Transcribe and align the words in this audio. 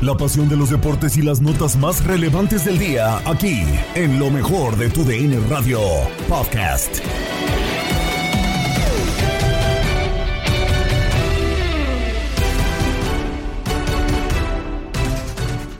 La 0.00 0.16
pasión 0.16 0.48
de 0.48 0.56
los 0.56 0.70
deportes 0.70 1.16
y 1.16 1.22
las 1.22 1.40
notas 1.40 1.76
más 1.76 2.04
relevantes 2.04 2.64
del 2.64 2.78
día, 2.78 3.18
aquí, 3.28 3.64
en 3.96 4.20
lo 4.20 4.30
mejor 4.30 4.76
de 4.76 4.88
tu 4.90 5.04
DN 5.04 5.40
Radio 5.48 5.80
Podcast. 6.28 7.00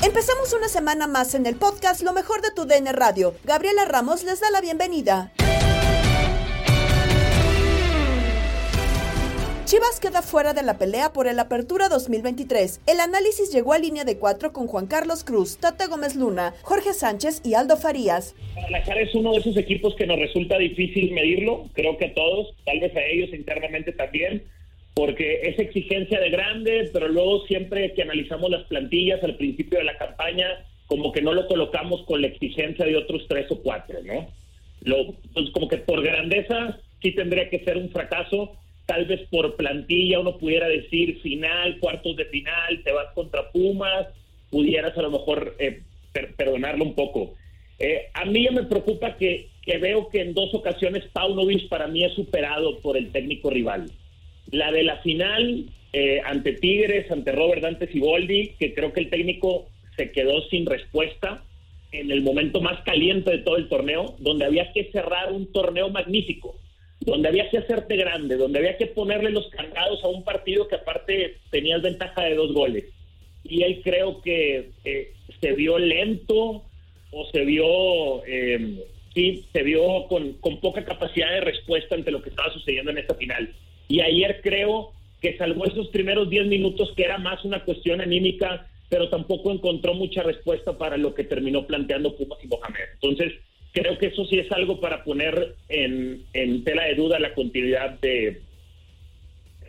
Empezamos 0.02 0.52
una 0.52 0.68
semana 0.68 1.06
más 1.06 1.36
en 1.36 1.46
el 1.46 1.54
podcast 1.54 2.02
Lo 2.02 2.12
mejor 2.12 2.42
de 2.42 2.50
tu 2.50 2.64
DN 2.64 2.92
Radio. 2.92 3.36
Gabriela 3.44 3.84
Ramos 3.84 4.24
les 4.24 4.40
da 4.40 4.50
la 4.50 4.60
bienvenida. 4.60 5.30
Chivas 9.68 10.00
queda 10.00 10.22
fuera 10.22 10.54
de 10.54 10.62
la 10.62 10.78
pelea 10.78 11.12
por 11.12 11.28
el 11.28 11.38
Apertura 11.38 11.90
2023. 11.90 12.80
El 12.86 13.00
análisis 13.00 13.52
llegó 13.52 13.74
a 13.74 13.78
línea 13.78 14.04
de 14.04 14.16
cuatro 14.16 14.50
con 14.50 14.66
Juan 14.66 14.86
Carlos 14.86 15.24
Cruz, 15.24 15.58
Tate 15.58 15.88
Gómez 15.88 16.16
Luna, 16.16 16.54
Jorge 16.62 16.94
Sánchez 16.94 17.42
y 17.44 17.52
Aldo 17.52 17.76
Farías. 17.76 18.34
Guadalajara 18.54 19.02
es 19.02 19.14
uno 19.14 19.32
de 19.32 19.40
esos 19.40 19.58
equipos 19.58 19.94
que 19.96 20.06
nos 20.06 20.18
resulta 20.18 20.56
difícil 20.56 21.12
medirlo, 21.12 21.66
creo 21.74 21.98
que 21.98 22.06
a 22.06 22.14
todos, 22.14 22.54
tal 22.64 22.80
vez 22.80 22.96
a 22.96 23.04
ellos 23.04 23.28
internamente 23.34 23.92
también, 23.92 24.42
porque 24.94 25.42
es 25.42 25.58
exigencia 25.58 26.18
de 26.18 26.30
grande, 26.30 26.88
pero 26.90 27.06
luego 27.08 27.44
siempre 27.46 27.92
que 27.92 28.00
analizamos 28.00 28.50
las 28.50 28.66
plantillas 28.68 29.22
al 29.22 29.36
principio 29.36 29.80
de 29.80 29.84
la 29.84 29.98
campaña, 29.98 30.46
como 30.86 31.12
que 31.12 31.20
no 31.20 31.34
lo 31.34 31.46
colocamos 31.46 32.06
con 32.06 32.22
la 32.22 32.28
exigencia 32.28 32.86
de 32.86 32.96
otros 32.96 33.26
tres 33.28 33.44
o 33.50 33.60
cuatro, 33.60 33.98
¿no? 34.02 34.28
Lo, 34.80 35.12
pues 35.34 35.50
como 35.50 35.68
que 35.68 35.76
por 35.76 36.02
grandeza 36.02 36.78
sí 37.02 37.12
tendría 37.14 37.50
que 37.50 37.62
ser 37.64 37.76
un 37.76 37.90
fracaso, 37.90 38.56
tal 38.88 39.04
vez 39.04 39.20
por 39.28 39.54
plantilla 39.54 40.18
uno 40.18 40.38
pudiera 40.38 40.66
decir 40.66 41.20
final, 41.20 41.78
cuartos 41.78 42.16
de 42.16 42.24
final, 42.24 42.82
te 42.82 42.90
vas 42.90 43.12
contra 43.14 43.52
Pumas, 43.52 44.06
pudieras 44.50 44.96
a 44.96 45.02
lo 45.02 45.10
mejor 45.10 45.54
eh, 45.58 45.82
per 46.10 46.34
perdonarlo 46.34 46.84
un 46.84 46.94
poco. 46.94 47.34
Eh, 47.78 48.06
a 48.14 48.24
mí 48.24 48.44
ya 48.44 48.50
me 48.50 48.62
preocupa 48.62 49.18
que, 49.18 49.48
que, 49.60 49.76
veo 49.76 50.08
que 50.08 50.22
en 50.22 50.32
dos 50.32 50.54
ocasiones 50.54 51.04
Paunovic 51.12 51.68
para 51.68 51.86
mí 51.86 52.02
es 52.02 52.14
superado 52.14 52.78
por 52.78 52.96
el 52.96 53.12
técnico 53.12 53.50
rival. 53.50 53.90
La 54.50 54.72
de 54.72 54.82
la 54.82 54.96
final 55.02 55.66
eh, 55.92 56.22
ante 56.24 56.54
Tigres, 56.54 57.10
ante 57.10 57.32
Robert 57.32 57.60
Dante 57.60 57.92
Siboldi, 57.92 58.54
que 58.58 58.72
creo 58.72 58.94
que 58.94 59.00
el 59.00 59.10
técnico 59.10 59.66
se 59.98 60.12
quedó 60.12 60.40
sin 60.48 60.64
respuesta 60.64 61.44
en 61.92 62.10
el 62.10 62.22
momento 62.22 62.62
más 62.62 62.80
caliente 62.84 63.32
de 63.32 63.38
todo 63.38 63.58
el 63.58 63.68
torneo, 63.68 64.16
donde 64.18 64.46
había 64.46 64.72
que 64.72 64.90
cerrar 64.92 65.30
un 65.30 65.52
torneo 65.52 65.90
magnífico 65.90 66.56
donde 67.08 67.28
había 67.28 67.48
que 67.48 67.58
hacerte 67.58 67.96
grande, 67.96 68.36
donde 68.36 68.58
había 68.58 68.76
que 68.76 68.86
ponerle 68.86 69.30
los 69.30 69.48
cargados 69.48 70.02
a 70.04 70.08
un 70.08 70.24
partido 70.24 70.68
que 70.68 70.76
aparte 70.76 71.38
tenías 71.50 71.82
ventaja 71.82 72.22
de 72.22 72.34
dos 72.34 72.52
goles. 72.52 72.84
Y 73.44 73.62
él 73.62 73.80
creo 73.82 74.20
que 74.20 74.70
eh, 74.84 75.12
se 75.40 75.52
vio 75.52 75.78
lento 75.78 76.62
o 77.10 77.24
se 77.32 77.44
vio, 77.44 78.24
eh, 78.26 78.84
sí, 79.14 79.46
se 79.52 79.62
vio 79.62 80.06
con, 80.08 80.34
con 80.34 80.60
poca 80.60 80.84
capacidad 80.84 81.30
de 81.30 81.40
respuesta 81.40 81.94
ante 81.94 82.10
lo 82.10 82.20
que 82.20 82.28
estaba 82.28 82.52
sucediendo 82.52 82.90
en 82.90 82.98
esta 82.98 83.14
final. 83.14 83.54
Y 83.88 84.00
ayer 84.00 84.40
creo 84.42 84.92
que 85.22 85.36
salvó 85.38 85.64
esos 85.64 85.88
primeros 85.88 86.28
10 86.28 86.46
minutos 86.46 86.92
que 86.94 87.04
era 87.04 87.16
más 87.16 87.42
una 87.44 87.64
cuestión 87.64 88.02
anímica, 88.02 88.66
pero 88.90 89.08
tampoco 89.08 89.50
encontró 89.50 89.94
mucha 89.94 90.22
respuesta 90.22 90.76
para 90.76 90.98
lo 90.98 91.14
que 91.14 91.24
terminó 91.24 91.66
planteando 91.66 92.14
Pumas 92.16 92.38
y 92.44 92.48
Mohamed. 92.48 92.84
Entonces, 92.94 93.32
creo 93.72 93.98
que 93.98 94.06
eso 94.06 94.24
sí 94.26 94.38
es 94.38 94.50
algo 94.52 94.80
para 94.80 95.04
poner 95.04 95.54
en, 95.68 96.64
tela 96.64 96.84
de 96.84 96.94
duda 96.94 97.18
la 97.18 97.34
continuidad 97.34 97.98
de 98.00 98.40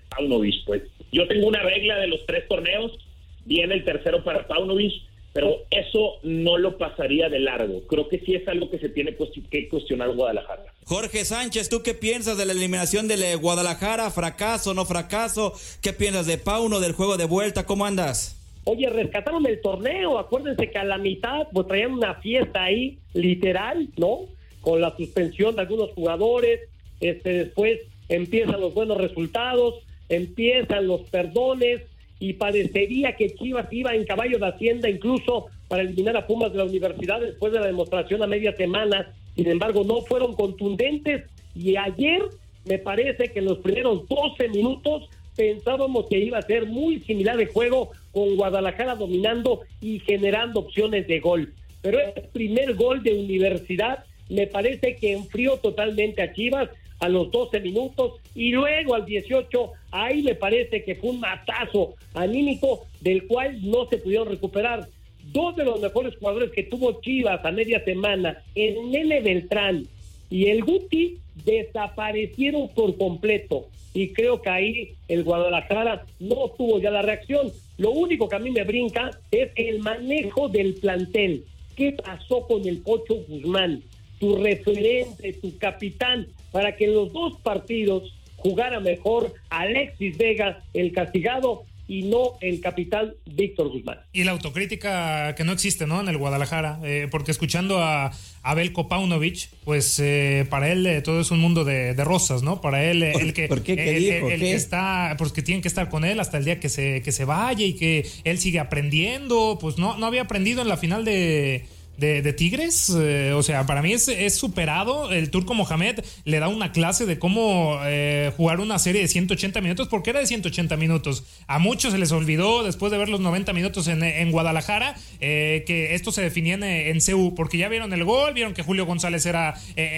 Paunovic. 0.09 0.65
Pues 0.65 0.83
yo 1.11 1.27
tengo 1.27 1.47
una 1.47 1.61
regla 1.61 1.97
de 1.97 2.07
los 2.07 2.25
tres 2.25 2.47
torneos, 2.47 2.97
viene 3.45 3.75
el 3.75 3.83
tercero 3.83 4.23
para 4.23 4.47
Paunovic, 4.47 4.93
pero 5.33 5.57
eso 5.69 6.15
no 6.23 6.57
lo 6.57 6.77
pasaría 6.77 7.29
de 7.29 7.39
largo. 7.39 7.85
Creo 7.87 8.07
que 8.09 8.19
sí 8.19 8.35
es 8.35 8.47
algo 8.47 8.69
que 8.69 8.79
se 8.79 8.89
tiene 8.89 9.15
que 9.49 9.69
cuestionar 9.69 10.09
Guadalajara. 10.13 10.73
Jorge 10.85 11.23
Sánchez, 11.23 11.69
¿tú 11.69 11.83
qué 11.83 11.93
piensas 11.93 12.37
de 12.37 12.45
la 12.45 12.53
eliminación 12.53 13.07
de 13.07 13.35
Guadalajara? 13.35 14.09
¿Fracaso, 14.09 14.73
no 14.73 14.85
fracaso? 14.85 15.53
¿Qué 15.81 15.93
piensas 15.93 16.25
de 16.25 16.39
Pauno, 16.39 16.79
del 16.79 16.93
juego 16.93 17.17
de 17.17 17.25
vuelta? 17.25 17.65
¿Cómo 17.65 17.85
andas? 17.85 18.38
Oye, 18.71 18.87
rescataron 18.87 19.47
el 19.47 19.61
torneo, 19.61 20.19
acuérdense 20.19 20.69
que 20.69 20.77
a 20.77 20.83
la 20.83 20.99
mitad 20.99 21.47
pues 21.51 21.65
traían 21.65 21.93
una 21.93 22.13
fiesta 22.13 22.65
ahí, 22.65 22.99
literal, 23.15 23.89
¿no? 23.97 24.27
Con 24.61 24.79
la 24.79 24.95
suspensión 24.95 25.55
de 25.55 25.61
algunos 25.61 25.89
jugadores, 25.93 26.69
este 26.99 27.45
después 27.45 27.79
empiezan 28.09 28.61
los 28.61 28.75
buenos 28.75 28.99
resultados, 28.99 29.73
empiezan 30.07 30.85
los 30.85 31.01
perdones 31.09 31.81
y 32.19 32.33
parecería 32.33 33.15
que 33.15 33.33
Chivas 33.33 33.73
iba 33.73 33.95
en 33.95 34.05
caballo 34.05 34.37
de 34.37 34.45
hacienda 34.45 34.87
incluso 34.87 35.47
para 35.67 35.81
eliminar 35.81 36.15
a 36.15 36.27
Pumas 36.27 36.51
de 36.51 36.59
la 36.59 36.65
universidad 36.65 37.21
después 37.21 37.51
de 37.51 37.61
la 37.61 37.65
demostración 37.65 38.21
a 38.21 38.27
media 38.27 38.55
semana, 38.55 39.11
sin 39.35 39.47
embargo 39.47 39.83
no 39.83 40.01
fueron 40.01 40.35
contundentes 40.35 41.23
y 41.55 41.75
ayer 41.75 42.21
me 42.65 42.77
parece 42.77 43.31
que 43.31 43.39
en 43.39 43.45
los 43.45 43.57
primeros 43.57 44.07
12 44.07 44.47
minutos 44.49 45.09
pensábamos 45.39 46.07
que 46.09 46.19
iba 46.19 46.37
a 46.37 46.41
ser 46.41 46.65
muy 46.65 46.99
similar 46.99 47.37
de 47.37 47.45
juego 47.45 47.91
con 48.11 48.35
Guadalajara 48.35 48.95
dominando 48.95 49.61
y 49.79 49.99
generando 49.99 50.59
opciones 50.59 51.07
de 51.07 51.21
gol. 51.21 51.53
Pero 51.81 51.97
el 51.97 52.23
primer 52.33 52.75
gol 52.75 53.01
de 53.03 53.13
universidad 53.13 54.03
me 54.27 54.47
parece 54.47 54.97
que 54.97 55.13
enfrió 55.13 55.55
totalmente 55.55 56.21
a 56.21 56.33
Chivas, 56.33 56.67
a 56.99 57.07
los 57.07 57.31
12 57.31 57.61
minutos 57.61 58.19
y 58.35 58.51
luego 58.51 58.95
al 58.95 59.05
18, 59.05 59.71
ahí 59.91 60.23
me 60.23 60.35
parece 60.35 60.83
que 60.83 60.95
fue 60.95 61.11
un 61.11 61.21
matazo 61.21 61.95
anímico 62.13 62.85
del 62.99 63.25
cual 63.25 63.59
no 63.61 63.87
se 63.87 63.97
pudieron 63.97 64.27
recuperar. 64.27 64.89
Dos 65.31 65.55
de 65.55 65.63
los 65.63 65.79
mejores 65.79 66.17
jugadores 66.17 66.51
que 66.51 66.63
tuvo 66.63 66.99
Chivas 66.99 67.45
a 67.45 67.51
media 67.51 67.81
semana, 67.85 68.43
el 68.55 68.91
Nene 68.91 69.21
Beltrán 69.21 69.87
y 70.29 70.47
el 70.47 70.63
Guti, 70.63 71.19
desaparecieron 71.45 72.69
por 72.69 72.97
completo. 72.97 73.67
Y 73.93 74.09
creo 74.09 74.41
que 74.41 74.49
ahí 74.49 74.93
el 75.07 75.23
Guadalajara 75.23 76.05
no 76.19 76.49
tuvo 76.57 76.79
ya 76.79 76.91
la 76.91 77.01
reacción. 77.01 77.51
Lo 77.77 77.91
único 77.91 78.29
que 78.29 78.35
a 78.35 78.39
mí 78.39 78.51
me 78.51 78.63
brinca 78.63 79.11
es 79.31 79.49
el 79.55 79.79
manejo 79.79 80.49
del 80.49 80.75
plantel. 80.75 81.45
¿Qué 81.75 81.93
pasó 81.93 82.45
con 82.45 82.67
el 82.67 82.79
Pocho 82.79 83.15
Guzmán? 83.27 83.81
Tu 84.19 84.35
referente, 84.35 85.33
tu 85.33 85.57
capitán, 85.57 86.27
para 86.51 86.75
que 86.75 86.85
en 86.85 86.93
los 86.93 87.11
dos 87.13 87.39
partidos 87.41 88.13
jugara 88.35 88.79
mejor 88.79 89.33
Alexis 89.49 90.17
Vega, 90.17 90.63
el 90.73 90.91
castigado, 90.91 91.63
y 91.89 92.03
no 92.03 92.37
el 92.39 92.61
capitán 92.61 93.15
Víctor 93.25 93.69
Guzmán. 93.69 93.97
Y 94.13 94.23
la 94.23 94.31
autocrítica 94.31 95.33
que 95.33 95.43
no 95.43 95.51
existe, 95.51 95.87
¿no? 95.87 95.99
En 95.99 96.07
el 96.07 96.19
Guadalajara, 96.19 96.79
eh, 96.83 97.07
porque 97.09 97.31
escuchando 97.31 97.79
a 97.79 98.11
Abel 98.43 98.71
Kopaunovich, 98.73 99.49
pues 99.65 99.99
eh, 99.99 100.45
para 100.51 100.71
él 100.71 100.85
eh, 100.85 101.01
todo 101.01 101.19
es 101.19 101.31
un 101.31 101.39
mundo 101.39 101.65
de, 101.65 101.95
rosas, 102.03 102.43
¿no? 102.43 102.61
Para 102.61 102.85
él, 102.85 103.01
el 103.01 103.33
que, 103.33 103.47
¿Por 103.47 103.63
qué? 103.63 103.75
¿Qué 103.75 103.93
dijo? 103.93 104.29
el, 104.29 104.39
que 104.39 104.53
está, 104.53 105.15
pues 105.17 105.31
que 105.31 105.41
tienen 105.41 105.63
que 105.63 105.67
estar 105.67 105.89
con 105.89 106.05
él 106.05 106.19
hasta 106.19 106.37
el 106.37 106.45
día 106.45 106.59
que 106.59 106.69
se, 106.69 107.01
que 107.01 107.11
se 107.11 107.25
vaya 107.25 107.65
y 107.65 107.73
que 107.73 108.07
él 108.23 108.37
sigue 108.37 108.59
aprendiendo, 108.59 109.57
pues 109.59 109.79
no, 109.79 109.97
no 109.97 110.05
había 110.05 110.21
aprendido 110.21 110.61
en 110.61 110.67
la 110.67 110.77
final 110.77 111.03
de 111.03 111.65
de, 111.99 112.33
Tigres. 112.33 112.89
Eh, 112.95 113.33
o 113.33 113.43
sea, 113.43 113.65
para 113.65 113.81
mí 113.81 113.93
es, 113.93 114.35
superado. 114.35 115.11
El 115.11 115.29
Turco 115.29 115.53
Mohamed 115.53 115.99
le 116.23 116.39
da 116.39 116.47
una 116.47 116.71
clase 116.71 117.05
de 117.05 117.19
cómo 117.19 117.79
eh, 117.83 118.31
jugar 118.37 118.59
una 118.59 118.79
serie 118.79 119.01
de 119.01 119.07
180 119.07 119.61
minutos, 119.61 119.87
porque 119.87 120.11
era 120.11 120.19
de 120.19 120.27
180 120.27 120.77
minutos. 120.77 121.23
A 121.47 121.59
muchos 121.59 121.91
se 121.91 121.97
les 121.97 122.11
olvidó 122.11 122.63
después 122.63 122.91
de 122.91 122.97
ver 122.97 123.09
los 123.09 123.19
90 123.19 123.53
minutos 123.53 123.87
en, 123.87 124.31
Guadalajara 124.31 124.95
eh, 125.19 125.63
que 125.65 125.95
esto 125.95 126.11
se 126.11 126.21
definía 126.21 126.53
en, 126.55 126.63
en 126.63 126.99
CU, 126.99 127.33
porque 127.35 127.57
ya 127.57 127.67
vieron 127.67 127.91
el 127.93 128.03
gol, 128.03 128.33
vieron 128.33 128.53
que 128.53 128.63
Julio 128.63 128.85
González 128.85 129.25
era 129.25 129.55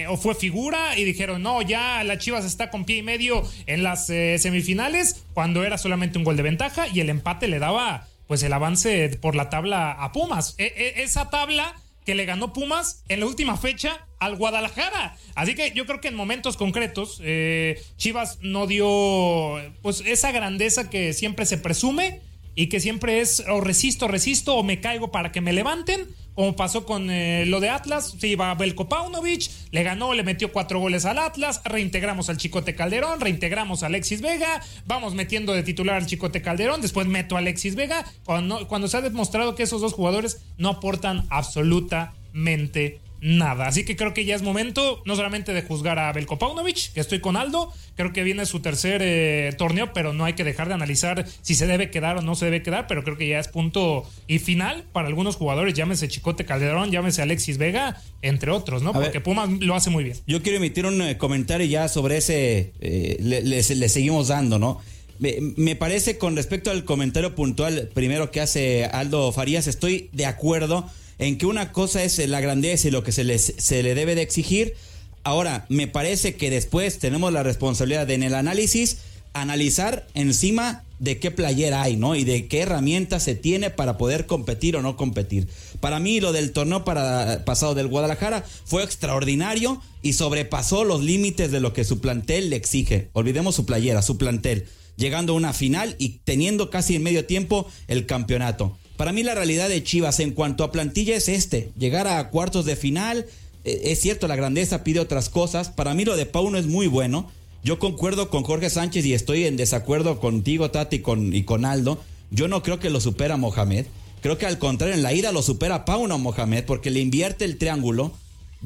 o 0.08 0.16
fue 0.16 0.34
figura 0.34 0.98
y 0.98 1.04
dijeron, 1.04 1.42
no, 1.42 1.62
ya 1.62 2.02
la 2.04 2.18
Chivas 2.18 2.44
está 2.44 2.70
con 2.70 2.84
pie 2.84 2.98
y 2.98 3.02
medio 3.02 3.42
en 3.66 3.82
las 3.82 4.06
semifinales, 4.06 5.24
cuando 5.34 5.64
era 5.64 5.78
solamente 5.78 6.18
un 6.18 6.24
gol 6.24 6.36
de 6.36 6.42
ventaja 6.42 6.88
y 6.88 7.00
el 7.00 7.10
empate 7.10 7.48
le 7.48 7.58
daba 7.58 8.08
pues 8.26 8.42
el 8.42 8.52
avance 8.52 9.18
por 9.20 9.34
la 9.34 9.50
tabla 9.50 9.92
a 9.92 10.12
Pumas. 10.12 10.54
E, 10.58 10.64
e, 10.64 11.02
esa 11.02 11.28
tabla 11.28 11.74
que 12.04 12.14
le 12.14 12.24
ganó 12.24 12.52
Pumas 12.52 13.04
en 13.08 13.20
la 13.20 13.26
última 13.26 13.56
fecha 13.56 14.06
al 14.18 14.36
Guadalajara. 14.36 15.16
Así 15.34 15.54
que 15.54 15.72
yo 15.72 15.86
creo 15.86 16.00
que 16.00 16.08
en 16.08 16.14
momentos 16.14 16.56
concretos 16.56 17.20
eh, 17.22 17.82
Chivas 17.96 18.38
no 18.40 18.66
dio 18.66 19.58
pues 19.82 20.02
esa 20.04 20.32
grandeza 20.32 20.90
que 20.90 21.12
siempre 21.12 21.46
se 21.46 21.58
presume 21.58 22.20
y 22.54 22.68
que 22.68 22.80
siempre 22.80 23.20
es 23.20 23.42
o 23.48 23.60
resisto, 23.60 24.08
resisto 24.08 24.56
o 24.56 24.62
me 24.62 24.80
caigo 24.80 25.10
para 25.10 25.32
que 25.32 25.40
me 25.40 25.52
levanten, 25.52 26.06
como 26.34 26.56
pasó 26.56 26.86
con 26.86 27.10
eh, 27.10 27.44
lo 27.46 27.60
de 27.60 27.70
Atlas, 27.70 28.14
se 28.18 28.28
iba 28.28 28.54
Belko 28.54 28.88
Paunovic, 28.88 29.50
le 29.70 29.82
ganó, 29.82 30.14
le 30.14 30.22
metió 30.22 30.52
cuatro 30.52 30.80
goles 30.80 31.04
al 31.04 31.18
Atlas, 31.18 31.60
reintegramos 31.64 32.28
al 32.28 32.36
Chicote 32.36 32.74
Calderón, 32.74 33.20
reintegramos 33.20 33.82
a 33.82 33.86
Alexis 33.86 34.22
Vega, 34.22 34.62
vamos 34.86 35.14
metiendo 35.14 35.52
de 35.52 35.62
titular 35.62 35.96
al 35.96 36.06
Chicote 36.06 36.42
Calderón, 36.42 36.80
después 36.80 37.06
meto 37.06 37.36
a 37.36 37.40
Alexis 37.40 37.74
Vega, 37.74 38.04
cuando, 38.24 38.66
cuando 38.68 38.88
se 38.88 38.96
ha 38.96 39.00
demostrado 39.02 39.54
que 39.54 39.62
esos 39.62 39.80
dos 39.80 39.92
jugadores 39.92 40.40
no 40.58 40.70
aportan 40.70 41.26
absolutamente 41.30 43.00
nada. 43.22 43.68
Así 43.68 43.84
que 43.84 43.96
creo 43.96 44.12
que 44.12 44.24
ya 44.24 44.34
es 44.34 44.42
momento 44.42 45.00
no 45.06 45.14
solamente 45.14 45.54
de 45.54 45.62
juzgar 45.62 45.98
a 45.98 46.12
Belko 46.12 46.38
Paunovic, 46.38 46.92
que 46.92 47.00
estoy 47.00 47.20
con 47.20 47.36
Aldo, 47.36 47.72
creo 47.94 48.12
que 48.12 48.24
viene 48.24 48.44
su 48.46 48.60
tercer 48.60 49.00
eh, 49.02 49.54
torneo, 49.56 49.92
pero 49.94 50.12
no 50.12 50.24
hay 50.24 50.32
que 50.32 50.42
dejar 50.42 50.66
de 50.68 50.74
analizar 50.74 51.24
si 51.40 51.54
se 51.54 51.68
debe 51.68 51.90
quedar 51.90 52.18
o 52.18 52.22
no 52.22 52.34
se 52.34 52.46
debe 52.46 52.62
quedar, 52.62 52.88
pero 52.88 53.04
creo 53.04 53.16
que 53.16 53.28
ya 53.28 53.38
es 53.38 53.46
punto 53.46 54.04
y 54.26 54.40
final 54.40 54.84
para 54.92 55.06
algunos 55.06 55.36
jugadores, 55.36 55.74
llámese 55.74 56.08
Chicote 56.08 56.44
Calderón, 56.44 56.90
llámese 56.90 57.22
Alexis 57.22 57.58
Vega, 57.58 58.02
entre 58.22 58.50
otros, 58.50 58.82
¿no? 58.82 58.92
Porque 58.92 59.20
Pumas 59.20 59.48
lo 59.60 59.76
hace 59.76 59.90
muy 59.90 60.02
bien. 60.02 60.16
Yo 60.26 60.42
quiero 60.42 60.58
emitir 60.58 60.84
un 60.84 61.00
eh, 61.00 61.16
comentario 61.16 61.66
ya 61.66 61.86
sobre 61.86 62.16
ese, 62.16 62.72
eh, 62.80 63.18
le, 63.20 63.62
seguimos 63.62 64.28
dando, 64.28 64.58
¿no? 64.58 64.80
Me, 65.20 65.36
me, 65.56 65.76
parece 65.76 66.18
con 66.18 66.34
respecto 66.34 66.72
al 66.72 66.84
comentario 66.84 67.36
puntual 67.36 67.88
primero 67.94 68.32
que 68.32 68.40
hace 68.40 68.86
Aldo 68.86 69.30
Farías, 69.30 69.68
estoy 69.68 70.10
de 70.12 70.26
acuerdo 70.26 70.90
en 71.22 71.38
que 71.38 71.46
una 71.46 71.70
cosa 71.70 72.02
es 72.02 72.18
la 72.18 72.40
grandeza 72.40 72.88
y 72.88 72.90
lo 72.90 73.04
que 73.04 73.12
se, 73.12 73.38
se 73.38 73.82
le 73.84 73.94
debe 73.94 74.16
de 74.16 74.22
exigir. 74.22 74.74
Ahora, 75.22 75.66
me 75.68 75.86
parece 75.86 76.34
que 76.34 76.50
después 76.50 76.98
tenemos 76.98 77.32
la 77.32 77.44
responsabilidad 77.44 78.08
de 78.08 78.14
en 78.14 78.24
el 78.24 78.34
análisis 78.34 78.98
analizar 79.32 80.04
encima 80.14 80.82
de 80.98 81.20
qué 81.20 81.30
playera 81.30 81.82
hay, 81.82 81.96
¿no? 81.96 82.16
Y 82.16 82.24
de 82.24 82.48
qué 82.48 82.60
herramientas 82.60 83.22
se 83.22 83.36
tiene 83.36 83.70
para 83.70 83.98
poder 83.98 84.26
competir 84.26 84.76
o 84.76 84.82
no 84.82 84.96
competir. 84.96 85.46
Para 85.78 86.00
mí 86.00 86.18
lo 86.18 86.32
del 86.32 86.50
torneo 86.50 86.84
pasado 86.84 87.74
del 87.76 87.86
Guadalajara 87.86 88.44
fue 88.64 88.82
extraordinario 88.82 89.80
y 90.02 90.14
sobrepasó 90.14 90.82
los 90.82 91.02
límites 91.02 91.52
de 91.52 91.60
lo 91.60 91.72
que 91.72 91.84
su 91.84 92.00
plantel 92.00 92.50
le 92.50 92.56
exige. 92.56 93.10
Olvidemos 93.12 93.54
su 93.54 93.64
playera, 93.64 94.02
su 94.02 94.18
plantel, 94.18 94.66
llegando 94.96 95.34
a 95.34 95.36
una 95.36 95.52
final 95.52 95.94
y 96.00 96.20
teniendo 96.24 96.68
casi 96.68 96.96
en 96.96 97.04
medio 97.04 97.24
tiempo 97.26 97.68
el 97.86 98.06
campeonato. 98.06 98.76
Para 99.02 99.10
mí 99.10 99.24
la 99.24 99.34
realidad 99.34 99.68
de 99.68 99.82
Chivas 99.82 100.20
en 100.20 100.30
cuanto 100.30 100.62
a 100.62 100.70
plantilla 100.70 101.16
es 101.16 101.28
este, 101.28 101.72
llegar 101.76 102.06
a 102.06 102.30
cuartos 102.30 102.64
de 102.64 102.76
final. 102.76 103.26
Eh, 103.64 103.80
es 103.86 104.00
cierto, 104.00 104.28
la 104.28 104.36
grandeza 104.36 104.84
pide 104.84 105.00
otras 105.00 105.28
cosas. 105.28 105.70
Para 105.70 105.92
mí 105.92 106.04
lo 106.04 106.14
de 106.14 106.24
Pauno 106.24 106.56
es 106.56 106.68
muy 106.68 106.86
bueno. 106.86 107.28
Yo 107.64 107.80
concuerdo 107.80 108.30
con 108.30 108.44
Jorge 108.44 108.70
Sánchez 108.70 109.04
y 109.04 109.12
estoy 109.12 109.44
en 109.46 109.56
desacuerdo 109.56 110.20
contigo, 110.20 110.70
Tati, 110.70 111.00
con, 111.00 111.34
y 111.34 111.42
con 111.42 111.64
Aldo. 111.64 112.00
Yo 112.30 112.46
no 112.46 112.62
creo 112.62 112.78
que 112.78 112.90
lo 112.90 113.00
supera 113.00 113.36
Mohamed. 113.36 113.86
Creo 114.20 114.38
que 114.38 114.46
al 114.46 114.60
contrario, 114.60 114.94
en 114.94 115.02
la 115.02 115.12
ida 115.12 115.32
lo 115.32 115.42
supera 115.42 115.84
Pauno 115.84 116.16
Mohamed 116.18 116.64
porque 116.64 116.90
le 116.90 117.00
invierte 117.00 117.44
el 117.44 117.58
triángulo 117.58 118.12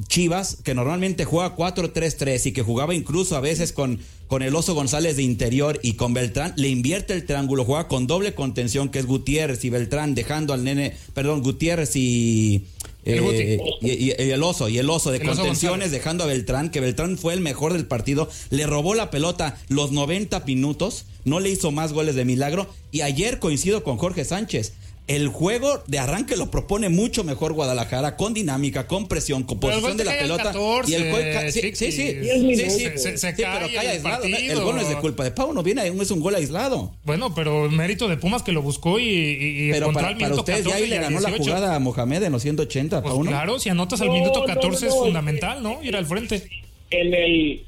Chivas, 0.07 0.57
que 0.63 0.75
normalmente 0.75 1.25
juega 1.25 1.55
4-3-3 1.55 2.47
y 2.47 2.51
que 2.51 2.61
jugaba 2.61 2.93
incluso 2.93 3.35
a 3.35 3.39
veces 3.39 3.73
con, 3.73 3.99
con 4.27 4.43
el 4.43 4.55
Oso 4.55 4.75
González 4.75 5.17
de 5.17 5.23
interior 5.23 5.79
y 5.81 5.93
con 5.93 6.13
Beltrán, 6.13 6.53
le 6.55 6.69
invierte 6.69 7.13
el 7.13 7.25
triángulo, 7.25 7.65
juega 7.65 7.87
con 7.87 8.05
doble 8.05 8.33
contención, 8.33 8.89
que 8.89 8.99
es 8.99 9.05
Gutiérrez 9.05 9.63
y 9.65 9.69
Beltrán, 9.69 10.13
dejando 10.13 10.53
al 10.53 10.63
nene, 10.63 10.95
perdón, 11.13 11.41
Gutiérrez 11.41 11.95
y, 11.95 12.65
eh, 13.05 13.59
y, 13.81 14.11
el 14.11 14.43
oso, 14.43 14.67
y 14.67 14.77
el 14.79 14.89
oso 14.89 15.11
de 15.11 15.21
contenciones, 15.21 15.91
dejando 15.91 16.25
a 16.25 16.27
Beltrán, 16.27 16.69
que 16.69 16.81
Beltrán 16.81 17.17
fue 17.17 17.33
el 17.33 17.39
mejor 17.39 17.71
del 17.71 17.85
partido, 17.85 18.29
le 18.49 18.67
robó 18.67 18.95
la 18.95 19.09
pelota 19.09 19.57
los 19.69 19.91
90 19.91 20.41
minutos, 20.41 21.05
no 21.23 21.39
le 21.39 21.49
hizo 21.49 21.71
más 21.71 21.93
goles 21.93 22.15
de 22.15 22.25
milagro, 22.25 22.67
y 22.91 23.01
ayer 23.01 23.39
coincido 23.39 23.83
con 23.83 23.97
Jorge 23.97 24.25
Sánchez 24.25 24.73
el 25.07 25.29
juego 25.29 25.83
de 25.87 25.99
arranque 25.99 26.35
lo 26.35 26.51
propone 26.51 26.89
mucho 26.89 27.23
mejor 27.23 27.53
Guadalajara, 27.53 28.17
con 28.17 28.33
dinámica, 28.33 28.87
con 28.87 29.07
presión, 29.07 29.43
con 29.43 29.59
posición 29.59 29.95
de 29.95 30.03
la 30.03 30.19
pelota. 30.19 30.53
y 30.85 30.93
el 30.93 31.11
gol 31.11 31.21
sí, 31.51 31.61
sí, 31.73 31.91
sí, 31.91 31.91
sí, 31.91 33.17
se, 33.17 33.33
pero 33.33 33.67
cae 33.73 33.87
aislado. 33.87 34.23
El 34.23 34.59
gol 34.59 34.75
no 34.75 34.81
es 34.81 34.89
de 34.89 34.97
culpa 34.97 35.23
de 35.23 35.31
Pau, 35.31 35.53
no 35.53 35.63
viene, 35.63 35.87
es 35.87 36.11
un 36.11 36.19
gol 36.19 36.35
aislado. 36.35 36.93
Bueno, 37.05 37.33
pero 37.33 37.69
mérito 37.69 38.07
de 38.09 38.17
Pumas 38.17 38.43
que 38.43 38.51
lo 38.51 38.61
buscó 38.61 38.99
y, 38.99 39.05
y 39.05 39.71
pero 39.71 39.93
para 39.93 40.11
ustedes 40.33 40.65
ya 40.65 40.75
ahí 40.75 40.87
le 40.87 40.99
ganó 40.99 41.19
la 41.21 41.31
jugada 41.31 41.75
a 41.75 41.79
Mohamed 41.79 42.23
en 42.23 42.31
los 42.33 42.41
180, 42.41 43.01
pues 43.01 43.13
Claro, 43.27 43.59
si 43.59 43.69
anotas 43.69 44.01
al 44.01 44.09
minuto 44.09 44.43
14 44.43 44.87
es 44.87 44.93
fundamental, 44.93 45.63
¿no? 45.63 45.81
Ir 45.83 45.95
al 45.95 46.05
frente. 46.05 46.43
En 46.89 47.13
el 47.13 47.63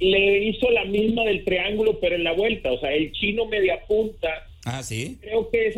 le 0.00 0.44
hizo 0.44 0.70
la 0.70 0.84
misma 0.84 1.24
del 1.24 1.44
triángulo, 1.44 1.98
pero 2.00 2.14
en 2.14 2.22
la 2.22 2.32
vuelta, 2.32 2.70
o 2.70 2.78
sea, 2.78 2.92
el 2.92 3.10
chino 3.12 3.46
media 3.46 3.80
punta 3.86 4.28
Ah, 4.64 4.82
sí. 4.82 5.18
Creo 5.20 5.50
que 5.50 5.68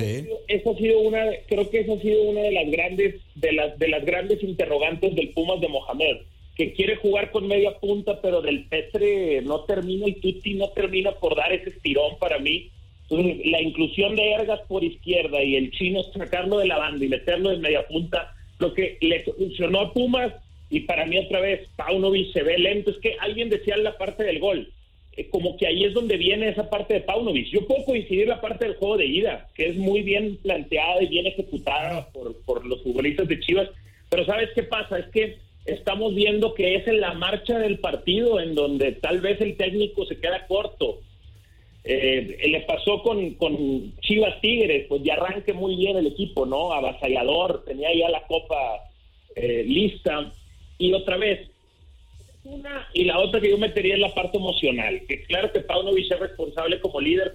eso, 0.48 0.70
ha 0.70 0.76
sido 0.76 0.98
una, 1.00 1.24
creo 1.48 1.70
que 1.70 1.80
eso 1.80 1.94
ha 1.94 2.00
sido 2.00 2.22
una 2.24 2.42
de 2.42 2.52
las 2.52 2.70
grandes, 2.70 3.14
de 3.34 3.52
las, 3.52 3.78
de 3.78 3.88
las 3.88 4.04
grandes 4.04 4.42
interrogantes 4.42 5.14
del 5.14 5.30
Pumas 5.30 5.60
de 5.60 5.68
Mohamed, 5.68 6.16
que 6.54 6.72
quiere 6.74 6.96
jugar 6.96 7.30
con 7.30 7.48
media 7.48 7.78
punta, 7.78 8.20
pero 8.20 8.42
del 8.42 8.66
Petre 8.66 9.40
no 9.42 9.60
termina 9.64 10.06
y 10.08 10.14
Tutti 10.14 10.54
no 10.54 10.68
termina 10.70 11.12
por 11.12 11.34
dar 11.34 11.52
ese 11.52 11.70
estirón 11.70 12.18
para 12.18 12.38
mí. 12.38 12.70
Entonces, 13.08 13.46
la 13.46 13.60
inclusión 13.60 14.16
de 14.16 14.32
Ergas 14.32 14.60
por 14.68 14.84
izquierda 14.84 15.42
y 15.42 15.56
el 15.56 15.70
chino 15.72 16.02
sacarlo 16.12 16.58
de 16.58 16.66
la 16.66 16.78
banda 16.78 17.04
y 17.04 17.08
meterlo 17.08 17.52
en 17.52 17.60
media 17.60 17.86
punta, 17.86 18.34
lo 18.58 18.74
que 18.74 18.98
le 19.00 19.20
funcionó 19.20 19.80
a 19.80 19.92
Pumas 19.92 20.32
y 20.70 20.80
para 20.80 21.06
mí 21.06 21.18
otra 21.18 21.40
vez 21.40 21.68
Paunovic 21.76 22.32
se 22.32 22.42
ve 22.42 22.58
lento, 22.58 22.90
es 22.90 22.98
que 22.98 23.16
alguien 23.20 23.48
decía 23.48 23.74
en 23.74 23.84
la 23.84 23.96
parte 23.96 24.24
del 24.24 24.40
gol, 24.40 24.72
eh, 25.16 25.28
como 25.28 25.56
que 25.56 25.66
ahí 25.66 25.84
es 25.84 25.94
donde 25.94 26.16
viene 26.16 26.48
esa 26.48 26.68
parte 26.68 26.94
de 26.94 27.00
Paunovic. 27.00 27.48
Yo 27.48 27.66
puedo 27.66 27.84
coincidir 27.84 28.28
la 28.28 28.40
parte 28.40 28.64
del 28.66 28.76
juego 28.76 28.96
de 28.96 29.06
ida, 29.06 29.48
que 29.54 29.68
es 29.68 29.76
muy 29.76 30.02
bien 30.02 30.38
planteada 30.42 31.02
y 31.02 31.08
bien 31.08 31.26
ejecutada 31.26 32.08
por, 32.12 32.36
por 32.44 32.64
los 32.66 32.82
futbolistas 32.82 33.28
de 33.28 33.40
Chivas, 33.40 33.68
pero 34.10 34.24
¿sabes 34.26 34.50
qué 34.54 34.62
pasa? 34.62 34.98
Es 34.98 35.06
que 35.06 35.38
estamos 35.64 36.14
viendo 36.14 36.54
que 36.54 36.76
es 36.76 36.86
en 36.86 37.00
la 37.00 37.14
marcha 37.14 37.58
del 37.58 37.78
partido 37.78 38.40
en 38.40 38.54
donde 38.54 38.92
tal 38.92 39.20
vez 39.20 39.40
el 39.40 39.56
técnico 39.56 40.04
se 40.06 40.18
queda 40.18 40.46
corto. 40.46 41.00
Eh, 41.86 42.38
le 42.48 42.60
pasó 42.62 43.02
con, 43.02 43.34
con 43.34 43.94
Chivas 44.00 44.40
Tigres, 44.40 44.86
pues 44.88 45.02
ya 45.02 45.14
arranque 45.14 45.52
muy 45.52 45.76
bien 45.76 45.96
el 45.96 46.06
equipo, 46.06 46.46
¿no? 46.46 46.72
Avasallador, 46.72 47.64
tenía 47.64 47.94
ya 47.94 48.08
la 48.08 48.22
copa 48.26 48.56
eh, 49.36 49.64
lista. 49.66 50.32
Y 50.78 50.92
otra 50.92 51.18
vez, 51.18 51.50
Una 52.44 52.86
y 52.92 53.04
la 53.04 53.18
otra 53.20 53.40
que 53.40 53.50
yo 53.50 53.56
metería 53.58 53.94
es 53.94 54.00
la 54.00 54.14
parte 54.14 54.36
emocional, 54.36 55.00
que 55.08 55.22
claro 55.24 55.50
que 55.50 55.60
Paunovic 55.60 56.12
es 56.12 56.20
responsable 56.20 56.78
como 56.80 57.00
líder. 57.00 57.34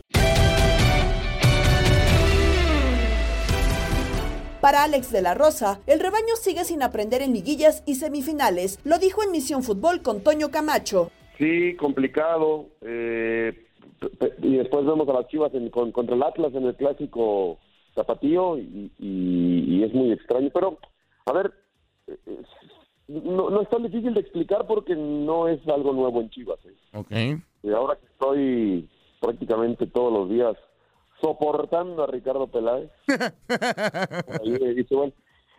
Para 4.61 4.83
Alex 4.83 5.11
de 5.11 5.21
la 5.21 5.33
Rosa, 5.33 5.79
el 5.87 5.99
rebaño 5.99 6.35
sigue 6.35 6.63
sin 6.65 6.83
aprender 6.83 7.21
en 7.21 7.33
liguillas 7.33 7.81
y 7.87 7.95
semifinales, 7.95 8.79
lo 8.83 8.99
dijo 8.99 9.23
en 9.23 9.31
Misión 9.31 9.63
Fútbol 9.63 10.01
con 10.03 10.21
Toño 10.23 10.51
Camacho. 10.51 11.09
Sí, 11.37 11.75
complicado. 11.75 12.67
eh, 12.81 13.65
y 14.43 14.55
después 14.57 14.85
vemos 14.85 15.07
a 15.09 15.13
las 15.13 15.27
Chivas 15.27 15.53
en- 15.53 15.69
con- 15.69 15.91
contra 15.91 16.15
el 16.15 16.23
Atlas 16.23 16.53
en 16.53 16.65
el 16.67 16.75
clásico 16.75 17.57
zapatío 17.95 18.57
y, 18.57 18.91
y- 18.99 19.65
y 19.79 19.83
es 19.83 19.93
muy 19.93 20.11
extraño. 20.13 20.49
Pero, 20.53 20.77
a 21.25 21.33
ver, 21.33 21.51
eh, 22.07 22.15
no, 23.09 23.49
no 23.49 23.61
es 23.61 23.69
tan 23.69 23.83
difícil 23.83 24.13
de 24.13 24.21
explicar 24.21 24.67
porque 24.67 24.95
no 24.95 25.47
es 25.47 25.59
algo 25.67 25.93
nuevo 25.93 26.21
en 26.21 26.29
Chivas. 26.29 26.59
¿eh? 26.65 26.75
Ok. 26.93 27.11
Y 27.63 27.71
ahora 27.71 27.95
que 27.95 28.05
estoy 28.05 28.89
prácticamente 29.19 29.87
todos 29.87 30.13
los 30.13 30.29
días 30.29 30.55
soportando 31.19 32.03
a 32.03 32.07
Ricardo 32.07 32.47
Peláez, 32.47 32.91
ahí 34.41 34.73
dice, 34.75 34.95
bueno, 34.95 35.13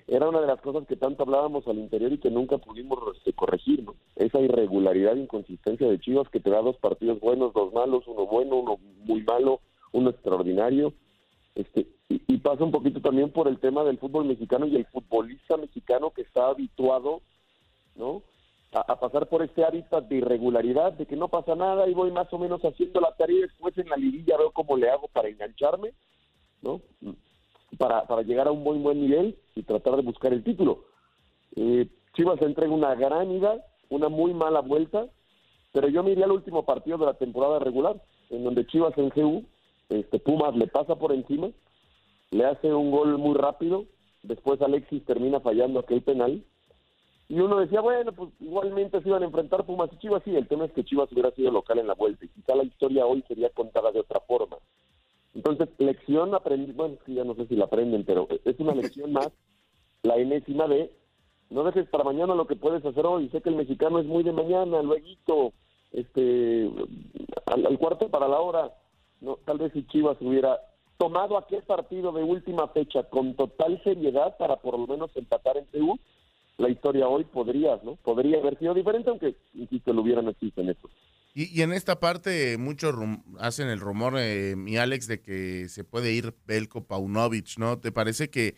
era 0.07 0.28
una 0.28 0.40
de 0.40 0.47
las 0.47 0.61
cosas 0.61 0.87
que 0.87 0.97
tanto 0.97 1.25
hablábamos 1.25 1.66
al 1.66 1.78
interior 1.78 2.12
y 2.12 2.19
que 2.19 2.30
nunca 2.30 2.59
pudimos 2.59 2.99
este, 3.16 3.33
corregir, 3.33 3.85
¿no? 3.85 3.97
Esa 4.16 4.40
irregularidad 4.40 5.16
e 5.16 5.21
inconsistencia 5.21 5.88
de 5.88 6.00
Chivas 6.00 6.28
que 6.28 6.40
te 6.40 6.50
da 6.50 6.62
dos 6.62 6.76
partidos 6.78 7.21
buenos, 7.21 7.52
dos 7.52 7.73
malos, 7.73 8.04
uno 8.07 8.26
bueno, 8.26 8.57
uno 8.57 8.78
muy 9.04 9.23
malo, 9.23 9.61
uno 9.92 10.11
extraordinario. 10.11 10.95
Este, 11.57 11.88
y, 12.09 12.23
y 12.26 12.38
pasa 12.38 12.64
un 12.64 12.71
poquito 12.71 13.00
también 13.00 13.30
por 13.30 13.49
el 13.49 13.59
tema 13.59 13.85
del 13.85 13.99
fútbol 13.99 14.25
mexicano 14.25 14.66
y 14.66 14.76
el 14.76 14.87
futbolista 14.87 15.57
mexicano 15.57 16.11
que 16.11 16.23
está 16.23 16.47
habituado, 16.49 17.23
¿no? 17.95 18.23
A, 18.73 19.01
pasar 19.01 19.29
por 19.29 19.43
este 19.43 19.65
hábitat 19.65 20.05
de 20.05 20.17
irregularidad, 20.17 20.93
de 20.93 21.07
que 21.07 21.17
no 21.17 21.29
pasa 21.29 21.57
nada 21.57 21.89
y 21.89 21.95
voy 21.95 22.13
más 22.13 22.33
o 22.33 22.39
menos 22.39 22.61
haciendo 22.63 23.01
la 23.01 23.13
tarea 23.17 23.39
y 23.39 23.43
después 23.43 23.77
en 23.79 23.89
la 23.89 23.97
liguilla 23.97 24.37
veo 24.37 24.53
cómo 24.53 24.77
le 24.77 24.89
hago 24.89 25.09
para 25.09 25.29
engancharme, 25.29 25.93
¿no? 26.63 26.81
Para, 27.79 28.07
para 28.07 28.23
llegar 28.23 28.47
a 28.47 28.53
un 28.53 28.63
muy 28.63 28.79
buen 28.79 29.01
nivel 29.01 29.37
y 29.57 29.63
tratar 29.63 29.97
de 29.97 30.03
buscar 30.03 30.33
el 30.33 30.45
título. 30.45 30.85
Eh, 31.57 31.89
Chivas 32.15 32.41
entrega 32.43 32.73
una 32.73 32.95
gran 32.95 33.31
ida, 33.33 33.65
una 33.89 34.09
muy 34.09 34.35
mala 34.35 34.61
vuelta, 34.61 35.07
pero 35.73 35.89
yo 35.89 36.03
me 36.03 36.13
iría 36.13 36.25
al 36.25 36.33
último 36.33 36.65
partido 36.65 36.99
de 36.99 37.07
la 37.07 37.15
temporada 37.15 37.59
regular, 37.59 38.01
en 38.31 38.45
donde 38.45 38.67
Chivas 38.67 38.97
en 38.99 39.11
GU, 39.11 39.45
este, 39.89 40.19
Pumas 40.19 40.55
le 40.57 40.67
pasa 40.67 40.97
por 40.97 41.13
encima, 41.13 41.51
le 42.31 42.45
hace 42.45 42.73
un 42.73 42.91
gol 42.91 43.19
muy 43.19 43.35
rápido, 43.35 43.85
después 44.23 44.61
Alexis 44.63 45.05
termina 45.05 45.41
fallando 45.41 45.81
aquel 45.81 46.03
penal, 46.03 46.45
y 47.31 47.39
uno 47.39 47.61
decía, 47.61 47.81
bueno, 47.81 48.11
pues 48.11 48.31
igualmente 48.41 49.01
se 49.01 49.09
iban 49.09 49.23
a 49.23 49.27
enfrentar 49.27 49.65
Pumas 49.65 49.89
y 49.93 49.99
Chivas, 49.99 50.21
sí, 50.25 50.35
el 50.35 50.49
tema 50.49 50.65
es 50.65 50.73
que 50.73 50.83
Chivas 50.83 51.13
hubiera 51.13 51.31
sido 51.31 51.53
local 51.53 51.79
en 51.79 51.87
la 51.87 51.95
vuelta, 51.95 52.25
y 52.25 52.29
quizá 52.29 52.57
la 52.57 52.65
historia 52.65 53.07
hoy 53.07 53.23
sería 53.29 53.51
contada 53.51 53.93
de 53.93 54.01
otra 54.01 54.19
forma. 54.19 54.57
Entonces, 55.33 55.69
lección 55.79 56.35
aprendí, 56.35 56.73
bueno, 56.73 56.97
que 57.07 57.15
ya 57.15 57.23
no 57.23 57.37
sé 57.37 57.47
si 57.47 57.55
la 57.55 57.67
aprenden, 57.67 58.05
pero 58.05 58.27
es 58.45 58.59
una 58.59 58.75
lección 58.75 59.13
más, 59.13 59.31
la 60.03 60.17
enésima 60.17 60.67
de 60.67 60.91
no 61.51 61.63
dejes 61.63 61.89
para 61.89 62.03
mañana 62.03 62.35
lo 62.35 62.49
que 62.49 62.57
puedes 62.57 62.85
hacer 62.85 63.07
hoy. 63.07 63.29
Sé 63.29 63.41
que 63.41 63.51
el 63.51 63.57
mexicano 63.57 64.01
es 64.01 64.07
muy 64.07 64.25
de 64.25 64.33
mañana, 64.33 64.83
luego, 64.83 65.53
este, 65.93 66.69
al, 67.47 67.65
al 67.65 67.79
cuarto 67.79 68.09
para 68.09 68.27
la 68.27 68.41
hora. 68.41 68.75
No, 69.21 69.37
tal 69.45 69.59
vez 69.59 69.73
si 69.73 69.87
Chivas 69.87 70.17
hubiera 70.21 70.59
tomado 70.97 71.39
aquel 71.39 71.63
partido 71.63 72.11
de 72.11 72.25
última 72.25 72.67
fecha 72.69 73.05
con 73.05 73.35
total 73.35 73.81
seriedad 73.85 74.37
para 74.37 74.57
por 74.57 74.79
lo 74.79 74.87
menos 74.87 75.11
empatar 75.17 75.57
en 75.57 75.67
CU, 75.67 75.99
la 76.61 76.69
historia 76.69 77.09
hoy 77.09 77.25
podría, 77.25 77.81
¿no? 77.83 77.97
Podría 77.97 78.38
haber 78.38 78.59
sido 78.59 78.75
diferente, 78.75 79.11
aunque, 79.11 79.37
insisto, 79.55 79.93
lo 79.93 80.02
hubieran 80.02 80.29
existe 80.29 80.61
en 80.61 80.71
eso. 80.71 80.88
Y, 81.35 81.57
y 81.57 81.62
en 81.62 81.73
esta 81.73 82.00
parte 82.00 82.59
muchos 82.59 82.95
hacen 83.38 83.69
el 83.69 83.81
rumor, 83.81 84.14
eh, 84.19 84.55
mi 84.57 84.76
Alex, 84.76 85.07
de 85.07 85.21
que 85.21 85.69
se 85.69 85.85
puede 85.85 86.12
ir 86.12 86.35
Belko 86.47 86.85
Paunovic, 86.87 87.59
¿no? 87.59 87.79
¿Te 87.79 87.93
parece 87.93 88.31
que 88.31 88.57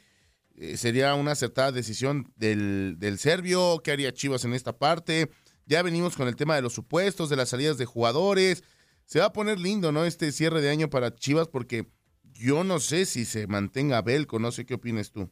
eh, 0.57 0.77
sería 0.77 1.15
una 1.15 1.33
acertada 1.33 1.73
decisión 1.73 2.33
del, 2.37 2.97
del 2.99 3.19
serbio? 3.19 3.81
¿Qué 3.83 3.93
haría 3.93 4.13
Chivas 4.13 4.45
en 4.45 4.55
esta 4.55 4.79
parte? 4.79 5.31
Ya 5.67 5.83
venimos 5.83 6.17
con 6.17 6.29
el 6.29 6.37
tema 6.37 6.57
de 6.57 6.63
los 6.63 6.73
supuestos, 6.73 7.31
de 7.31 7.37
las 7.37 7.51
salidas 7.51 7.79
de 7.79 7.87
jugadores. 7.87 8.65
Se 9.05 9.21
va 9.21 9.27
a 9.27 9.33
poner 9.33 9.61
lindo, 9.61 9.93
¿no? 9.93 10.05
Este 10.05 10.33
cierre 10.33 10.61
de 10.61 10.71
año 10.71 10.91
para 10.91 11.15
Chivas 11.15 11.49
porque 11.49 11.87
yo 12.33 12.65
no 12.65 12.81
sé 12.81 13.05
si 13.05 13.25
se 13.25 13.47
mantenga 13.47 14.03
Belko, 14.03 14.39
no 14.39 14.51
sé 14.51 14.65
qué 14.65 14.75
opinas 14.75 15.13
tú. 15.13 15.31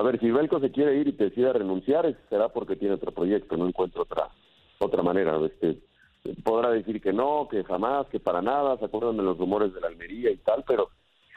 A 0.00 0.02
ver, 0.02 0.18
si 0.18 0.30
Belko 0.30 0.60
se 0.60 0.70
quiere 0.70 0.96
ir 0.96 1.08
y 1.08 1.12
decide 1.12 1.52
renunciar, 1.52 2.16
será 2.30 2.48
porque 2.48 2.74
tiene 2.74 2.94
otro 2.94 3.12
proyecto, 3.12 3.58
no 3.58 3.68
encuentro 3.68 4.04
otra 4.04 4.30
otra 4.78 5.02
manera. 5.02 5.38
Este, 5.44 5.76
podrá 6.42 6.70
decir 6.70 7.02
que 7.02 7.12
no, 7.12 7.48
que 7.50 7.62
jamás, 7.64 8.06
que 8.06 8.18
para 8.18 8.40
nada, 8.40 8.78
se 8.78 8.86
acuerdan 8.86 9.18
de 9.18 9.24
los 9.24 9.36
rumores 9.36 9.74
de 9.74 9.80
la 9.82 9.88
Almería 9.88 10.30
y 10.30 10.38
tal, 10.38 10.64
pero 10.66 10.88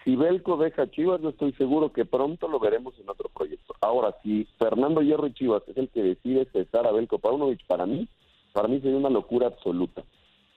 si 0.05 0.15
Belko 0.15 0.55
deja 0.55 0.89
Chivas, 0.89 1.19
yo 1.19 1.29
estoy 1.31 1.51
seguro 1.53 1.91
que 1.91 2.05
pronto 2.05 2.47
lo 2.47 2.57
veremos 2.57 2.97
en 2.99 3.09
otro 3.09 3.27
proyecto. 3.35 3.75
Ahora, 3.81 4.15
si 4.23 4.47
Fernando 4.57 5.01
Hierro 5.01 5.27
y 5.27 5.33
Chivas 5.33 5.63
es 5.67 5.75
el 5.75 5.89
que 5.89 6.01
decide 6.01 6.47
cesar 6.53 6.87
a 6.87 6.93
Belko 6.93 7.19
Paunovic, 7.19 7.67
para 7.67 7.85
mí, 7.85 8.07
para 8.53 8.69
mí 8.69 8.79
sería 8.79 8.95
una 8.95 9.09
locura 9.09 9.47
absoluta. 9.47 10.03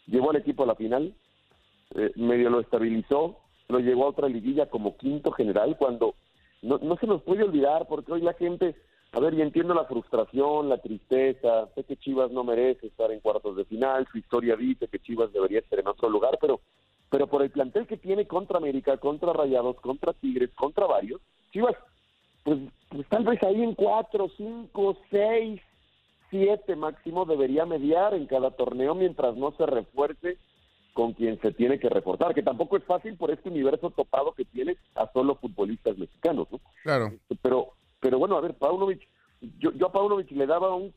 Llevó 0.07 0.31
al 0.31 0.37
equipo 0.37 0.63
a 0.63 0.67
la 0.67 0.77
final, 0.77 1.13
eh, 1.97 2.13
medio 2.15 2.51
lo 2.51 2.61
estabilizó, 2.61 3.41
lo 3.67 3.81
llevó 3.81 4.05
a 4.05 4.11
otra 4.11 4.29
liguilla 4.29 4.67
como 4.67 4.97
quinto 4.97 5.33
general, 5.33 5.77
cuando 5.77 6.15
no, 6.67 6.79
no 6.79 6.97
se 6.97 7.07
nos 7.07 7.23
puede 7.23 7.45
olvidar, 7.45 7.87
porque 7.89 8.13
hoy 8.13 8.21
la 8.21 8.35
gente, 8.35 8.75
a 9.13 9.21
ver, 9.21 9.35
y 9.35 9.43
entiendo 9.43 9.73
la 9.73 9.85
frustración, 9.85 10.69
la 10.69 10.79
tristeza, 10.79 11.69
sé 11.75 11.85
que 11.85 11.97
Chivas 11.97 12.31
no 12.31 12.45
merece 12.45 12.89
estar 12.89 13.11
en 13.13 13.21
cuartos 13.21 13.57
de 13.57 13.65
final, 13.65 14.07
su 14.11 14.19
historia 14.19 14.57
dice 14.57 14.89
que 14.89 14.99
Chivas 14.99 15.33
debería 15.33 15.61
estar 15.61 15.79
en 15.79 15.87
otro 15.87 16.09
lugar, 16.09 16.39
pero, 16.41 16.61
pero 17.09 17.27
por 17.29 17.43
el 17.43 17.51
plantel 17.51 17.87
que 17.87 17.97
tiene 17.97 18.27
contra 18.27 18.59
América, 18.59 18.97
contra 18.97 19.33
Rayados, 19.33 19.77
contra 19.81 20.13
Tigres, 20.13 20.51
contra 20.55 20.87
varios, 20.87 21.21
Chivas, 21.53 21.77
pues, 22.43 22.59
pues 22.89 23.09
tal 23.09 23.25
vez 23.25 23.43
ahí 23.43 23.63
en 23.63 23.75
cuatro, 23.75 24.29
cinco, 24.37 24.97
seis, 25.11 25.61
siete 26.31 26.75
máximo 26.75 27.25
debería 27.25 27.65
mediar 27.65 28.15
en 28.15 28.27
cada 28.27 28.51
torneo 28.51 28.95
mientras 28.95 29.37
no 29.37 29.53
se 29.53 29.67
refuerce 29.67 30.39
con 30.97 31.13
quien 31.13 31.39
se 31.43 31.53
tiene 31.53 31.79
que 31.79 31.91
reforzar, 31.91 32.35
que 32.35 32.43
tampoco 32.43 32.79
es 32.79 32.85
fácil 32.85 33.19
por 33.19 33.31
este 33.31 33.51
universo 33.51 33.91
topado 33.91 34.33
que 34.33 34.47
tiene 34.47 34.79
a 34.95 35.07
solo 35.13 35.35
futbolistas 35.35 35.99
mexicanos, 35.99 36.49
¿no? 36.51 36.59
Claro. 36.83 37.13
Pero, 37.43 37.75
pero 38.01 38.19
bueno, 38.19 38.35
a 38.39 38.41
ver, 38.41 38.55
Paunovic, 38.55 39.07
yo, 39.59 39.73
yo 39.73 39.89
a 39.89 39.93
Paunovic 39.93 40.31
le 40.31 40.47
daba 40.47 40.75
un, 40.75 40.95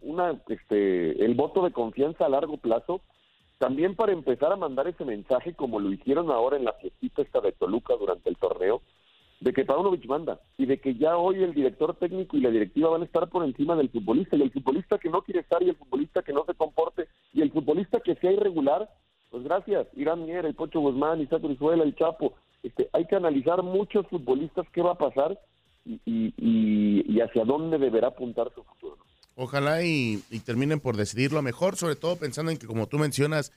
una, 0.00 0.40
este, 0.48 1.22
el 1.22 1.34
voto 1.34 1.62
de 1.62 1.72
confianza 1.72 2.24
a 2.24 2.30
largo 2.30 2.56
plazo, 2.56 3.02
también 3.58 3.96
para 3.96 4.12
empezar 4.12 4.50
a 4.50 4.56
mandar 4.56 4.88
ese 4.88 5.04
mensaje 5.04 5.52
como 5.52 5.78
lo 5.78 5.92
hicieron 5.92 6.30
ahora 6.30 6.56
en 6.56 6.64
la 6.64 6.72
fiestita 6.72 7.20
esta 7.20 7.42
de 7.42 7.52
Toluca 7.52 7.96
durante 7.96 8.30
el 8.30 8.38
torneo, 8.38 8.80
de 9.40 9.52
que 9.52 9.66
Paunovic 9.66 10.06
manda 10.06 10.40
y 10.56 10.64
de 10.64 10.80
que 10.80 10.94
ya 10.94 11.18
hoy 11.18 11.42
el 11.42 11.52
director 11.52 11.94
técnico 11.96 12.38
y 12.38 12.40
la 12.40 12.50
directiva 12.50 12.88
van 12.88 13.02
a 13.02 13.04
estar 13.04 13.28
por 13.28 13.44
encima 13.44 13.76
del 13.76 13.90
futbolista 13.90 14.36
y 14.36 14.42
el 14.42 14.52
futbolista 14.52 14.96
que 14.96 15.10
no 15.10 15.20
quiere 15.20 15.40
estar 15.40 15.62
y 15.62 15.68
el 15.68 15.76
futbolista 15.76 16.22
que 16.22 16.32
no 16.32 16.46
se 16.46 16.54
comporte 16.54 17.08
y 17.34 17.42
el 17.42 17.52
futbolista 17.52 18.00
que 18.00 18.14
sea 18.16 18.32
irregular, 18.32 18.88
pues 19.30 19.44
gracias, 19.44 19.86
Irán 19.94 20.24
Mier, 20.24 20.46
el 20.46 20.54
Pocho 20.54 20.80
Guzmán, 20.80 21.20
Isaac 21.20 21.42
Brizuela, 21.42 21.84
el 21.84 21.94
Chapo, 21.94 22.34
este, 22.62 22.88
hay 22.92 23.06
que 23.06 23.16
analizar 23.16 23.62
muchos 23.62 24.06
futbolistas 24.08 24.66
qué 24.72 24.82
va 24.82 24.92
a 24.92 24.98
pasar 24.98 25.38
y, 25.84 27.20
hacia 27.20 27.44
dónde 27.44 27.78
deberá 27.78 28.08
apuntar 28.08 28.52
su 28.54 28.62
futuro. 28.62 28.98
Ojalá 29.34 29.82
y, 29.84 30.22
terminen 30.44 30.80
por 30.80 30.96
decidirlo 30.96 31.42
mejor, 31.42 31.76
sobre 31.76 31.96
todo 31.96 32.16
pensando 32.16 32.50
en 32.50 32.58
que, 32.58 32.66
como 32.66 32.86
tú 32.86 32.98
mencionas, 32.98 33.52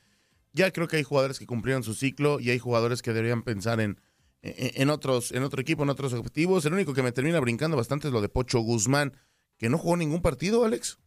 ya 0.54 0.72
creo 0.72 0.88
que 0.88 0.98
hay 0.98 1.04
jugadores 1.04 1.40
que 1.40 1.48
cumplieron 1.48 1.84
su 1.84 1.94
ciclo 1.94 2.40
y 2.40 2.50
hay 2.50 2.60
jugadores 2.60 3.02
que 3.02 3.14
deberían 3.14 3.44
pensar 3.44 3.80
en, 3.80 4.00
en, 4.42 4.82
en 4.82 4.90
otros, 4.90 5.32
en 5.32 5.44
otro 5.44 5.62
equipo, 5.62 5.84
en 5.84 5.90
otros 5.90 6.14
objetivos. 6.14 6.66
El 6.66 6.74
único 6.74 6.94
que 6.94 7.04
me 7.04 7.12
termina 7.12 7.40
brincando 7.40 7.78
bastante 7.78 8.08
es 8.08 8.14
lo 8.14 8.22
de 8.22 8.30
Pocho 8.30 8.60
Guzmán, 8.60 9.14
que 9.58 9.70
no 9.70 9.78
jugó 9.78 9.98
ningún 9.98 10.22
partido, 10.22 10.64
Alex. 10.64 11.00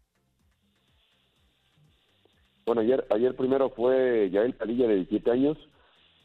Bueno, 2.67 2.81
ayer, 2.81 3.07
ayer 3.11 3.35
primero 3.37 3.71
fue 3.71 4.31
Yael 4.31 4.55
Padilla 4.55 4.89
de 4.89 4.97
17 4.97 5.31
años, 5.31 5.59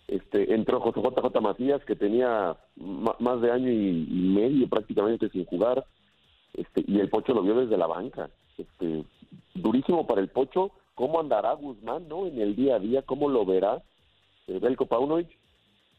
este, 0.07 0.53
entró 0.53 0.79
JJ 0.83 1.41
Macías, 1.41 1.83
que 1.85 1.95
tenía 1.95 2.55
más 2.75 3.41
de 3.41 3.51
año 3.51 3.69
y, 3.71 4.05
medio 4.33 4.67
prácticamente 4.69 5.29
sin 5.29 5.45
jugar, 5.45 5.85
este, 6.53 6.83
y 6.87 6.99
el 6.99 7.09
Pocho 7.09 7.33
lo 7.33 7.43
vio 7.43 7.55
desde 7.55 7.77
la 7.77 7.87
banca. 7.87 8.29
Este, 8.57 9.03
durísimo 9.53 10.07
para 10.07 10.21
el 10.21 10.29
Pocho, 10.29 10.71
cómo 10.95 11.19
andará 11.19 11.53
Guzmán, 11.53 12.07
¿no? 12.07 12.25
En 12.25 12.39
el 12.41 12.55
día 12.55 12.75
a 12.75 12.79
día, 12.79 13.01
cómo 13.03 13.29
lo 13.29 13.45
verá 13.45 13.83
eh, 14.47 14.59
Belko 14.59 14.85
Paunovic. 14.85 15.29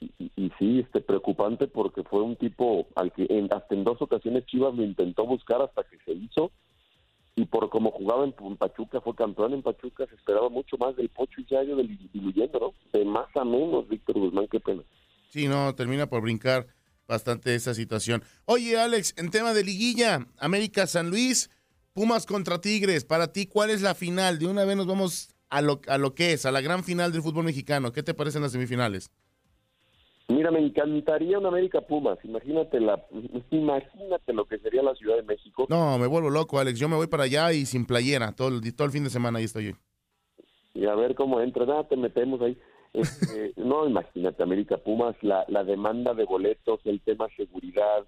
Y, 0.01 0.11
y- 0.19 0.31
y 0.37 0.51
sí, 0.59 0.81
este, 0.81 1.03
preocupante 1.03 1.67
porque 1.69 2.03
fue 2.03 2.23
un 2.23 2.35
tipo 2.37 2.87
al 2.97 3.13
que 3.13 3.27
en, 3.29 3.53
hasta 3.53 3.75
en 3.75 3.85
dos 3.85 4.01
ocasiones 4.01 4.47
Chivas 4.47 4.75
lo 4.75 4.83
intentó 4.83 5.27
buscar 5.27 5.61
hasta 5.61 5.83
que 5.85 5.99
se 6.07 6.13
hizo 6.13 6.51
y 7.37 7.45
por 7.47 7.71
como 7.71 7.91
jugaba 7.91 8.25
en, 8.25 8.33
Pachuca, 8.57 9.01
fue 9.01 9.15
campeón 9.15 9.55
en 9.55 9.63
Pachuca, 9.63 10.07
se 10.07 10.15
esperaba 10.15 10.49
mucho 10.49 10.77
más 10.79 10.97
del 10.97 11.09
Pocho 11.09 11.41
y 11.41 11.47
ido 11.55 11.77
dil- 11.79 12.11
diluyendo, 12.13 12.59
¿no? 12.59 12.75
De 12.93 13.05
más 13.05 13.29
a 13.37 13.45
menos, 13.45 13.89
Víctor 13.89 14.19
Guzmán, 14.19 14.47
qué 14.51 14.61
pena. 14.61 14.83
Sí, 15.31 15.47
no, 15.47 15.75
termina 15.75 16.09
por 16.09 16.23
brincar 16.23 16.67
bastante 17.07 17.55
esa 17.55 17.75
situación. 17.75 18.23
Oye, 18.45 18.79
Alex, 18.79 19.15
en 19.17 19.31
tema 19.31 19.55
de 19.55 19.65
liguilla, 19.65 20.27
América 20.39 20.87
San 20.87 21.11
Luis, 21.11 21.51
Pumas 21.93 22.27
contra 22.27 22.61
Tigres. 22.61 23.05
Para 23.05 23.33
ti, 23.33 23.47
¿cuál 23.47 23.71
es 23.71 23.83
la 23.83 23.95
final? 23.95 24.39
De 24.39 24.47
una 24.47 24.65
vez 24.65 24.77
nos 24.77 24.87
vamos 24.87 25.35
a 25.49 25.61
lo, 25.61 25.81
a 25.89 25.99
lo 25.99 26.15
que 26.15 26.33
es, 26.33 26.47
a 26.47 26.53
la 26.53 26.61
gran 26.61 26.85
final 26.85 27.13
del 27.13 27.23
fútbol 27.23 27.45
mexicano. 27.45 27.93
¿Qué 27.93 28.03
te 28.03 28.15
parecen 28.15 28.43
las 28.43 28.53
semifinales? 28.53 29.11
Mira, 30.31 30.51
me 30.51 30.61
encantaría 30.61 31.39
un 31.39 31.47
América 31.47 31.81
Pumas. 31.81 32.19
Imagínate 32.25 32.81
la, 32.81 33.05
imagínate 33.51 34.33
lo 34.33 34.45
que 34.47 34.59
sería 34.59 34.83
la 34.83 34.95
Ciudad 34.95 35.17
de 35.17 35.23
México. 35.23 35.67
No, 35.69 35.99
me 35.99 36.07
vuelvo 36.07 36.31
loco, 36.31 36.59
Alex. 36.59 36.79
Yo 36.79 36.89
me 36.89 36.97
voy 36.97 37.09
para 37.09 37.25
allá 37.25 37.53
y 37.53 37.67
sin 37.67 37.87
playera. 37.87 38.33
Todo 38.33 38.49
el, 38.49 38.75
todo 38.75 38.87
el 38.87 38.93
fin 38.93 39.05
de 39.05 39.11
semana 39.11 39.39
ahí 39.39 39.45
estoy 39.45 39.71
yo. 39.71 39.73
Y 40.75 40.87
a 40.87 40.95
ver 40.95 41.15
cómo 41.15 41.41
entra. 41.41 41.67
Nada, 41.67 41.89
te 41.89 41.97
metemos 41.97 42.41
ahí. 42.41 42.57
Este, 42.93 43.53
no, 43.57 43.87
imagínate, 43.87 44.43
América 44.43 44.77
Pumas, 44.79 45.17
la, 45.23 45.45
la 45.49 45.65
demanda 45.65 46.15
de 46.15 46.25
boletos, 46.25 46.81
el 46.85 47.01
tema 47.01 47.29
seguridad, 47.37 48.05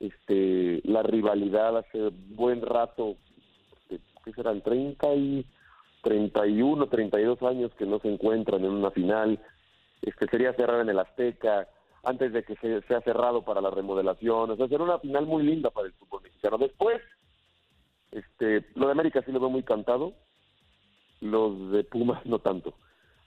este, 0.00 0.80
la 0.84 1.02
rivalidad 1.02 1.78
hace 1.78 2.10
buen 2.30 2.62
rato, 2.62 3.16
este, 3.72 4.00
¿qué 4.24 4.32
serán? 4.32 4.62
30 4.62 5.14
y 5.14 5.46
31, 6.02 6.86
32 6.86 7.42
años 7.42 7.72
que 7.78 7.86
no 7.86 7.98
se 7.98 8.08
encuentran 8.08 8.64
en 8.64 8.72
una 8.72 8.90
final. 8.90 9.40
Este, 10.02 10.26
sería 10.28 10.52
cerrar 10.54 10.80
en 10.80 10.88
el 10.90 10.98
Azteca 10.98 11.68
antes 12.04 12.32
de 12.32 12.44
que 12.44 12.54
se, 12.56 12.82
sea 12.82 13.00
cerrado 13.00 13.42
para 13.44 13.60
la 13.60 13.70
remodelación. 13.70 14.50
O 14.50 14.56
sea, 14.56 14.68
será 14.68 14.84
una 14.84 14.98
final 15.00 15.26
muy 15.26 15.42
linda 15.42 15.70
para 15.70 15.86
el 15.88 15.92
fútbol 15.94 16.22
mexicano. 16.22 16.58
Después, 16.58 17.00
este, 18.12 18.66
lo 18.74 18.86
de 18.86 18.92
América 18.92 19.22
sí 19.26 19.32
lo 19.32 19.40
veo 19.40 19.50
muy 19.50 19.62
cantado, 19.64 20.12
los 21.20 21.70
de 21.72 21.84
Pumas 21.84 22.24
no 22.26 22.38
tanto. 22.38 22.74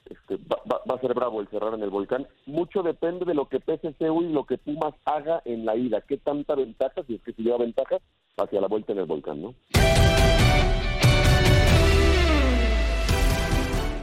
Este, 0.09 0.37
va, 0.37 0.57
va- 0.71 0.81
va 0.89 0.95
a 0.95 1.01
ser 1.01 1.13
bravo 1.13 1.41
el 1.41 1.47
cerrar 1.49 1.73
en 1.73 1.83
el 1.83 1.89
volcán. 1.89 2.27
Mucho 2.45 2.81
depende 2.81 3.25
de 3.25 3.33
lo 3.35 3.47
que 3.47 3.59
PSCU 3.59 4.21
y 4.23 4.31
lo 4.31 4.45
que 4.45 4.57
Pumas 4.57 4.93
haga 5.05 5.41
en 5.45 5.65
la 5.65 5.75
ida. 5.75 6.01
¿Qué 6.01 6.17
tanta 6.17 6.55
ventaja, 6.55 7.03
si 7.05 7.15
es 7.15 7.21
que 7.21 7.33
se 7.33 7.43
lleva 7.43 7.57
ventaja, 7.57 7.97
hacia 8.37 8.61
la 8.61 8.67
vuelta 8.67 8.93
en 8.93 8.99
el 8.99 9.05
volcán, 9.05 9.41
no? 9.41 9.53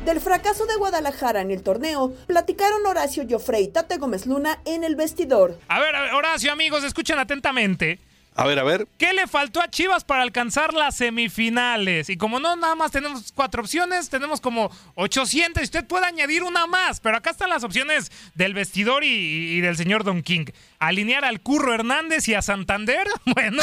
Del 0.07 0.21
fracaso 0.21 0.67
de 0.67 0.77
Guadalajara 0.77 1.41
en 1.41 1.51
el 1.51 1.65
torneo, 1.65 2.15
platicaron 2.29 2.87
Horacio 2.87 3.27
Joffrey 3.29 3.65
y 3.65 3.69
Tate 3.73 3.97
Gómez 3.97 4.25
Luna 4.25 4.61
en 4.65 4.85
el 4.85 4.95
vestidor. 4.95 5.59
A 5.67 5.81
ver, 5.81 5.97
a 5.97 6.03
ver, 6.03 6.15
Horacio, 6.15 6.53
amigos, 6.53 6.85
escuchen 6.85 7.19
atentamente. 7.19 7.99
A 8.37 8.47
ver, 8.47 8.61
a 8.61 8.63
ver. 8.63 8.87
¿Qué 8.99 9.13
le 9.15 9.27
faltó 9.27 9.61
a 9.61 9.69
Chivas 9.69 10.05
para 10.05 10.23
alcanzar 10.23 10.75
las 10.75 10.97
semifinales? 10.97 12.09
Y 12.09 12.17
como 12.17 12.39
no 12.39 12.55
nada 12.55 12.77
más 12.77 12.93
tenemos 12.93 13.33
cuatro 13.33 13.63
opciones, 13.63 14.09
tenemos 14.09 14.41
como 14.41 14.71
800 14.95 15.61
y 15.61 15.65
usted 15.65 15.85
puede 15.85 16.07
añadir 16.07 16.45
una 16.45 16.69
más, 16.69 17.01
pero 17.01 17.17
acá 17.17 17.31
están 17.31 17.49
las 17.49 17.65
opciones 17.65 18.13
del 18.37 18.55
vestidor 18.55 19.03
y, 19.03 19.09
y 19.09 19.61
del 19.61 19.77
señor 19.77 20.05
Don 20.05 20.23
King. 20.23 20.45
Alinear 20.79 21.25
al 21.25 21.41
Curro 21.41 21.75
Hernández 21.75 22.29
y 22.29 22.35
a 22.35 22.43
Santander. 22.43 23.07
Bueno, 23.37 23.63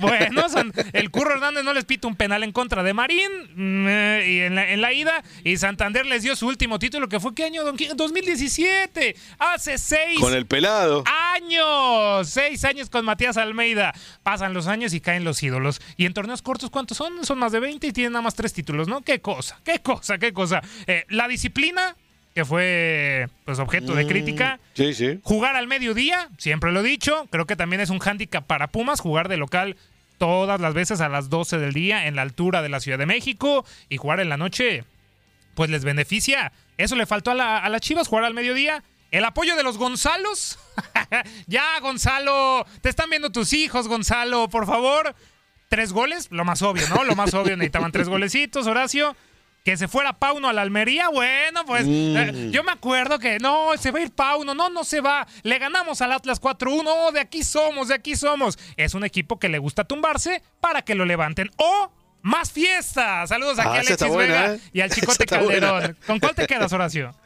bueno, 0.00 0.42
el 0.92 1.10
Curro 1.10 1.32
Hernández 1.34 1.64
no 1.64 1.72
les 1.72 1.84
pita 1.84 2.06
un 2.08 2.16
penal 2.16 2.42
en 2.42 2.52
contra 2.52 2.82
de 2.82 2.92
Marín 2.92 3.30
mm, 3.54 3.86
eh, 3.88 4.24
y 4.28 4.40
en, 4.40 4.54
la, 4.54 4.68
en 4.70 4.80
la 4.82 4.92
ida 4.92 5.22
y 5.44 5.56
Santander 5.56 6.04
les 6.04 6.22
dio 6.22 6.36
su 6.36 6.46
último 6.46 6.78
título 6.78 7.08
que 7.08 7.20
fue 7.20 7.34
¿qué 7.34 7.44
año, 7.44 7.64
Don 7.64 7.76
King? 7.76 7.90
2017. 7.96 9.16
Hace 9.38 9.78
seis 9.78 10.20
Con 10.20 10.34
el 10.34 10.46
pelado. 10.46 11.04
años. 11.34 12.28
Seis 12.28 12.64
años 12.64 12.90
con 12.90 13.04
Matías 13.04 13.36
Almeida. 13.36 13.94
Pasan 14.22 14.52
los 14.54 14.66
años 14.66 14.92
y 14.94 15.00
caen 15.00 15.24
los 15.24 15.42
ídolos. 15.42 15.80
Y 15.96 16.06
en 16.06 16.14
torneos 16.14 16.42
cortos, 16.42 16.70
¿cuántos 16.70 16.96
son? 16.98 17.24
Son 17.24 17.38
más 17.38 17.52
de 17.52 17.60
20 17.60 17.86
y 17.86 17.92
tienen 17.92 18.12
nada 18.12 18.22
más 18.22 18.34
tres 18.34 18.52
títulos, 18.52 18.88
¿no? 18.88 19.00
Qué 19.02 19.20
cosa, 19.20 19.58
qué 19.64 19.78
cosa, 19.80 20.18
qué 20.18 20.32
cosa. 20.32 20.60
Eh, 20.86 21.04
la 21.08 21.28
disciplina, 21.28 21.96
que 22.34 22.44
fue 22.44 23.28
pues 23.44 23.58
objeto 23.58 23.94
de 23.94 24.04
Mm, 24.04 24.08
crítica. 24.08 24.60
Sí, 24.74 24.92
sí. 24.94 25.20
Jugar 25.22 25.54
al 25.56 25.66
mediodía, 25.68 26.28
siempre 26.36 26.72
lo 26.72 26.80
he 26.80 26.82
dicho. 26.82 27.28
Creo 27.30 27.46
que 27.46 27.56
también 27.56 27.80
es 27.80 27.90
un 27.90 28.00
hándicap 28.00 28.44
para 28.44 28.68
Pumas 28.68 29.00
jugar 29.00 29.28
de 29.28 29.36
local 29.36 29.76
todas 30.18 30.60
las 30.60 30.74
veces 30.74 31.00
a 31.00 31.08
las 31.08 31.30
12 31.30 31.58
del 31.58 31.72
día 31.72 32.06
en 32.06 32.16
la 32.16 32.22
altura 32.22 32.62
de 32.62 32.68
la 32.68 32.80
Ciudad 32.80 32.98
de 32.98 33.06
México 33.06 33.64
y 33.88 33.96
jugar 33.98 34.20
en 34.20 34.28
la 34.28 34.36
noche, 34.36 34.84
pues 35.54 35.70
les 35.70 35.84
beneficia. 35.84 36.52
Eso 36.76 36.96
le 36.96 37.06
faltó 37.06 37.30
a, 37.30 37.34
la, 37.34 37.58
a 37.58 37.68
las 37.68 37.80
Chivas, 37.80 38.08
jugar 38.08 38.24
al 38.24 38.34
mediodía. 38.34 38.82
El 39.12 39.24
apoyo 39.24 39.54
de 39.54 39.62
los 39.62 39.78
Gonzalos. 39.78 40.58
ya, 41.46 41.78
Gonzalo. 41.80 42.66
Te 42.80 42.88
están 42.88 43.10
viendo 43.10 43.30
tus 43.30 43.52
hijos, 43.52 43.86
Gonzalo. 43.86 44.48
Por 44.48 44.66
favor. 44.66 45.14
Tres 45.68 45.92
goles, 45.92 46.28
lo 46.30 46.44
más 46.44 46.62
obvio, 46.62 46.88
¿no? 46.88 47.04
Lo 47.04 47.14
más 47.14 47.32
obvio, 47.34 47.56
necesitaban 47.56 47.92
tres 47.92 48.08
golecitos, 48.08 48.66
Horacio. 48.66 49.16
Que 49.64 49.78
se 49.78 49.88
fuera 49.88 50.12
Pauno 50.12 50.48
a 50.48 50.52
la 50.52 50.60
Almería, 50.60 51.08
bueno, 51.08 51.64
pues 51.66 51.86
Mm. 51.86 52.16
eh, 52.18 52.48
yo 52.50 52.62
me 52.64 52.72
acuerdo 52.72 53.18
que 53.18 53.38
no, 53.38 53.70
se 53.78 53.90
va 53.90 53.98
a 53.98 54.02
ir 54.02 54.10
Pauno, 54.10 54.54
no, 54.54 54.68
no 54.68 54.84
se 54.84 55.00
va. 55.00 55.26
Le 55.42 55.58
ganamos 55.58 56.02
al 56.02 56.12
Atlas 56.12 56.38
4-1, 56.38 56.84
oh, 56.94 57.12
de 57.12 57.20
aquí 57.20 57.42
somos, 57.42 57.88
de 57.88 57.94
aquí 57.94 58.14
somos. 58.14 58.58
Es 58.76 58.92
un 58.92 59.04
equipo 59.04 59.38
que 59.38 59.48
le 59.48 59.58
gusta 59.58 59.84
tumbarse 59.84 60.42
para 60.60 60.82
que 60.82 60.94
lo 60.94 61.06
levanten. 61.06 61.50
¡O 61.56 61.90
más 62.20 62.52
fiesta! 62.52 63.26
Saludos 63.26 63.58
aquí 63.58 63.68
Ah, 63.68 63.72
a 63.76 63.80
Alexis 63.80 64.06
buena, 64.06 64.34
Vega 64.42 64.54
¿eh? 64.54 64.60
y 64.74 64.80
al 64.82 64.90
Chicote 64.94 65.24
buena. 65.40 65.68
Calderón. 65.70 65.96
¿Con 66.06 66.20
cuál 66.20 66.34
te 66.34 66.46
quedas, 66.46 66.70
Horacio? 66.72 67.14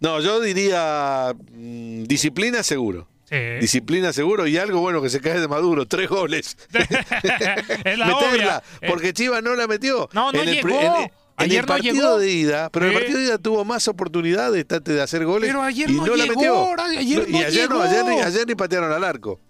No, 0.00 0.18
yo 0.20 0.40
diría 0.40 1.34
mm, 1.52 2.04
disciplina 2.04 2.62
seguro. 2.62 3.06
Sí. 3.28 3.36
Disciplina 3.60 4.12
seguro 4.14 4.46
y 4.48 4.56
algo 4.56 4.80
bueno 4.80 5.02
que 5.02 5.10
se 5.10 5.20
cae 5.20 5.38
de 5.38 5.46
Maduro, 5.46 5.86
tres 5.86 6.08
goles. 6.08 6.56
es 6.72 7.98
la 7.98 8.06
Meterla, 8.06 8.16
obvia. 8.16 8.62
Porque 8.88 9.12
Chivas 9.12 9.42
no 9.42 9.54
la 9.54 9.66
metió. 9.66 10.08
No, 10.14 10.32
no 10.32 10.42
llegó. 10.42 10.68
en- 11.02 11.12
en 11.40 11.50
Ayer 11.50 11.60
el 11.60 11.66
no 11.66 11.66
partido 11.66 11.94
llegó. 11.94 12.18
de 12.18 12.30
ida, 12.30 12.70
pero 12.70 12.86
Sí. 12.86 12.92
el 12.92 12.98
partido 12.98 13.18
de 13.18 13.24
ida 13.26 13.38
tuvo 13.38 13.64
más 13.64 13.88
oportunidades 13.88 14.66
Tate, 14.66 14.92
de 14.92 15.02
hacer 15.02 15.24
goles 15.24 15.48
Pero 15.48 15.62
ayer 15.62 15.90
y 15.90 15.94
no 15.94 16.06
no, 16.06 16.16
la 16.16 16.24
llegó, 16.24 16.36
metió. 16.36 16.54
ahora- 16.54 16.84
ayer 16.84 17.24
y 17.28 17.32
no 17.32 17.38
ayer 17.38 17.70
no, 17.70 17.82
ayer, 17.82 18.04
ni- 18.04 18.10
llegó. 18.16 18.26
ayer 18.26 18.46
ni 18.46 18.54
patearon 18.54 18.92
al 18.92 19.04
arco. 19.04 19.40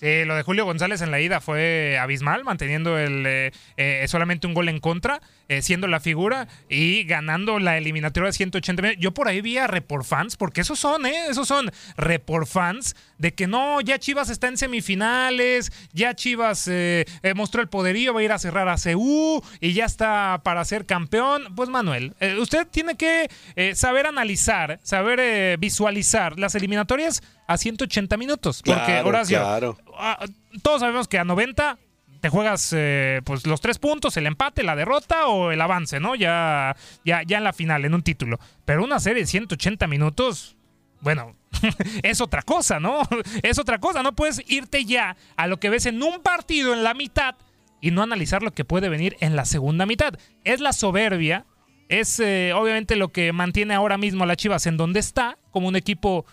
Sí, 0.00 0.24
lo 0.24 0.36
de 0.36 0.42
Julio 0.44 0.64
González 0.64 1.00
en 1.02 1.10
la 1.10 1.20
ida 1.20 1.40
fue 1.40 1.98
abismal, 2.00 2.44
manteniendo 2.44 2.96
el 2.98 3.24
eh, 3.26 3.50
eh, 3.76 4.04
solamente 4.06 4.46
un 4.46 4.54
gol 4.54 4.68
en 4.68 4.78
contra, 4.78 5.20
eh, 5.48 5.62
siendo 5.62 5.86
la 5.86 5.98
figura 5.98 6.46
y 6.68 7.04
ganando 7.04 7.58
la 7.58 7.78
eliminatoria 7.78 8.26
de 8.26 8.32
180 8.34 8.82
minutos. 8.82 9.02
Yo 9.02 9.14
por 9.14 9.28
ahí 9.28 9.40
vi 9.40 9.56
a 9.56 9.66
Report 9.66 10.04
Fans, 10.04 10.36
porque 10.36 10.60
esos 10.60 10.78
son, 10.78 11.06
¿eh? 11.06 11.26
Esos 11.30 11.48
son 11.48 11.70
Report 11.96 12.46
Fans, 12.46 12.94
de 13.16 13.32
que 13.32 13.46
no, 13.46 13.80
ya 13.80 13.98
Chivas 13.98 14.28
está 14.28 14.48
en 14.48 14.58
semifinales, 14.58 15.72
ya 15.94 16.14
Chivas 16.14 16.68
eh, 16.68 17.06
eh, 17.22 17.32
mostró 17.32 17.62
el 17.62 17.68
poderío, 17.68 18.12
va 18.12 18.20
a 18.20 18.24
ir 18.24 18.32
a 18.32 18.38
cerrar 18.38 18.68
a 18.68 18.76
CU 18.76 19.42
y 19.60 19.72
ya 19.72 19.86
está 19.86 20.42
para 20.44 20.62
ser 20.66 20.84
campeón. 20.84 21.54
Pues 21.56 21.70
Manuel, 21.70 22.14
usted 22.38 22.66
tiene 22.66 22.96
que 22.96 23.30
saber 23.74 24.06
analizar, 24.06 24.80
saber 24.82 25.56
visualizar 25.58 26.38
las 26.38 26.54
eliminatorias 26.54 27.22
a 27.46 27.56
180 27.56 28.16
minutos. 28.18 28.62
Porque, 28.62 28.80
Claro, 28.82 29.08
Horacio, 29.08 29.38
claro. 29.38 29.78
ah, 29.96 30.26
todos 30.62 30.80
sabemos 30.80 31.08
que 31.08 31.18
a 31.18 31.24
90 31.24 31.78
te 32.20 32.28
juegas 32.28 32.72
eh, 32.76 33.20
pues 33.24 33.46
los 33.46 33.60
tres 33.60 33.78
puntos, 33.78 34.16
el 34.16 34.26
empate, 34.26 34.62
la 34.62 34.76
derrota 34.76 35.26
o 35.26 35.50
el 35.50 35.60
avance, 35.60 36.00
¿no? 36.00 36.14
Ya, 36.14 36.76
ya, 37.04 37.22
ya 37.22 37.38
en 37.38 37.44
la 37.44 37.52
final, 37.52 37.84
en 37.84 37.94
un 37.94 38.02
título. 38.02 38.38
Pero 38.64 38.84
una 38.84 39.00
serie 39.00 39.22
de 39.22 39.26
180 39.26 39.86
minutos, 39.86 40.56
bueno, 41.00 41.36
es 42.02 42.20
otra 42.20 42.42
cosa, 42.42 42.80
¿no? 42.80 43.02
Es 43.42 43.58
otra 43.58 43.78
cosa. 43.78 44.02
No 44.02 44.14
puedes 44.14 44.42
irte 44.48 44.84
ya 44.84 45.16
a 45.36 45.46
lo 45.46 45.60
que 45.60 45.70
ves 45.70 45.86
en 45.86 46.02
un 46.02 46.22
partido 46.22 46.74
en 46.74 46.82
la 46.82 46.94
mitad 46.94 47.36
y 47.80 47.90
no 47.90 48.02
analizar 48.02 48.42
lo 48.42 48.52
que 48.52 48.64
puede 48.64 48.88
venir 48.88 49.16
en 49.20 49.36
la 49.36 49.44
segunda 49.44 49.86
mitad. 49.86 50.14
Es 50.44 50.60
la 50.60 50.72
soberbia, 50.72 51.46
es 51.88 52.20
eh, 52.20 52.52
obviamente 52.54 52.96
lo 52.96 53.08
que 53.12 53.32
mantiene 53.32 53.74
ahora 53.74 53.98
mismo 53.98 54.24
a 54.24 54.26
la 54.26 54.36
Chivas 54.36 54.66
en 54.66 54.76
donde 54.76 55.00
está, 55.00 55.38
como 55.50 55.68
un 55.68 55.76
equipo 55.76 56.26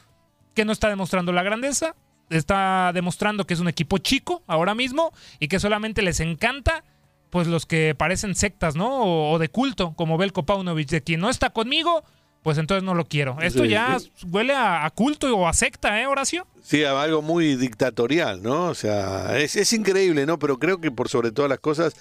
que 0.53 0.65
no 0.65 0.71
está 0.71 0.89
demostrando 0.89 1.31
la 1.31 1.43
grandeza, 1.43 1.95
está 2.29 2.91
demostrando 2.93 3.45
que 3.45 3.53
es 3.53 3.59
un 3.59 3.67
equipo 3.67 3.97
chico 3.97 4.43
ahora 4.47 4.75
mismo 4.75 5.11
y 5.39 5.47
que 5.47 5.59
solamente 5.59 6.01
les 6.01 6.19
encanta 6.19 6.83
pues 7.29 7.47
los 7.47 7.65
que 7.65 7.95
parecen 7.97 8.33
sectas, 8.35 8.75
¿no? 8.75 8.87
O, 9.03 9.31
o 9.33 9.39
de 9.39 9.49
culto, 9.49 9.93
como 9.95 10.17
Belko 10.17 10.45
Paunovic, 10.45 10.89
de 10.89 11.01
quien 11.01 11.19
no 11.19 11.29
está 11.29 11.49
conmigo, 11.49 12.03
pues 12.43 12.57
entonces 12.57 12.83
no 12.83 12.93
lo 12.93 13.05
quiero. 13.05 13.37
Esto 13.41 13.63
Sí, 13.63 13.69
ya 13.69 13.99
sí. 13.99 14.09
huele 14.31 14.53
a, 14.53 14.85
a 14.85 14.89
culto 14.91 15.35
o 15.35 15.47
a 15.47 15.51
secta, 15.53 15.99
¿eh, 16.01 16.07
Horacio? 16.07 16.47
Sí, 16.63 16.83
algo 16.85 17.21
muy 17.21 17.55
dictatorial, 17.55 18.41
¿no? 18.41 18.67
O 18.67 18.75
sea, 18.75 19.37
es, 19.37 19.55
es 19.57 19.73
increíble, 19.73 20.25
¿no? 20.25 20.39
Pero 20.39 20.59
creo 20.59 20.79
que 20.79 20.91
por 20.91 21.09
sobre 21.09 21.31
todas 21.31 21.49
las 21.49 21.59
cosas, 21.59 21.95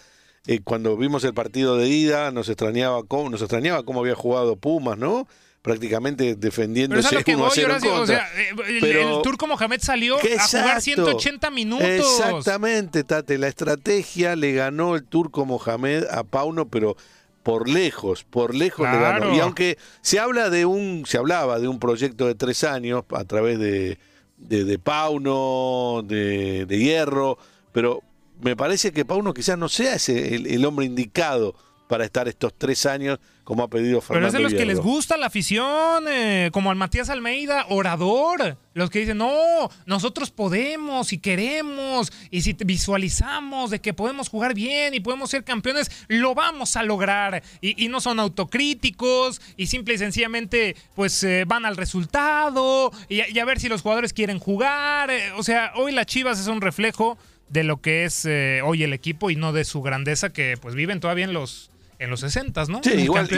eh, 0.47 0.61
cuando 0.63 0.97
vimos 0.97 1.25
el 1.25 1.35
partido 1.35 1.77
de 1.79 1.89
ida, 1.89 2.31
nos 2.31 2.49
extrañaba 2.49 3.03
cómo, 3.03 3.29
nos 3.31 3.41
extrañaba 3.43 3.83
cómo 3.83 4.01
había 4.01 4.15
jugado 4.15 4.55
Pumas, 4.57 4.99
¿no? 4.99 5.27
Prácticamente 5.64 6.24
Pero 6.24 6.35
es 6.35 6.40
defendiéndose 6.40 7.09
a 7.09 7.18
lo 7.20 7.24
que 7.24 7.35
1 7.35 7.42
a 7.42 7.46
voy, 7.48 7.55
0 7.57 7.66
en 7.66 7.70
Horacio. 7.72 7.94
O 7.94 7.96
contra. 7.96 8.16
sea, 8.29 8.40
eh, 8.42 8.48
el, 8.68 8.81
Pero- 8.81 9.16
el 9.16 9.22
Turco 9.22 9.46
Mohamed 9.46 9.81
salió 9.81 10.16
a 10.16 10.20
jugar 10.20 10.35
exacto. 10.35 10.81
180 10.83 11.50
minutos. 11.50 11.87
Exactamente, 11.88 13.03
Tate. 13.03 13.38
La 13.38 13.48
estrategia 13.48 14.37
le 14.37 14.53
ganó 14.53 14.94
el 14.94 15.05
turco 15.05 15.46
Mohamed 15.46 16.05
a 16.11 16.22
Pauno, 16.22 16.68
pero 16.68 16.96
por 17.42 17.66
lejos, 17.66 18.24
por 18.24 18.55
lejos 18.55 18.87
le 18.90 18.98
ganó. 18.98 19.35
Y 19.35 19.40
aunque 19.40 19.79
se 20.03 20.18
habla 20.18 20.50
de 20.50 20.66
un, 20.66 21.05
se 21.07 21.16
hablaba 21.16 21.59
de 21.59 21.66
un 21.68 21.79
proyecto 21.79 22.27
de 22.27 22.35
tres 22.35 22.62
años 22.62 23.05
a 23.11 23.24
través 23.24 23.59
de, 23.59 23.96
de, 24.37 24.64
de 24.64 24.79
Pauno, 24.79 26.03
de, 26.05 26.66
de 26.66 26.79
Hierro, 26.79 27.38
pero 27.72 28.03
me 28.42 28.55
parece 28.55 28.92
que 28.92 29.07
Pauno 29.07 29.33
quizás 29.33 29.57
no 29.57 29.70
sea 29.70 29.94
ese, 29.94 30.35
el, 30.35 30.46
el 30.46 30.64
hombre 30.66 30.85
indicado 30.85 31.55
para 31.88 32.05
estar 32.05 32.29
estos 32.29 32.53
tres 32.57 32.85
años, 32.85 33.18
como 33.45 33.63
ha 33.63 33.69
pedido 33.69 34.01
Pero 34.01 34.03
Fernando 34.03 34.27
es 34.29 34.33
de 34.33 34.41
los 34.41 34.55
que 34.55 34.65
les 34.67 34.81
gusta 34.81 35.17
la 35.19 35.27
afición, 35.27 36.05
eh, 36.09 36.49
como 36.53 36.71
al 36.71 36.77
Matías 36.77 37.11
Almeida, 37.11 37.67
orador. 37.69 38.57
Los 38.73 38.91
que 38.91 38.99
dicen, 39.01 39.19
no, 39.19 39.71
nosotros 39.87 40.31
podemos 40.31 41.13
y 41.13 41.19
queremos, 41.19 42.11
y 42.31 42.41
si 42.43 42.55
visualizamos 42.55 43.71
de 43.71 43.81
que 43.81 43.93
podemos 43.95 44.29
jugar 44.29 44.55
bien 44.55 44.95
y 44.95 45.01
podemos 45.01 45.31
ser 45.31 45.45
campeones, 45.45 45.91
lo 46.09 46.35
vamos 46.35 46.77
a 46.77 46.83
lograr. 46.83 47.43
Y, 47.61 47.85
y 47.85 47.89
no 47.89 48.01
son 48.01 48.19
autocríticos, 48.19 49.41
y 49.57 49.67
simple 49.67 49.95
y 49.95 49.99
sencillamente, 49.99 50.75
pues 50.95 51.23
eh, 51.23 51.45
van 51.47 51.67
al 51.67 51.77
resultado, 51.77 52.91
y, 53.09 53.21
a- 53.21 53.29
y 53.29 53.39
a 53.39 53.45
ver 53.45 53.61
si 53.61 53.69
los 53.69 53.83
jugadores 53.83 54.13
quieren 54.13 54.39
jugar. 54.39 55.11
eh, 55.11 55.33
o 55.37 55.43
sea, 55.43 55.73
hoy 55.77 55.93
las 55.93 56.07
Chivas 56.07 56.41
es 56.41 56.47
un 56.47 56.61
reflejo 56.61 57.19
de 57.49 57.63
lo 57.63 57.81
que 57.81 58.05
es 58.05 58.27
hoy 58.65 58.83
el 58.83 58.93
equipo 58.95 59.31
y 59.31 59.37
no 59.37 59.53
de 59.53 59.65
su 59.65 59.83
grandeza 59.83 60.31
que 60.33 60.57
pues 60.61 60.75
viven 60.75 60.99
todavía 60.99 61.27
en 61.27 61.35
los 61.35 61.71
en 62.05 62.11
los 62.11 62.21
60, 62.21 62.64
¿no? 62.67 62.81
Sí, 62.83 62.93
Un 62.93 63.01
igual-. 63.01 63.29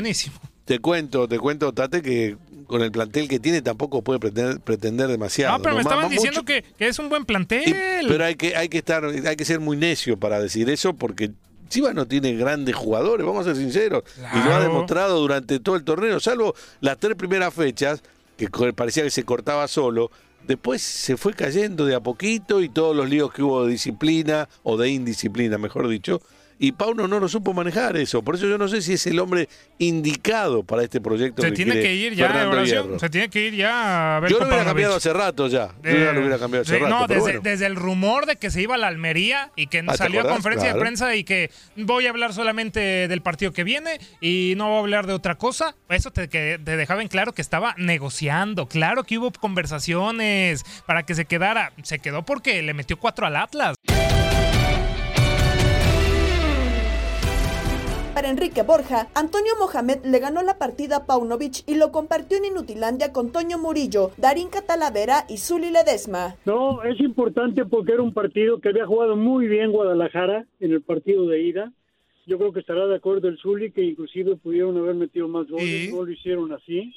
Te 0.65 0.79
cuento, 0.81 1.29
te 1.29 1.39
cuento, 1.39 1.73
Tate, 1.73 2.03
que 2.03 2.37
con 2.67 2.83
el 2.83 2.91
plantel 2.91 3.29
que 3.29 3.39
tiene 3.39 3.63
tampoco 3.63 4.03
puede 4.03 4.19
pretender, 4.19 4.61
pretender 4.61 5.09
demasiado. 5.09 5.57
No, 5.57 5.63
pero 5.63 5.77
me 5.77 5.83
estaban 5.83 6.11
diciendo 6.11 6.45
que, 6.45 6.65
que 6.77 6.89
es 6.89 6.99
un 6.99 7.09
buen 7.09 7.25
plantel. 7.25 7.65
Pero 8.09 8.25
hay 8.25 8.35
que, 8.35 8.57
hay 8.57 8.69
que 8.69 8.79
estar, 8.79 9.05
hay 9.05 9.37
que 9.37 9.45
ser 9.45 9.61
muy 9.61 9.77
necio 9.77 10.17
para 10.17 10.41
decir 10.41 10.69
eso, 10.69 10.95
porque 10.95 11.31
Chivas 11.69 11.95
no 11.95 12.07
tiene 12.07 12.35
grandes 12.35 12.75
jugadores, 12.75 13.25
vamos 13.25 13.47
a 13.47 13.55
ser 13.55 13.63
sinceros. 13.63 14.03
Y 14.35 14.39
lo 14.45 14.55
ha 14.55 14.61
demostrado 14.61 15.21
durante 15.21 15.61
todo 15.61 15.77
el 15.77 15.85
torneo, 15.85 16.21
salvo 16.21 16.55
las 16.81 16.99
tres 16.99 17.17
primeras 17.17 17.55
fechas, 17.55 18.03
que 18.37 18.49
parecía 18.73 19.03
que 19.03 19.11
se 19.11 19.25
cortaba 19.25 19.67
solo. 19.69 20.11
Después 20.47 20.81
se 20.81 21.17
fue 21.17 21.35
cayendo 21.35 21.87
de 21.87 21.95
a 21.95 22.01
poquito 22.01 22.61
y 22.63 22.69
todos 22.69 22.95
los 22.95 23.09
líos 23.09 23.33
que 23.33 23.43
hubo 23.43 23.65
de 23.65 23.73
disciplina 23.73 24.49
o 24.63 24.77
de 24.77 24.91
indisciplina, 24.91 25.59
mejor 25.59 25.89
dicho. 25.89 26.21
Y 26.59 26.73
Pauno 26.73 27.07
no 27.07 27.21
lo 27.21 27.29
supo 27.29 27.53
manejar 27.53 27.97
eso. 27.97 28.23
Por 28.23 28.35
eso 28.37 28.47
yo 28.47 28.57
no 28.57 28.67
sé 28.69 28.81
si 28.81 28.95
es 28.95 29.07
el 29.07 29.19
hombre 29.19 29.49
indicado 29.79 30.63
para 30.63 30.83
este 30.83 31.01
proyecto. 31.01 31.43
Se 31.43 31.53
tiene 31.53 31.75
que 31.81 31.95
ir 31.95 32.15
ya, 32.15 32.49
Horacio. 32.49 32.99
Se 32.99 33.11
tiene 33.11 33.29
que 33.29 33.47
ir 33.47 33.55
ya 33.55 34.17
a 34.17 34.21
ver 34.21 34.31
Yo 34.31 34.39
lo 34.41 34.47
hubiera 34.47 34.65
cambiado 34.65 34.97
hace 34.97 35.13
rato 35.13 35.49
ya. 35.49 35.69
Yo 35.83 35.91
ya 35.91 36.13
lo 36.13 36.21
hubiera 36.21 36.39
cambiado 36.39 36.63
hace 36.63 36.77
Eh, 36.77 36.79
rato. 36.81 36.89
no, 36.99 37.07
desde, 37.07 37.21
bueno. 37.21 37.41
desde 37.43 37.67
el 37.67 37.77
rumor 37.77 38.25
de 38.27 38.37
que 38.37 38.51
se 38.51 38.63
iba 38.63 38.75
a 38.75 38.79
la 38.79 38.87
Almería 38.89 39.51
y 39.55 39.67
que 39.67 39.81
Ah, 39.87 39.93
¿te 39.93 39.99
salió 39.99 40.21
a 40.23 40.29
conferencia 40.29 40.69
Claro. 40.69 40.79
de 40.79 40.81
prensa 40.83 41.15
y 41.15 41.25
que 41.25 41.51
voy 41.77 42.07
a 42.07 42.11
hablar 42.11 42.33
solamente 42.33 42.81
del 43.09 43.21
partido 43.21 43.53
que 43.53 43.63
viene 43.63 43.99
y 44.23 44.55
no 44.57 44.69
voy 44.69 44.77
a 44.77 44.81
hablar 44.81 45.07
de 45.07 45.13
otra 45.13 45.35
cosa. 45.37 45.75
Eso 45.91 46.11
te, 46.11 46.29
que 46.29 46.59
te 46.65 46.77
dejaba 46.77 47.03
en 47.03 47.09
claro 47.09 47.33
que 47.35 47.43
estaba 47.43 47.75
negociando. 47.77 48.67
Claro 48.67 49.05
que 49.05 49.19
hubo 49.19 49.31
conversaciones 49.31 50.65
para 50.87 51.03
que 51.05 51.15
se 51.15 51.27
quedara. 51.27 51.73
Se 51.83 51.99
quedó 51.99 52.25
porque 52.25 52.63
le 52.63 52.73
metió 52.75 52.99
cuatro 52.99 53.27
al 53.27 53.37
Atlas. 53.37 53.77
Para 58.17 58.31
Enrique 58.31 58.63
Borja, 58.63 59.09
Antonio 59.15 59.53
Mohamed 59.61 60.07
le 60.07 60.19
ganó 60.19 60.43
la 60.43 60.57
partida 60.57 60.97
a 60.97 61.05
Paunovic 61.05 61.69
y 61.69 61.77
lo 61.77 61.93
compartió 61.93 62.39
en 62.39 62.47
Inutilandia 62.47 63.13
con 63.13 63.31
Toño 63.31 63.59
Murillo, 63.59 64.11
Darín 64.17 64.49
Catalavera 64.49 65.27
y 65.29 65.37
Zuli 65.37 65.71
Ledesma. 65.71 66.35
No, 66.47 66.83
es 66.83 66.99
importante 67.01 67.67
porque 67.67 67.93
era 67.93 68.01
un 68.01 68.15
partido 68.15 68.59
que 68.59 68.71
había 68.71 68.87
jugado 68.87 69.17
muy 69.17 69.49
bien 69.49 69.71
Guadalajara 69.71 70.47
en 70.61 70.73
el 70.73 70.81
partido 70.81 71.27
de 71.27 71.43
ida. 71.43 71.75
Yo 72.27 72.39
creo 72.39 72.55
que 72.55 72.61
estará 72.61 72.87
de 72.87 72.97
acuerdo 72.97 73.29
el 73.29 73.37
Zuli 73.37 73.71
que 73.71 73.83
inclusive 73.83 74.37
pudieron 74.37 74.79
haber 74.79 74.95
metido 74.95 75.29
más 75.29 75.47
goles, 75.49 75.93
no 75.93 76.03
lo 76.03 76.11
hicieron 76.11 76.51
así. 76.53 76.95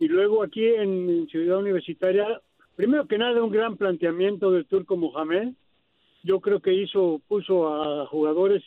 Y 0.00 0.08
luego 0.08 0.42
aquí 0.42 0.66
en, 0.66 1.08
en 1.08 1.28
Ciudad 1.28 1.60
Universitaria, 1.60 2.40
primero 2.74 3.06
que 3.06 3.16
nada 3.16 3.44
un 3.44 3.52
gran 3.52 3.76
planteamiento 3.76 4.50
del 4.50 4.66
turco 4.66 4.96
Mohamed. 4.96 5.50
Yo 6.24 6.40
creo 6.40 6.58
que 6.58 6.74
hizo, 6.74 7.20
puso 7.28 7.68
a 7.68 8.06
jugadores 8.06 8.64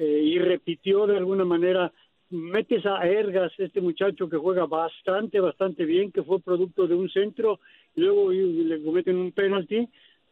eh, 0.00 0.22
y 0.24 0.38
repitió 0.38 1.06
de 1.06 1.18
alguna 1.18 1.44
manera, 1.44 1.92
metes 2.30 2.86
a 2.86 3.06
Ergas, 3.06 3.52
este 3.58 3.82
muchacho 3.82 4.30
que 4.30 4.38
juega 4.38 4.64
bastante, 4.64 5.40
bastante 5.40 5.84
bien, 5.84 6.10
que 6.10 6.22
fue 6.22 6.40
producto 6.40 6.86
de 6.86 6.94
un 6.94 7.10
centro, 7.10 7.60
luego 7.96 8.32
le 8.32 8.82
cometen 8.82 9.18
un 9.18 9.32
penalti, 9.32 9.86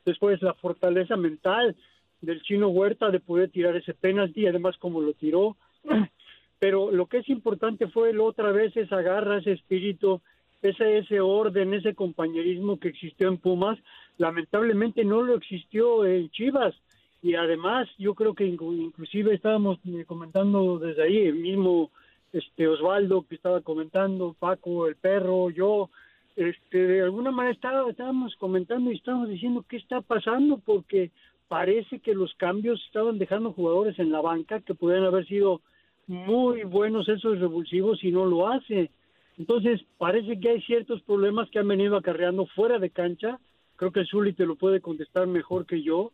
después 0.07 0.41
la 0.41 0.55
fortaleza 0.55 1.19
mental 1.19 1.77
del 2.23 2.41
chino 2.41 2.69
Huerta 2.69 3.11
de 3.11 3.21
poder 3.21 3.51
tirar 3.51 3.77
ese 3.77 3.93
penalti, 3.93 4.47
además 4.47 4.79
como 4.79 5.03
lo 5.03 5.13
tiró, 5.13 5.59
pero 6.59 6.91
lo 6.91 7.05
que 7.05 7.19
es 7.19 7.29
importante 7.29 7.89
fue 7.89 8.09
el 8.09 8.21
otra 8.21 8.53
vez 8.53 8.75
esa 8.75 9.03
garra, 9.03 9.37
ese 9.37 9.53
espíritu, 9.53 10.23
ese, 10.63 10.97
ese 10.97 11.21
orden, 11.21 11.75
ese 11.75 11.95
compañerismo 11.95 12.81
que 12.81 12.89
existió 12.89 13.29
en 13.29 13.37
Pumas, 13.37 13.79
lamentablemente 14.17 15.05
no 15.05 15.21
lo 15.21 15.35
existió 15.35 16.07
en 16.07 16.31
Chivas. 16.31 16.75
Y 17.23 17.35
además 17.35 17.89
yo 17.99 18.15
creo 18.15 18.35
que 18.35 18.47
inclu- 18.47 18.81
inclusive 18.81 19.35
estábamos 19.35 19.79
eh, 19.87 20.05
comentando 20.07 20.79
desde 20.79 21.03
ahí, 21.03 21.19
el 21.19 21.35
mismo 21.35 21.91
este 22.33 22.69
Osvaldo 22.69 23.25
que 23.29 23.35
estaba 23.35 23.61
comentando, 23.63 24.37
Paco, 24.39 24.87
el 24.87 24.97
perro, 24.97 25.51
yo, 25.51 25.91
este, 26.37 26.79
de 26.79 27.03
alguna 27.03 27.31
manera 27.31 27.55
estaba- 27.55 27.91
estábamos 27.91 28.37
comentando 28.37 28.93
y 28.93 28.97
estábamos 28.97 29.29
diciendo 29.31 29.65
qué 29.69 29.79
está 29.79 30.01
pasando 30.01 30.59
porque 30.59 31.11
parece 31.49 31.99
que 32.01 32.15
los 32.15 32.35
cambios 32.35 32.85
estaban 32.85 33.19
dejando 33.19 33.53
jugadores 33.53 33.99
en 33.99 34.13
la 34.13 34.21
banca 34.21 34.61
que 34.61 34.75
podrían 34.75 35.05
haber 35.05 35.27
sido 35.27 35.63
muy 36.07 36.63
buenos 36.65 37.09
esos 37.09 37.39
revulsivos 37.41 38.05
y 38.05 38.13
no 38.13 38.27
lo 38.27 38.47
hace. 38.49 38.91
Entonces, 39.39 39.81
parece 39.99 40.39
que 40.39 40.51
hay 40.51 40.63
ciertos 40.63 41.01
problemas 41.03 41.49
que 41.51 41.59
han 41.59 41.69
venido 41.69 41.97
acarreando 41.97 42.47
fuera 42.47 42.79
de 42.79 42.91
cancha. 42.91 43.39
Creo 43.77 43.93
que 43.93 44.05
Zuli 44.05 44.33
te 44.33 44.47
lo 44.47 44.57
puede 44.57 44.81
contestar 44.81 45.27
mejor 45.27 45.65
que 45.65 45.83
yo, 45.83 46.13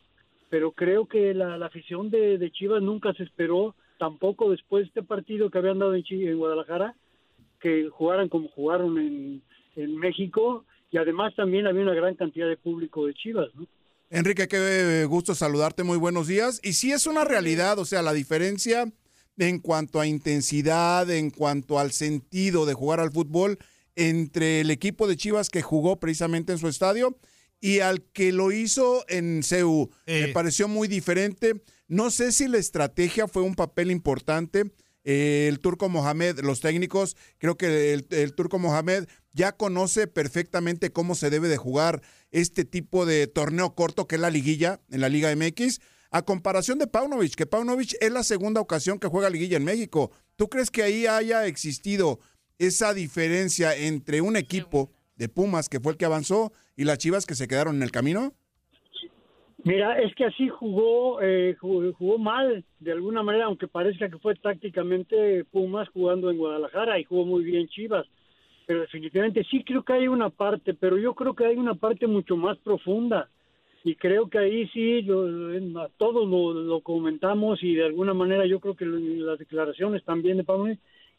pero 0.51 0.73
creo 0.73 1.07
que 1.07 1.35
la, 1.35 1.55
afición 1.65 2.11
de, 2.11 2.51
Chivas 2.53 2.83
nunca 2.83 3.13
se 3.15 3.23
esperó, 3.23 3.75
tampoco 3.99 4.51
después 4.51 4.85
de 4.85 4.89
este 4.89 5.03
partido 5.03 5.51
que 5.51 5.59
habían 5.59 5.79
dado 5.79 5.95
en, 5.95 6.05
en 6.09 6.39
Guadalajara, 6.39 6.95
que 7.61 7.89
jugaran 7.89 8.29
como 8.29 8.49
jugaron 8.49 8.99
en, 8.99 9.43
en 9.77 9.97
México, 9.97 10.65
y 10.91 10.99
además 10.99 11.35
también 11.35 11.67
había 11.67 11.83
una 11.83 11.95
gran 11.95 12.15
cantidad 12.15 12.49
de 12.49 12.57
público 12.57 13.07
de 13.07 13.15
Chivas. 13.15 13.49
Enrique, 14.11 14.47
qué 14.47 15.07
gusto 15.07 15.35
saludarte, 15.35 15.83
muy 15.83 15.99
buenos 15.99 16.29
días. 16.29 16.61
Y 16.63 16.75
sí 16.75 16.93
es 16.93 17.07
una 17.07 17.25
realidad, 17.25 17.79
o 17.79 17.85
sea, 17.85 18.03
la 18.03 18.13
diferencia 18.13 18.93
en 19.39 19.59
cuanto 19.59 20.01
a 20.01 20.07
intensidad, 20.07 21.11
en 21.11 21.31
cuanto 21.31 21.79
al 21.79 21.91
sentido 21.91 22.67
de 22.67 22.75
jugar 22.75 23.01
al 23.01 23.11
fútbol 23.11 23.59
entre 23.97 24.61
el 24.61 24.71
equipo 24.71 25.07
de 25.07 25.17
Chivas 25.17 25.51
que 25.51 25.63
jugó 25.63 25.97
precisamente 25.99 26.53
en 26.53 26.59
su 26.59 26.69
estadio 26.69 27.17
y 27.65 27.81
al 27.81 28.03
que 28.03 28.31
lo 28.31 28.53
hizo 28.53 29.07
en 29.09 29.43
CEU. 29.43 29.91
Me 30.07 30.29
pareció 30.29 30.69
muy 30.69 30.87
diferente. 30.87 31.63
No 31.89 32.11
sé 32.11 32.31
si 32.31 32.47
la 32.47 32.59
estrategia 32.59 33.27
fue 33.27 33.41
un 33.41 33.55
papel 33.55 33.91
importante. 33.91 34.71
Eh, 35.03 35.47
el 35.49 35.61
turco 35.61 35.89
Mohamed, 35.89 36.41
los 36.41 36.61
técnicos, 36.61 37.17
creo 37.39 37.57
que 37.57 37.95
el, 37.95 38.07
el 38.11 38.35
turco 38.35 38.59
Mohamed 38.59 39.07
ya 39.33 39.53
conoce 39.53 40.07
perfectamente 40.07 40.93
cómo 40.93 41.15
se 41.15 41.31
debe 41.31 41.49
de 41.49 41.57
jugar 41.57 42.03
este 42.33 42.67
tipo 42.67 43.07
de 43.07 43.29
torneo 43.29 43.75
corto 43.75 44.07
que 44.07 44.17
es 44.17 44.21
la 44.21 44.29
liguilla 44.29 44.83
en 44.91 45.01
la 45.01 45.09
Liga 45.09 45.35
MX, 45.35 45.81
a 46.11 46.21
comparación 46.21 46.79
de 46.79 46.87
Paunovic, 46.87 47.35
que 47.35 47.47
Paunovic 47.47 47.97
es 47.99 48.13
la 48.13 48.25
segunda 48.25 48.61
ocasión 48.61 48.99
que 48.99 49.09
juega 49.09 49.31
liguilla 49.31 49.57
en 49.57 49.65
México. 49.65 50.11
¿Tú 50.37 50.51
crees 50.51 50.71
que 50.71 50.83
ahí 50.83 51.07
haya 51.07 51.47
existido 51.47 52.21
esa 52.59 52.93
diferencia 52.93 53.75
entre 53.75 54.21
un 54.21 54.37
equipo 54.37 54.93
de 55.17 55.29
Pumas, 55.29 55.69
que 55.69 55.81
fue 55.81 55.93
el 55.93 55.99
que 55.99 56.05
avanzó, 56.05 56.53
y 56.77 56.85
las 56.85 56.99
Chivas 56.99 57.27
que 57.27 57.35
se 57.35 57.49
quedaron 57.49 57.77
en 57.77 57.83
el 57.83 57.91
camino? 57.91 58.33
Mira, 59.65 59.99
es 59.99 60.15
que 60.15 60.27
así 60.27 60.49
jugó, 60.49 61.23
eh, 61.23 61.57
jugó, 61.59 62.19
mal, 62.19 62.65
de 62.81 62.93
alguna 62.93 63.23
manera, 63.23 63.47
aunque 63.47 63.67
parezca 63.67 64.11
que 64.11 64.19
fue 64.19 64.35
tácticamente 64.35 65.45
Pumas 65.45 65.89
jugando 65.89 66.31
en 66.31 66.37
Guadalajara 66.37 66.99
y 66.99 67.05
jugó 67.05 67.25
muy 67.25 67.45
bien 67.45 67.69
Chivas. 67.69 68.07
Pero 68.67 68.81
definitivamente 68.83 69.43
sí 69.51 69.65
creo 69.65 69.83
que 69.83 69.95
hay 69.95 70.09
una 70.09 70.29
parte, 70.29 70.75
pero 70.75 70.99
yo 70.99 71.15
creo 71.15 71.35
que 71.35 71.47
hay 71.47 71.57
una 71.57 71.75
parte 71.75 72.07
mucho 72.07 72.37
más 72.37 72.59
profunda. 72.59 73.31
Y 73.85 73.97
creo 73.97 74.29
que 74.29 74.39
ahí 74.39 74.69
sí, 74.69 75.03
yo- 75.03 75.27
a 75.81 75.89
todos 75.97 76.29
lo, 76.29 76.53
lo 76.53 76.81
comentamos 76.81 77.63
y 77.63 77.75
de 77.75 77.85
alguna 77.85 78.13
manera 78.15 78.47
yo 78.47 78.61
creo 78.61 78.77
que 78.77 78.87
las 78.87 79.39
declaraciones 79.39 80.05
también 80.05 80.39
de 80.39 80.45
Pablo 80.45 80.75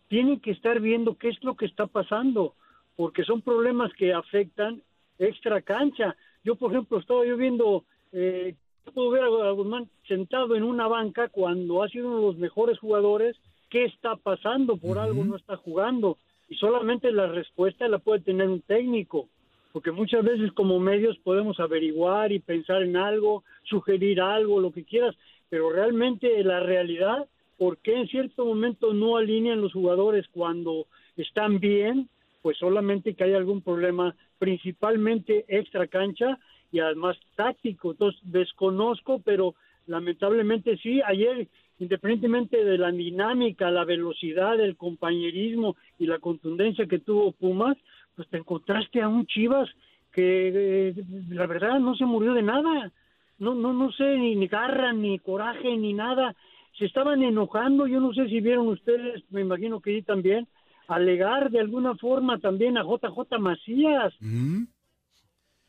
tienen 0.08 0.40
que 0.40 0.52
estar 0.52 0.80
viendo 0.82 1.16
qué 1.16 1.30
es 1.30 1.44
lo 1.44 1.56
que 1.56 1.66
está 1.66 1.88
pasando, 1.88 2.54
porque 2.96 3.24
son 3.24 3.42
problemas 3.42 3.92
que 3.94 4.14
afectan 4.14 4.82
extra 5.20 5.62
cancha. 5.62 6.16
Yo, 6.44 6.56
por 6.56 6.72
ejemplo, 6.72 7.00
estaba 7.00 7.26
yo 7.26 7.38
viendo, 7.38 7.84
eh, 8.12 8.56
puedo 8.94 9.10
ver 9.10 9.24
a 9.24 9.52
Guzmán 9.52 9.90
sentado 10.08 10.56
en 10.56 10.64
una 10.64 10.88
banca 10.88 11.30
cuando 11.30 11.84
ha 11.84 11.90
sido 11.90 12.08
uno 12.08 12.18
de 12.18 12.26
los 12.28 12.38
mejores 12.38 12.80
jugadores. 12.80 13.36
¿Qué 13.70 13.86
está 13.86 14.16
pasando? 14.16 14.78
Por 14.78 14.98
algo 14.98 15.26
no 15.26 15.36
está 15.36 15.58
jugando. 15.58 16.18
Y 16.48 16.56
solamente 16.56 17.12
la 17.12 17.28
respuesta 17.28 17.88
la 17.88 18.00
puede 18.00 18.22
tener 18.22 18.48
un 18.48 18.62
técnico, 18.62 19.28
porque 19.74 19.92
muchas 19.92 20.24
veces 20.24 20.52
como 20.54 20.80
medios 20.80 21.18
podemos 21.18 21.60
averiguar 21.60 22.32
y 22.32 22.40
pensar 22.40 22.84
en 22.84 22.96
algo, 22.96 23.44
sugerir 23.64 24.22
algo, 24.22 24.60
lo 24.60 24.72
que 24.72 24.84
quieras, 24.84 25.16
pero 25.50 25.72
realmente 25.72 26.44
la 26.44 26.60
realidad, 26.60 27.28
¿por 27.58 27.78
qué 27.80 27.96
en 27.96 28.08
cierto 28.08 28.46
momento 28.46 28.94
no 28.94 29.18
alinean 29.18 29.62
los 29.62 29.74
jugadores 29.74 30.28
cuando 30.32 30.86
están 31.18 31.60
bien? 31.60 32.10
Pues 32.46 32.60
solamente 32.60 33.16
que 33.16 33.24
hay 33.24 33.34
algún 33.34 33.64
problema, 33.64 34.16
principalmente 34.38 35.46
extra 35.48 35.88
cancha 35.88 36.38
y 36.72 36.78
además 36.78 37.18
táctico. 37.36 37.94
Entonces 37.94 38.22
desconozco, 38.24 39.20
pero 39.26 39.56
lamentablemente 39.88 40.78
sí. 40.78 41.02
Ayer 41.02 41.48
independientemente 41.80 42.64
de 42.64 42.78
la 42.78 42.92
dinámica, 42.92 43.72
la 43.72 43.84
velocidad, 43.84 44.60
el 44.60 44.78
compañerismo 44.78 45.76
y 45.98 46.06
la 46.06 46.20
contundencia 46.20 46.86
que 46.86 47.00
tuvo 47.00 47.32
Pumas, 47.32 47.78
pues 48.16 48.28
te 48.28 48.38
encontraste 48.38 49.02
a 49.02 49.08
un 49.08 49.26
Chivas 49.26 49.68
que 50.14 50.90
eh, 50.90 50.94
la 51.30 51.48
verdad 51.48 51.80
no 51.80 51.96
se 51.96 52.06
murió 52.06 52.36
de 52.36 52.44
nada. 52.44 52.92
No, 53.40 53.56
no, 53.56 53.74
no 53.74 53.92
sé, 53.92 54.20
ni, 54.20 54.46
garra, 54.46 54.94
ni 54.94 55.18
coraje, 55.18 55.76
ni 55.78 55.94
nada. 55.94 56.36
Se 56.78 56.86
estaban 56.86 57.24
enojando, 57.24 57.88
yo 57.88 58.00
no 58.00 58.14
sé 58.14 58.30
si 58.30 58.40
vieron 58.40 58.68
ustedes, 58.68 59.24
me 59.32 59.42
imagino 59.42 59.80
que 59.80 59.96
sí 59.96 60.04
también, 60.04 60.48
alegar 60.88 61.50
de 61.52 61.60
alguna 61.60 61.96
forma 61.96 62.40
también 62.40 62.78
a 62.78 62.84
JJ 62.84 63.40
Macías. 63.40 64.14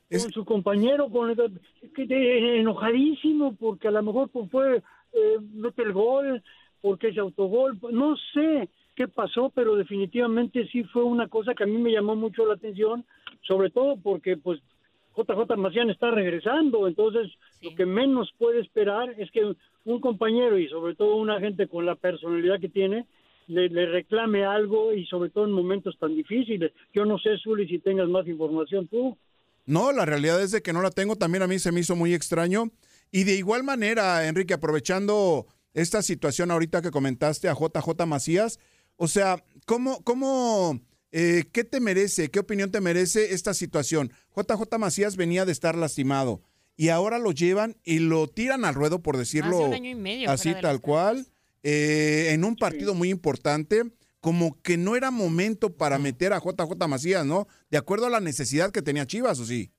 Con 0.08 0.32
su 0.32 0.44
compañero, 0.44 1.08
con 1.10 1.34
que 1.94 2.06
de- 2.06 2.60
enojadísimo, 2.60 3.56
porque 3.56 3.88
a 3.88 3.90
lo 3.90 4.02
mejor 4.02 4.28
pues, 4.30 4.50
fue, 4.50 4.76
eh, 5.12 5.36
mete 5.54 5.82
el 5.82 5.92
gol, 5.92 6.42
porque 6.80 7.08
ese 7.08 7.20
autogol, 7.20 7.78
no 7.90 8.16
sé 8.32 8.68
qué 8.94 9.08
pasó, 9.08 9.50
pero 9.54 9.74
definitivamente 9.74 10.68
sí 10.68 10.84
fue 10.84 11.02
una 11.02 11.26
cosa 11.28 11.54
que 11.54 11.64
a 11.64 11.66
mí 11.66 11.76
me 11.78 11.90
llamó 11.92 12.14
mucho 12.14 12.46
la 12.46 12.54
atención, 12.54 13.04
sobre 13.42 13.70
todo 13.70 13.96
porque 13.96 14.36
pues 14.36 14.60
JJ 15.16 15.56
Macías 15.56 15.88
está 15.88 16.10
regresando, 16.10 16.86
entonces 16.86 17.32
lo 17.62 17.74
que 17.74 17.86
menos 17.86 18.32
puede 18.38 18.60
esperar 18.60 19.14
es 19.18 19.30
que 19.32 19.54
un 19.84 20.00
compañero 20.00 20.58
y 20.58 20.68
sobre 20.68 20.94
todo 20.94 21.16
una 21.16 21.40
gente 21.40 21.66
con 21.66 21.84
la 21.84 21.94
personalidad 21.96 22.60
que 22.60 22.68
tiene 22.68 23.06
le, 23.46 23.68
le 23.68 23.86
reclame 23.86 24.44
algo 24.44 24.92
y 24.92 25.06
sobre 25.06 25.30
todo 25.30 25.44
en 25.44 25.52
momentos 25.52 25.96
tan 25.98 26.14
difíciles. 26.14 26.72
Yo 26.94 27.04
no 27.04 27.18
sé, 27.18 27.30
Zuli, 27.42 27.66
si 27.68 27.78
tengas 27.78 28.08
más 28.08 28.26
información 28.26 28.88
tú. 28.88 29.16
No, 29.66 29.92
la 29.92 30.04
realidad 30.04 30.40
es 30.42 30.52
de 30.52 30.62
que 30.62 30.72
no 30.72 30.82
la 30.82 30.90
tengo. 30.90 31.16
También 31.16 31.42
a 31.42 31.46
mí 31.46 31.58
se 31.58 31.72
me 31.72 31.80
hizo 31.80 31.96
muy 31.96 32.14
extraño. 32.14 32.70
Y 33.10 33.24
de 33.24 33.34
igual 33.34 33.64
manera, 33.64 34.26
Enrique, 34.26 34.54
aprovechando 34.54 35.46
esta 35.74 36.02
situación 36.02 36.50
ahorita 36.50 36.82
que 36.82 36.90
comentaste 36.90 37.48
a 37.48 37.54
JJ 37.54 38.06
Macías, 38.06 38.58
o 38.96 39.08
sea, 39.08 39.44
¿cómo, 39.66 40.02
cómo, 40.04 40.80
eh, 41.12 41.44
qué 41.52 41.64
te 41.64 41.80
merece, 41.80 42.30
qué 42.30 42.40
opinión 42.40 42.70
te 42.70 42.80
merece 42.80 43.34
esta 43.34 43.54
situación? 43.54 44.12
JJ 44.34 44.78
Macías 44.78 45.16
venía 45.16 45.44
de 45.44 45.52
estar 45.52 45.76
lastimado 45.76 46.42
y 46.76 46.88
ahora 46.88 47.18
lo 47.18 47.32
llevan 47.32 47.76
y 47.84 47.98
lo 47.98 48.26
tiran 48.26 48.64
al 48.64 48.74
ruedo, 48.74 49.02
por 49.02 49.16
decirlo 49.16 49.58
un 49.58 49.74
año 49.74 49.90
y 49.90 49.94
medio 49.94 50.30
así 50.30 50.54
tal 50.60 50.80
cual, 50.80 51.26
eh, 51.68 52.32
en 52.32 52.44
un 52.44 52.54
partido 52.54 52.94
muy 52.94 53.10
importante. 53.10 53.82
Como 54.20 54.62
que 54.62 54.76
no 54.76 54.94
era 54.94 55.10
momento 55.10 55.76
para 55.76 55.98
meter 55.98 56.32
a 56.32 56.38
JJ 56.38 56.86
Macías, 56.88 57.26
¿no? 57.26 57.46
De 57.70 57.78
acuerdo 57.78 58.06
a 58.06 58.10
la 58.10 58.20
necesidad 58.20 58.70
que 58.70 58.82
tenía 58.82 59.06
Chivas, 59.06 59.40
¿o 59.40 59.44
sí? 59.44 59.70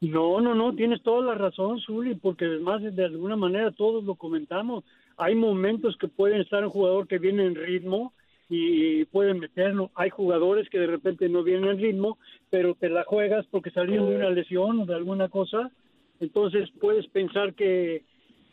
No, 0.00 0.40
no, 0.40 0.56
no, 0.56 0.74
tienes 0.74 1.02
toda 1.02 1.24
la 1.24 1.34
razón, 1.34 1.80
Zuli, 1.80 2.16
porque 2.16 2.46
además 2.46 2.82
de 2.82 3.04
alguna 3.04 3.36
manera 3.36 3.70
todos 3.70 4.02
lo 4.02 4.16
comentamos. 4.16 4.84
Hay 5.16 5.36
momentos 5.36 5.96
que 5.98 6.08
pueden 6.08 6.40
estar 6.40 6.64
un 6.64 6.70
jugador 6.70 7.06
que 7.06 7.18
viene 7.18 7.46
en 7.46 7.54
ritmo 7.54 8.12
y 8.48 9.04
pueden 9.04 9.38
meterlo. 9.38 9.92
Hay 9.94 10.10
jugadores 10.10 10.68
que 10.68 10.78
de 10.78 10.88
repente 10.88 11.28
no 11.28 11.44
vienen 11.44 11.70
en 11.70 11.78
ritmo, 11.78 12.18
pero 12.48 12.74
te 12.74 12.88
la 12.88 13.04
juegas 13.04 13.46
porque 13.52 13.70
salieron 13.70 14.08
de 14.08 14.16
una 14.16 14.30
lesión 14.30 14.80
o 14.80 14.86
de 14.86 14.94
alguna 14.94 15.28
cosa. 15.28 15.70
Entonces 16.18 16.68
puedes 16.80 17.06
pensar 17.08 17.54
que 17.54 18.02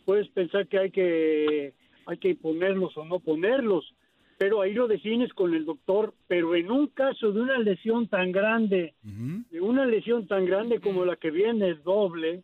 puedes 0.06 0.28
pensar 0.30 0.68
que 0.68 0.78
hay 0.78 0.92
que 0.92 1.74
hay 2.08 2.18
que 2.18 2.36
ponerlos 2.36 2.98
o 2.98 3.06
no 3.06 3.20
ponerlos, 3.20 3.94
pero 4.38 4.62
ahí 4.62 4.74
lo 4.74 4.88
defines 4.88 5.34
con 5.34 5.54
el 5.54 5.66
doctor. 5.66 6.14
Pero 6.28 6.56
en 6.56 6.72
un 6.72 6.88
caso 6.88 7.32
de 7.32 7.42
una 7.42 7.60
lesión 7.60 8.08
tan 8.08 8.32
grande, 8.32 8.94
de 9.04 9.62
una 9.62 9.86
lesión 9.86 10.26
tan 10.26 10.46
grande 10.46 10.80
como 10.80 11.06
la 11.06 11.18
que 11.18 11.32
viene 11.32 11.70
es 11.72 11.84
doble 11.84 12.44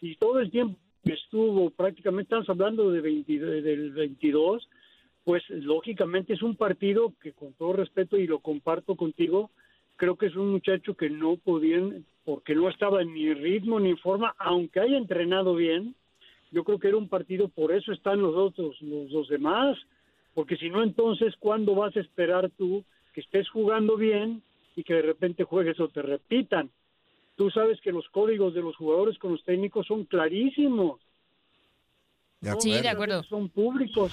y 0.00 0.16
todo 0.16 0.40
el 0.40 0.50
tiempo 0.50 0.78
que 1.04 1.12
estuvo 1.12 1.70
prácticamente 1.70 2.34
estamos 2.34 2.48
hablando 2.48 2.90
de 2.90 3.00
20 3.00 3.38
del 3.38 3.92
22 3.92 4.68
pues 5.24 5.42
lógicamente 5.48 6.34
es 6.34 6.42
un 6.42 6.56
partido 6.56 7.12
que 7.20 7.32
con 7.32 7.52
todo 7.54 7.74
respeto 7.74 8.16
y 8.16 8.26
lo 8.26 8.40
comparto 8.40 8.96
contigo 8.96 9.50
creo 9.96 10.16
que 10.16 10.26
es 10.26 10.36
un 10.36 10.50
muchacho 10.50 10.96
que 10.96 11.08
no 11.08 11.36
podían 11.36 12.04
porque 12.24 12.54
no 12.54 12.68
estaba 12.68 13.04
ni 13.04 13.28
en 13.28 13.40
ritmo 13.40 13.78
ni 13.78 13.90
en 13.90 13.98
forma 13.98 14.34
aunque 14.38 14.80
haya 14.80 14.98
entrenado 14.98 15.54
bien 15.54 15.94
yo 16.56 16.64
creo 16.64 16.78
que 16.78 16.88
era 16.88 16.96
un 16.96 17.08
partido 17.08 17.48
por 17.48 17.70
eso 17.70 17.92
están 17.92 18.20
los 18.20 18.34
otros 18.34 18.80
los, 18.80 19.10
los 19.10 19.28
demás 19.28 19.76
porque 20.34 20.56
si 20.56 20.70
no 20.70 20.82
entonces 20.82 21.34
cuándo 21.38 21.74
vas 21.74 21.94
a 21.96 22.00
esperar 22.00 22.50
tú 22.50 22.82
que 23.12 23.20
estés 23.20 23.48
jugando 23.50 23.96
bien 23.96 24.42
y 24.74 24.82
que 24.82 24.94
de 24.94 25.02
repente 25.02 25.44
juegues 25.44 25.78
o 25.78 25.88
te 25.88 26.00
repitan 26.00 26.70
tú 27.36 27.50
sabes 27.50 27.80
que 27.80 27.92
los 27.92 28.08
códigos 28.08 28.54
de 28.54 28.62
los 28.62 28.74
jugadores 28.76 29.18
con 29.18 29.32
los 29.32 29.44
técnicos 29.44 29.86
son 29.86 30.04
clarísimos. 30.04 31.00
Sí, 32.58 32.80
de 32.80 32.88
acuerdo. 32.88 33.22
Son 33.24 33.48
públicos. 33.48 34.12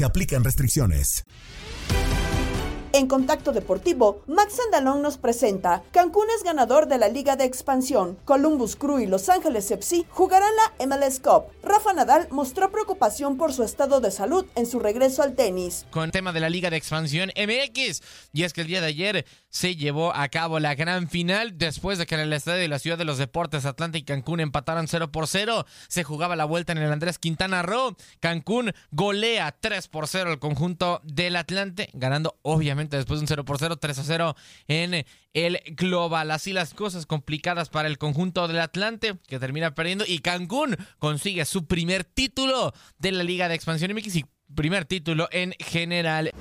se 0.01 0.05
aplican 0.05 0.43
restricciones. 0.43 1.23
En 2.93 3.07
Contacto 3.07 3.53
Deportivo, 3.53 4.21
Max 4.27 4.57
Andalón 4.65 5.01
nos 5.01 5.17
presenta 5.17 5.81
Cancún 5.91 6.25
es 6.35 6.43
ganador 6.43 6.87
de 6.87 6.97
la 6.97 7.07
Liga 7.07 7.37
de 7.37 7.45
Expansión. 7.45 8.17
Columbus 8.25 8.75
Crew 8.75 8.99
y 8.99 9.07
Los 9.07 9.29
Ángeles 9.29 9.71
FC 9.71 10.03
jugarán 10.09 10.51
la 10.57 10.85
MLS 10.85 11.21
Cup. 11.21 11.45
Rafa 11.63 11.93
Nadal 11.93 12.27
mostró 12.31 12.69
preocupación 12.69 13.37
por 13.37 13.53
su 13.53 13.63
estado 13.63 14.01
de 14.01 14.11
salud 14.11 14.45
en 14.55 14.65
su 14.65 14.79
regreso 14.79 15.23
al 15.23 15.35
tenis. 15.35 15.85
con 15.89 16.11
tema 16.11 16.33
de 16.33 16.41
la 16.41 16.49
Liga 16.49 16.69
de 16.69 16.75
Expansión 16.75 17.31
MX. 17.37 18.01
Y 18.33 18.43
es 18.43 18.51
que 18.51 18.61
el 18.61 18.67
día 18.67 18.81
de 18.81 18.87
ayer 18.87 19.25
se 19.49 19.77
llevó 19.77 20.13
a 20.13 20.27
cabo 20.27 20.59
la 20.59 20.75
gran 20.75 21.09
final 21.09 21.57
después 21.57 21.97
de 21.97 22.05
que 22.05 22.15
en 22.15 22.21
el 22.21 22.33
estadio 22.33 22.59
de 22.59 22.67
la 22.67 22.79
Ciudad 22.79 22.97
de 22.97 23.05
los 23.05 23.17
Deportes 23.17 23.65
Atlanta 23.65 23.99
y 23.99 24.03
Cancún 24.03 24.41
empataran 24.41 24.89
0 24.89 25.13
por 25.13 25.27
0. 25.27 25.65
Se 25.87 26.03
jugaba 26.03 26.35
la 26.35 26.45
vuelta 26.45 26.73
en 26.73 26.79
el 26.79 26.91
Andrés 26.91 27.19
Quintana 27.19 27.61
Roo. 27.61 27.95
Cancún 28.19 28.73
golea 28.91 29.55
3 29.57 29.87
por 29.87 30.09
0 30.09 30.31
al 30.31 30.39
conjunto 30.39 30.99
del 31.03 31.37
Atlante, 31.37 31.89
ganando 31.93 32.37
obviamente 32.41 32.80
después 32.89 33.19
de 33.19 33.23
un 33.23 33.27
0 33.27 33.45
por 33.45 33.57
0, 33.57 33.77
3 33.77 33.99
a 33.99 34.03
0 34.03 34.35
en 34.67 35.05
el 35.33 35.59
global. 35.75 36.31
Así 36.31 36.53
las 36.53 36.73
cosas 36.73 37.05
complicadas 37.05 37.69
para 37.69 37.87
el 37.87 37.97
conjunto 37.97 38.47
del 38.47 38.59
Atlante, 38.59 39.17
que 39.27 39.39
termina 39.39 39.73
perdiendo. 39.75 40.05
Y 40.07 40.19
Cancún 40.19 40.77
consigue 40.99 41.45
su 41.45 41.65
primer 41.65 42.03
título 42.03 42.73
de 42.97 43.11
la 43.11 43.23
Liga 43.23 43.47
de 43.47 43.55
Expansión 43.55 43.93
MX 43.93 44.15
y 44.15 44.25
primer 44.55 44.85
título 44.85 45.27
en 45.31 45.53
general. 45.59 46.31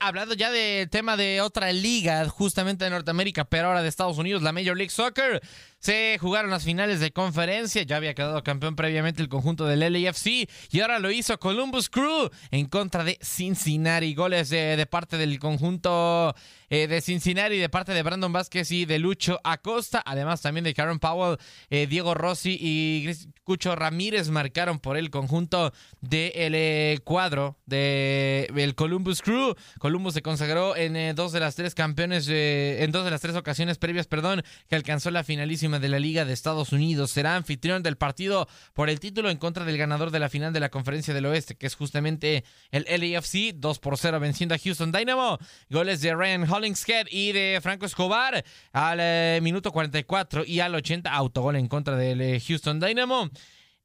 Hablando 0.00 0.34
ya 0.34 0.52
del 0.52 0.88
tema 0.90 1.16
de 1.16 1.40
otra 1.40 1.72
liga, 1.72 2.28
justamente 2.28 2.84
de 2.84 2.90
Norteamérica, 2.90 3.44
pero 3.46 3.66
ahora 3.66 3.82
de 3.82 3.88
Estados 3.88 4.16
Unidos, 4.16 4.42
la 4.42 4.52
Major 4.52 4.76
League 4.76 4.90
Soccer. 4.90 5.40
Se 5.80 6.18
jugaron 6.18 6.50
las 6.50 6.64
finales 6.64 6.98
de 6.98 7.12
conferencia, 7.12 7.82
ya 7.82 7.96
había 7.96 8.14
quedado 8.14 8.42
campeón 8.42 8.74
previamente 8.74 9.22
el 9.22 9.28
conjunto 9.28 9.64
del 9.64 9.80
LAFC 9.80 10.48
y 10.70 10.80
ahora 10.80 10.98
lo 10.98 11.12
hizo 11.12 11.38
Columbus 11.38 11.88
Crew 11.88 12.30
en 12.50 12.66
contra 12.66 13.04
de 13.04 13.16
Cincinnati. 13.22 14.14
Goles 14.14 14.50
de, 14.50 14.76
de 14.76 14.86
parte 14.86 15.18
del 15.18 15.38
conjunto 15.38 16.34
eh, 16.70 16.86
de 16.86 17.00
Cincinnati, 17.00 17.56
de 17.56 17.68
parte 17.68 17.92
de 17.92 18.02
Brandon 18.02 18.32
Vázquez 18.32 18.70
y 18.72 18.84
de 18.84 18.98
Lucho 18.98 19.40
Acosta, 19.44 20.02
además 20.04 20.42
también 20.42 20.64
de 20.64 20.74
Karen 20.74 20.98
Powell, 20.98 21.38
eh, 21.70 21.86
Diego 21.86 22.14
Rossi 22.14 22.58
y 22.60 23.08
Cucho 23.44 23.74
Ramírez 23.74 24.28
marcaron 24.28 24.78
por 24.78 24.96
el 24.96 25.10
conjunto 25.10 25.72
del 26.00 26.54
eh, 26.54 26.98
cuadro 27.04 27.56
del 27.66 28.74
Columbus 28.74 29.22
Crew. 29.22 29.54
Columbus 29.78 30.14
se 30.14 30.22
consagró 30.22 30.76
en 30.76 31.14
dos 31.14 31.32
de 31.32 31.40
las 31.40 31.54
tres 31.54 31.74
campeones, 31.74 32.28
en 32.28 32.90
dos 32.90 33.04
de 33.04 33.10
las 33.10 33.20
tres 33.20 33.36
ocasiones 33.36 33.78
previas, 33.78 34.06
perdón, 34.06 34.42
que 34.68 34.76
alcanzó 34.76 35.10
la 35.10 35.24
finalísima 35.24 35.67
de 35.68 35.88
la 35.90 35.98
Liga 35.98 36.24
de 36.24 36.32
Estados 36.32 36.72
Unidos. 36.72 37.10
Será 37.10 37.36
anfitrión 37.36 37.82
del 37.82 37.96
partido 37.96 38.48
por 38.72 38.88
el 38.88 38.98
título 38.98 39.28
en 39.28 39.36
contra 39.36 39.66
del 39.66 39.76
ganador 39.76 40.10
de 40.10 40.18
la 40.18 40.30
final 40.30 40.54
de 40.54 40.60
la 40.60 40.70
Conferencia 40.70 41.12
del 41.12 41.26
Oeste, 41.26 41.56
que 41.56 41.66
es 41.66 41.74
justamente 41.74 42.44
el 42.70 42.86
LAFC, 42.88 43.52
2 43.54 43.78
por 43.78 43.98
0 43.98 44.18
venciendo 44.20 44.54
a 44.54 44.58
Houston 44.58 44.90
Dynamo. 44.90 45.38
Goles 45.68 46.00
de 46.00 46.14
Ryan 46.14 46.50
Hollingshead 46.50 47.08
y 47.10 47.32
de 47.32 47.60
Franco 47.62 47.84
Escobar 47.84 48.42
al 48.72 48.98
eh, 49.00 49.40
minuto 49.42 49.70
44 49.70 50.44
y 50.46 50.60
al 50.60 50.74
80, 50.74 51.12
autogol 51.12 51.56
en 51.56 51.68
contra 51.68 51.96
del 51.96 52.22
eh, 52.22 52.40
Houston 52.40 52.80
Dynamo. 52.80 53.28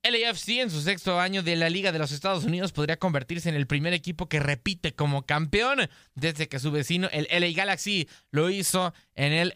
LAFC 0.04 0.50
en 0.60 0.69
su 0.69 0.82
sexto 0.82 1.17
año 1.17 1.43
de 1.43 1.56
la 1.56 1.69
Liga 1.69 1.93
de 1.93 2.00
los 2.00 2.12
Estados 2.12 2.43
Unidos 2.43 2.74
podría 2.74 2.98
convertirse 2.98 3.48
en 3.48 3.56
el 3.56 3.67
primer 3.67 3.93
equipo 3.93 4.28
que 4.28 4.41
repite 4.41 4.93
como 4.93 5.26
campeón 5.26 5.89
desde 6.13 6.50
que 6.50 6.60
su 6.60 6.72
vecino, 6.72 7.08
el 7.13 7.26
LA 7.32 7.54
Galaxy, 7.56 8.10
lo 8.30 8.50
hizo 8.50 8.93
en 9.15 9.32
el 9.32 9.54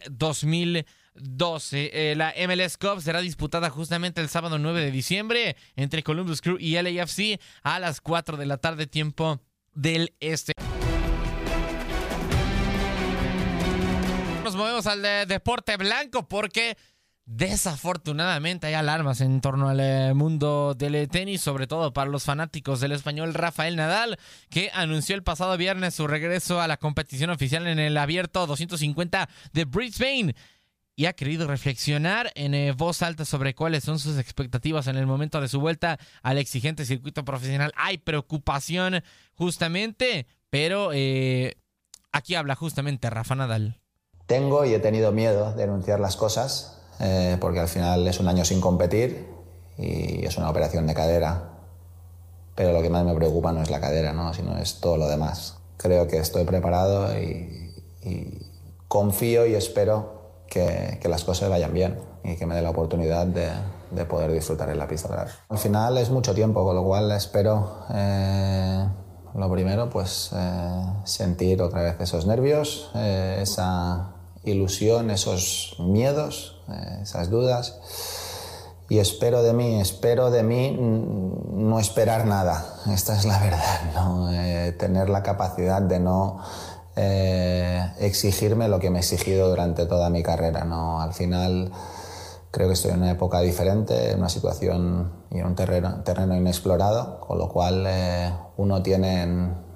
2012. 1.18 1.90
Eh, 1.92 2.14
la 2.16 2.34
MLS 2.46 2.76
Cup 2.76 3.00
será 3.00 3.20
disputada 3.20 3.70
justamente 3.70 4.20
el 4.20 4.28
sábado 4.28 4.58
9 4.58 4.80
de 4.80 4.90
diciembre 4.90 5.56
entre 5.76 6.02
Columbus 6.02 6.40
Crew 6.40 6.56
y 6.58 6.80
LAFC 6.80 7.40
a 7.62 7.78
las 7.78 8.00
4 8.00 8.36
de 8.36 8.46
la 8.46 8.58
tarde 8.58 8.86
tiempo 8.86 9.40
del 9.72 10.14
este. 10.20 10.52
Nos 14.44 14.56
movemos 14.56 14.86
al 14.86 15.02
de 15.02 15.26
deporte 15.26 15.76
blanco 15.76 16.26
porque 16.26 16.76
Desafortunadamente 17.30 18.68
hay 18.68 18.72
alarmas 18.72 19.20
en 19.20 19.42
torno 19.42 19.68
al 19.68 19.80
eh, 19.80 20.14
mundo 20.14 20.72
del 20.74 21.08
tenis, 21.10 21.42
sobre 21.42 21.66
todo 21.66 21.92
para 21.92 22.10
los 22.10 22.24
fanáticos 22.24 22.80
del 22.80 22.92
español 22.92 23.34
Rafael 23.34 23.76
Nadal, 23.76 24.18
que 24.48 24.70
anunció 24.72 25.14
el 25.14 25.22
pasado 25.22 25.58
viernes 25.58 25.94
su 25.94 26.06
regreso 26.06 26.62
a 26.62 26.66
la 26.66 26.78
competición 26.78 27.28
oficial 27.28 27.66
en 27.66 27.80
el 27.80 27.98
abierto 27.98 28.46
250 28.46 29.28
de 29.52 29.64
Brisbane 29.66 30.34
y 30.98 31.06
ha 31.06 31.12
querido 31.12 31.46
reflexionar 31.46 32.32
en 32.34 32.54
eh, 32.54 32.72
voz 32.72 33.02
alta 33.02 33.24
sobre 33.24 33.54
cuáles 33.54 33.84
son 33.84 34.00
sus 34.00 34.18
expectativas 34.18 34.88
en 34.88 34.96
el 34.96 35.06
momento 35.06 35.40
de 35.40 35.46
su 35.46 35.60
vuelta 35.60 35.96
al 36.24 36.38
exigente 36.38 36.84
circuito 36.84 37.24
profesional. 37.24 37.72
Hay 37.76 37.98
preocupación 37.98 39.04
justamente, 39.36 40.26
pero 40.50 40.90
eh, 40.92 41.54
aquí 42.10 42.34
habla 42.34 42.56
justamente 42.56 43.10
Rafa 43.10 43.36
Nadal. 43.36 43.78
Tengo 44.26 44.64
y 44.64 44.74
he 44.74 44.80
tenido 44.80 45.12
miedo 45.12 45.54
de 45.54 45.62
anunciar 45.62 46.00
las 46.00 46.16
cosas 46.16 46.82
eh, 46.98 47.36
porque 47.40 47.60
al 47.60 47.68
final 47.68 48.08
es 48.08 48.18
un 48.18 48.26
año 48.26 48.44
sin 48.44 48.60
competir 48.60 49.28
y 49.78 50.26
es 50.26 50.36
una 50.36 50.50
operación 50.50 50.88
de 50.88 50.94
cadera. 50.94 51.60
Pero 52.56 52.72
lo 52.72 52.82
que 52.82 52.90
más 52.90 53.04
me 53.04 53.14
preocupa 53.14 53.52
no 53.52 53.62
es 53.62 53.70
la 53.70 53.80
cadera, 53.80 54.12
¿no? 54.14 54.34
sino 54.34 54.58
es 54.58 54.80
todo 54.80 54.96
lo 54.96 55.08
demás. 55.08 55.58
Creo 55.76 56.08
que 56.08 56.16
estoy 56.16 56.42
preparado 56.42 57.16
y, 57.16 57.72
confío 58.88 59.46
y 59.46 59.54
espero 59.54 60.17
que, 60.48 60.98
las 61.08 61.24
cosas 61.24 61.48
vayan 61.48 61.72
bien 61.72 61.98
y 62.24 62.36
que 62.36 62.46
me 62.46 62.54
dé 62.54 62.62
la 62.62 62.70
oportunidad 62.70 63.26
de, 63.26 63.48
de 63.90 64.04
poder 64.04 64.32
disfrutar 64.32 64.68
en 64.70 64.78
la 64.78 64.88
pista. 64.88 65.26
Al 65.48 65.58
final 65.58 65.98
es 65.98 66.10
mucho 66.10 66.34
tiempo, 66.34 66.64
con 66.64 66.74
lo 66.74 66.84
cual 66.84 67.10
espero, 67.12 67.84
eh, 67.94 68.86
lo 69.34 69.50
primero, 69.50 69.88
pues 69.88 70.30
eh, 70.34 70.82
sentir 71.04 71.62
otra 71.62 71.82
vez 71.82 71.96
esos 72.00 72.26
nervios, 72.26 72.90
esa 72.94 74.14
ilusión, 74.44 75.10
esos 75.10 75.76
miedos, 75.78 76.60
eh, 76.68 77.00
esas 77.02 77.30
dudas. 77.30 77.78
Y 78.90 78.98
espero 78.98 79.42
de 79.42 79.52
mí, 79.52 79.80
espero 79.80 80.30
de 80.30 80.42
mí 80.42 80.76
no 80.80 81.78
esperar 81.78 82.26
nada. 82.26 82.64
Esta 82.90 83.16
es 83.16 83.24
la 83.24 83.38
verdad, 83.42 83.92
¿no? 83.94 84.32
Eh, 84.32 84.72
tener 84.72 85.10
la 85.10 85.22
capacidad 85.22 85.82
de 85.82 86.00
no 86.00 86.40
eh, 87.00 87.92
exigirme 88.00 88.68
lo 88.68 88.80
que 88.80 88.90
me 88.90 88.98
he 88.98 89.00
exigido 89.00 89.48
durante 89.48 89.86
toda 89.86 90.10
mi 90.10 90.22
carrera. 90.22 90.64
¿no? 90.64 91.00
Al 91.00 91.14
final 91.14 91.70
creo 92.50 92.66
que 92.66 92.74
estoy 92.74 92.90
en 92.90 92.98
una 92.98 93.12
época 93.12 93.40
diferente, 93.40 94.10
en 94.10 94.18
una 94.18 94.28
situación 94.28 95.12
y 95.30 95.38
en 95.38 95.46
un 95.46 95.54
terreno, 95.54 96.02
terreno 96.02 96.36
inexplorado, 96.36 97.20
con 97.20 97.38
lo 97.38 97.48
cual 97.48 97.86
uno 98.56 98.82
tiene 98.82 99.22
en, 99.22 99.68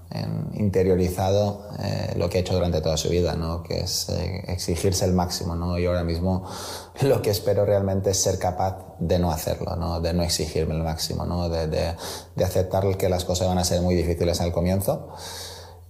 interiorizado 0.54 1.68
eh, 1.78 2.14
lo 2.16 2.28
que 2.28 2.38
ha 2.38 2.40
hecho 2.40 2.54
durante 2.54 2.80
toda 2.80 2.96
su 2.96 3.08
vida, 3.08 3.34
¿no? 3.34 3.62
que 3.62 3.80
es 3.80 4.08
eh, 4.10 4.44
exigirse 4.48 5.04
el 5.04 5.12
máximo. 5.12 5.54
¿no? 5.54 5.78
Y 5.78 5.86
ahora 5.86 6.04
mismo 6.04 6.44
lo 7.02 7.22
que 7.22 7.30
espero 7.30 7.64
realmente 7.64 8.10
es 8.10 8.22
ser 8.22 8.38
capaz 8.38 8.78
de 8.98 9.18
no 9.18 9.30
hacerlo, 9.30 9.76
¿no? 9.76 10.00
de 10.00 10.12
no 10.12 10.22
exigirme 10.22 10.74
el 10.74 10.82
máximo, 10.82 11.24
¿no? 11.24 11.48
de, 11.48 11.66
de, 11.66 11.94
de, 12.36 12.44
aceptar 12.44 12.96
que 12.96 13.08
las 13.08 13.24
cosas 13.24 13.48
van 13.48 13.58
a 13.58 13.64
ser 13.64 13.80
muy 13.80 13.94
difíciles 13.94 14.40
al 14.40 14.52
comienzo 14.52 15.08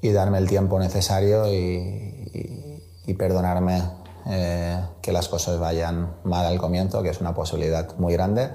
y 0.02 0.10
darme 0.10 0.38
el 0.38 0.48
tiempo 0.48 0.78
necesario 0.78 1.50
y, 1.50 2.18
perdonarme 3.16 3.82
eh, 4.26 4.80
que 5.02 5.12
las 5.12 5.28
cosas 5.28 5.60
vayan 5.60 6.16
mal 6.24 6.46
al 6.46 6.58
comienzo, 6.58 7.02
que 7.02 7.10
es 7.10 7.20
una 7.20 7.34
posibilidad 7.34 7.94
muy 7.98 8.14
grande, 8.14 8.50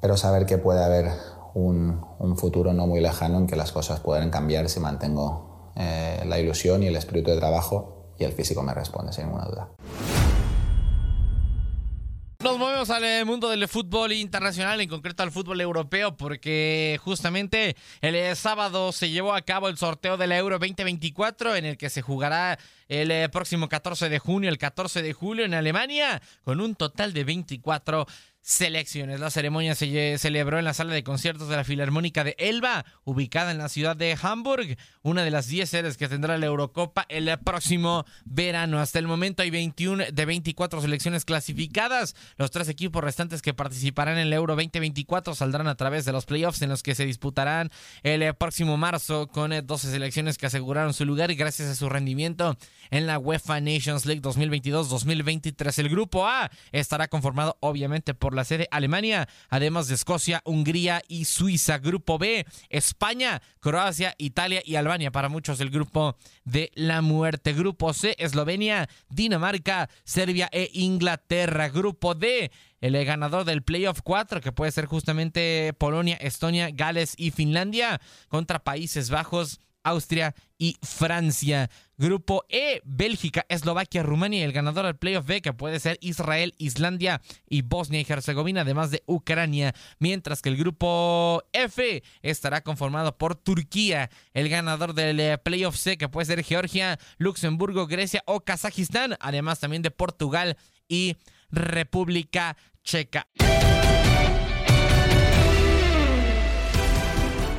pero 0.00 0.16
saber 0.16 0.46
que 0.46 0.56
puede 0.56 0.82
haber 0.82 1.10
un, 1.54 2.04
un, 2.18 2.38
futuro 2.38 2.72
no 2.72 2.86
muy 2.86 3.00
lejano 3.00 3.36
en 3.36 3.46
que 3.46 3.56
las 3.56 3.70
cosas 3.70 4.00
pueden 4.00 4.30
cambiar 4.30 4.70
si 4.70 4.80
mantengo 4.80 5.72
eh, 5.76 6.22
la 6.26 6.38
ilusión 6.38 6.82
y 6.82 6.86
el 6.86 6.96
espíritu 6.96 7.30
de 7.30 7.36
trabajo 7.36 8.12
y 8.18 8.24
el 8.24 8.32
físico 8.32 8.62
me 8.62 8.74
responde 8.74 9.12
sin 9.12 9.26
ninguna 9.26 9.44
duda. 9.44 9.68
Nos 12.50 12.58
movemos 12.58 12.90
al 12.90 13.04
eh, 13.04 13.24
mundo 13.24 13.48
del 13.48 13.68
fútbol 13.68 14.10
internacional, 14.10 14.80
en 14.80 14.88
concreto 14.88 15.22
al 15.22 15.30
fútbol 15.30 15.60
europeo, 15.60 16.16
porque 16.16 16.98
justamente 17.00 17.76
el 18.00 18.16
eh, 18.16 18.34
sábado 18.34 18.90
se 18.90 19.08
llevó 19.08 19.34
a 19.34 19.42
cabo 19.42 19.68
el 19.68 19.76
sorteo 19.76 20.16
de 20.16 20.26
la 20.26 20.36
Euro 20.36 20.58
2024, 20.58 21.54
en 21.54 21.64
el 21.64 21.78
que 21.78 21.90
se 21.90 22.02
jugará 22.02 22.58
el 22.90 23.30
próximo 23.30 23.68
14 23.68 24.08
de 24.08 24.18
junio, 24.18 24.50
el 24.50 24.58
14 24.58 25.00
de 25.00 25.12
julio 25.12 25.44
en 25.44 25.54
Alemania, 25.54 26.20
con 26.42 26.60
un 26.60 26.74
total 26.74 27.12
de 27.12 27.22
24 27.22 28.06
selecciones. 28.42 29.20
La 29.20 29.30
ceremonia 29.30 29.74
se 29.74 30.18
celebró 30.18 30.58
en 30.58 30.64
la 30.64 30.74
sala 30.74 30.94
de 30.94 31.04
conciertos 31.04 31.48
de 31.48 31.56
la 31.56 31.64
Filarmónica 31.64 32.24
de 32.24 32.34
Elba, 32.38 32.84
ubicada 33.04 33.50
en 33.50 33.58
la 33.58 33.68
ciudad 33.68 33.96
de 33.96 34.16
Hamburg, 34.20 34.76
una 35.02 35.22
de 35.22 35.30
las 35.30 35.46
10 35.46 35.68
sedes 35.68 35.96
que 35.96 36.08
tendrá 36.08 36.38
la 36.38 36.46
Eurocopa 36.46 37.06
el 37.08 37.30
próximo 37.40 38.06
verano. 38.24 38.80
Hasta 38.80 38.98
el 38.98 39.06
momento 39.06 39.42
hay 39.42 39.50
21 39.50 40.04
de 40.12 40.24
24 40.24 40.80
selecciones 40.80 41.24
clasificadas. 41.24 42.16
Los 42.38 42.50
tres 42.50 42.68
equipos 42.68 43.04
restantes 43.04 43.42
que 43.42 43.54
participarán 43.54 44.16
en 44.16 44.28
el 44.28 44.32
Euro 44.32 44.56
2024 44.56 45.34
saldrán 45.34 45.68
a 45.68 45.76
través 45.76 46.04
de 46.04 46.12
los 46.12 46.24
playoffs 46.24 46.62
en 46.62 46.70
los 46.70 46.82
que 46.82 46.94
se 46.94 47.04
disputarán 47.04 47.70
el 48.02 48.34
próximo 48.34 48.76
marzo 48.76 49.28
con 49.28 49.50
12 49.50 49.90
selecciones 49.90 50.38
que 50.38 50.46
aseguraron 50.46 50.94
su 50.94 51.04
lugar 51.04 51.32
gracias 51.34 51.68
a 51.68 51.74
su 51.74 51.88
rendimiento 51.88 52.56
en 52.90 53.06
la 53.06 53.18
UEFA 53.18 53.60
Nations 53.60 54.06
League 54.06 54.22
2022-2023. 54.22 55.78
El 55.78 55.88
grupo 55.88 56.26
A 56.26 56.50
estará 56.72 57.08
conformado 57.08 57.56
obviamente 57.60 58.14
por 58.14 58.34
la 58.34 58.44
sede 58.44 58.68
Alemania, 58.70 59.28
además 59.48 59.88
de 59.88 59.94
Escocia, 59.94 60.42
Hungría 60.44 61.02
y 61.08 61.24
Suiza. 61.24 61.78
Grupo 61.78 62.18
B, 62.18 62.46
España, 62.68 63.42
Croacia, 63.60 64.14
Italia 64.18 64.62
y 64.64 64.76
Albania. 64.76 65.10
Para 65.10 65.28
muchos 65.28 65.60
el 65.60 65.70
grupo 65.70 66.16
de 66.44 66.70
la 66.74 67.02
muerte. 67.02 67.52
Grupo 67.52 67.92
C, 67.92 68.14
Eslovenia, 68.18 68.88
Dinamarca, 69.08 69.88
Serbia 70.04 70.48
e 70.52 70.70
Inglaterra. 70.72 71.68
Grupo 71.68 72.14
D, 72.14 72.50
el 72.80 73.04
ganador 73.04 73.44
del 73.44 73.62
playoff 73.62 74.00
4, 74.02 74.40
que 74.40 74.52
puede 74.52 74.72
ser 74.72 74.86
justamente 74.86 75.72
Polonia, 75.78 76.16
Estonia, 76.16 76.70
Gales 76.70 77.14
y 77.16 77.30
Finlandia, 77.30 78.00
contra 78.28 78.64
Países 78.64 79.10
Bajos 79.10 79.60
Austria 79.82 80.34
y 80.58 80.76
Francia. 80.82 81.70
Grupo 81.96 82.44
E, 82.48 82.80
Bélgica, 82.84 83.44
Eslovaquia, 83.48 84.02
Rumania 84.02 84.44
el 84.44 84.52
ganador 84.52 84.86
del 84.86 84.96
playoff 84.96 85.26
B, 85.26 85.42
que 85.42 85.52
puede 85.52 85.80
ser 85.80 85.98
Israel, 86.00 86.54
Islandia 86.58 87.20
y 87.48 87.62
Bosnia 87.62 88.00
y 88.00 88.06
Herzegovina, 88.08 88.62
además 88.62 88.90
de 88.90 89.02
Ucrania. 89.06 89.74
Mientras 89.98 90.42
que 90.42 90.48
el 90.48 90.56
grupo 90.56 91.42
F 91.52 92.02
estará 92.22 92.62
conformado 92.62 93.16
por 93.18 93.34
Turquía, 93.34 94.10
el 94.32 94.48
ganador 94.48 94.94
del 94.94 95.20
eh, 95.20 95.38
playoff 95.38 95.76
C, 95.76 95.98
que 95.98 96.08
puede 96.08 96.26
ser 96.26 96.42
Georgia, 96.42 96.98
Luxemburgo, 97.18 97.86
Grecia 97.86 98.22
o 98.26 98.40
Kazajistán, 98.40 99.16
además 99.20 99.60
también 99.60 99.82
de 99.82 99.90
Portugal 99.90 100.56
y 100.88 101.16
República 101.50 102.56
Checa. 102.82 103.28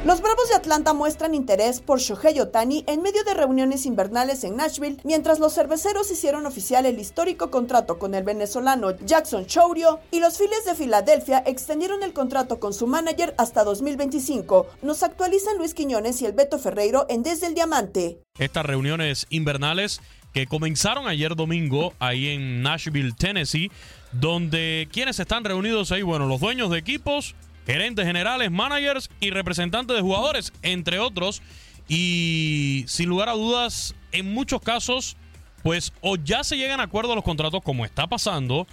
Los 0.04 0.20
Bravos 0.20 0.50
de 0.50 0.56
Atlanta 0.56 0.94
muestran 0.94 1.36
interés 1.36 1.80
por 1.80 2.00
Shohei 2.00 2.40
Otani 2.40 2.84
en 2.88 3.04
medio 3.04 3.24
de 3.24 3.36
reuniones 3.36 3.86
invernales 3.86 4.44
en 4.44 4.56
Nashville, 4.56 4.98
mientras 5.04 5.38
los 5.38 5.54
cerveceros 5.54 6.10
hicieron 6.10 6.48
oficial 6.48 6.88
el 6.88 6.98
histórico 6.98 7.52
contrato 7.52 8.00
con 8.00 8.16
el 8.16 8.24
venezolano 8.24 8.98
Jackson 8.98 9.46
Chourio 9.46 10.00
y 10.10 10.20
los 10.20 10.40
Phillies 10.40 10.66
de 10.66 10.74
Filadelfia 10.74 11.44
extendieron 11.46 12.02
el 12.02 12.14
contrato 12.14 12.60
con 12.60 12.74
su 12.74 12.88
manager 12.88 13.36
hasta 13.38 13.64
2025. 13.64 14.66
Nos 14.82 15.04
actualizan 15.04 15.60
Luis 15.60 15.76
Quiñones 15.76 16.20
y 16.24 16.26
el 16.26 16.34
Beto 16.34 16.58
Ferreiro 16.58 17.06
en 17.08 17.22
Desde 17.22 17.46
el 17.46 17.54
Diamante. 17.54 18.24
Estas 18.40 18.66
reuniones 18.66 19.28
invernales 19.30 20.02
que 20.34 20.48
comenzaron 20.48 21.08
ayer 21.08 21.36
domingo 21.36 21.94
ahí 22.00 22.30
en 22.30 22.64
Nashville, 22.64 23.14
Tennessee, 23.16 23.70
donde 24.14 24.88
quienes 24.92 25.20
están 25.20 25.44
reunidos 25.44 25.92
ahí, 25.92 26.02
bueno, 26.02 26.26
los 26.26 26.40
dueños 26.40 26.72
de 26.72 26.80
equipos, 26.80 27.36
gerentes 27.66 28.06
generales, 28.06 28.52
managers 28.52 29.10
y 29.20 29.30
representantes 29.30 29.96
de 29.96 30.02
jugadores, 30.02 30.54
entre 30.62 31.00
otros. 31.00 31.42
Y 31.88 32.86
sin 32.88 33.10
lugar 33.10 33.30
a 33.30 33.34
dudas, 33.34 33.96
en 34.12 34.34
muchos 34.34 34.62
casos, 34.62 35.18
pues 35.64 35.94
o 36.02 36.16
ya 36.16 36.44
se 36.44 36.58
llegan 36.58 36.80
a 36.80 36.84
acuerdo 36.84 37.16
los 37.16 37.24
contratos 37.24 37.62
como 37.64 37.86
está 37.86 38.08
pasando, 38.08 38.68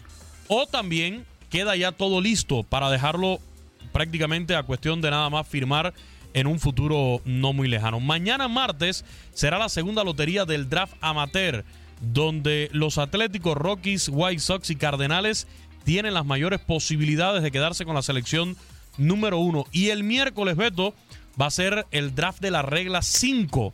o 0.48 0.66
también 0.66 1.26
queda 1.50 1.76
ya 1.76 1.92
todo 1.92 2.20
listo 2.20 2.62
para 2.62 2.90
dejarlo 2.90 3.40
prácticamente 3.92 4.54
a 4.54 4.62
cuestión 4.62 5.00
de 5.00 5.10
nada 5.10 5.28
más 5.30 5.46
firmar 5.48 5.94
en 6.34 6.46
un 6.46 6.60
futuro 6.60 7.20
no 7.24 7.52
muy 7.52 7.68
lejano. 7.68 8.00
Mañana 8.00 8.48
martes 8.48 9.04
será 9.32 9.58
la 9.58 9.68
segunda 9.68 10.04
lotería 10.04 10.44
del 10.44 10.68
draft 10.68 10.94
amateur, 11.00 11.64
donde 12.00 12.68
los 12.72 12.98
Atléticos, 12.98 13.56
Rockies, 13.56 14.08
White 14.12 14.40
Sox 14.40 14.70
y 14.70 14.76
Cardenales 14.76 15.48
tienen 15.84 16.14
las 16.14 16.26
mayores 16.26 16.60
posibilidades 16.60 17.42
de 17.42 17.50
quedarse 17.50 17.84
con 17.84 17.94
la 17.94 18.02
selección 18.02 18.56
número 18.98 19.38
uno. 19.38 19.66
Y 19.72 19.88
el 19.88 20.04
miércoles, 20.04 20.56
Beto, 20.56 20.94
va 21.40 21.46
a 21.46 21.50
ser 21.50 21.86
el 21.90 22.14
draft 22.14 22.40
de 22.40 22.50
la 22.50 22.62
regla 22.62 23.02
5. 23.02 23.72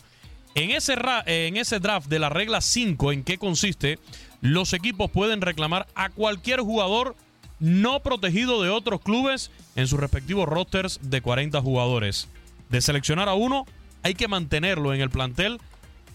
En 0.55 0.71
ese, 0.71 0.97
en 1.27 1.57
ese 1.57 1.81
draft 1.81 2.09
de 2.09 2.19
la 2.19 2.29
regla 2.29 2.61
5, 2.61 3.13
¿en 3.13 3.25
qué 3.25 3.39
consiste? 3.39 3.99
Los 4.41 4.73
equipos 4.73 5.11
pueden 5.11 5.41
reclamar 5.41 5.87
a 5.95 6.11
cualquier 6.11 6.61
jugador 6.61 7.17
no 7.59 8.01
protegido 8.01 8.63
de 8.63 8.71
otros 8.71 9.01
clubes 9.01 9.51
en 9.75 9.89
sus 9.89 9.99
respectivos 9.99 10.49
rosters 10.49 11.01
de 11.03 11.21
40 11.21 11.61
jugadores. 11.61 12.29
De 12.69 12.81
seleccionar 12.81 13.29
a 13.29 13.35
uno, 13.35 13.67
hay 14.03 14.15
que 14.15 14.29
mantenerlo 14.29 14.93
en 14.95 15.01
el 15.01 15.11
plantel 15.11 15.61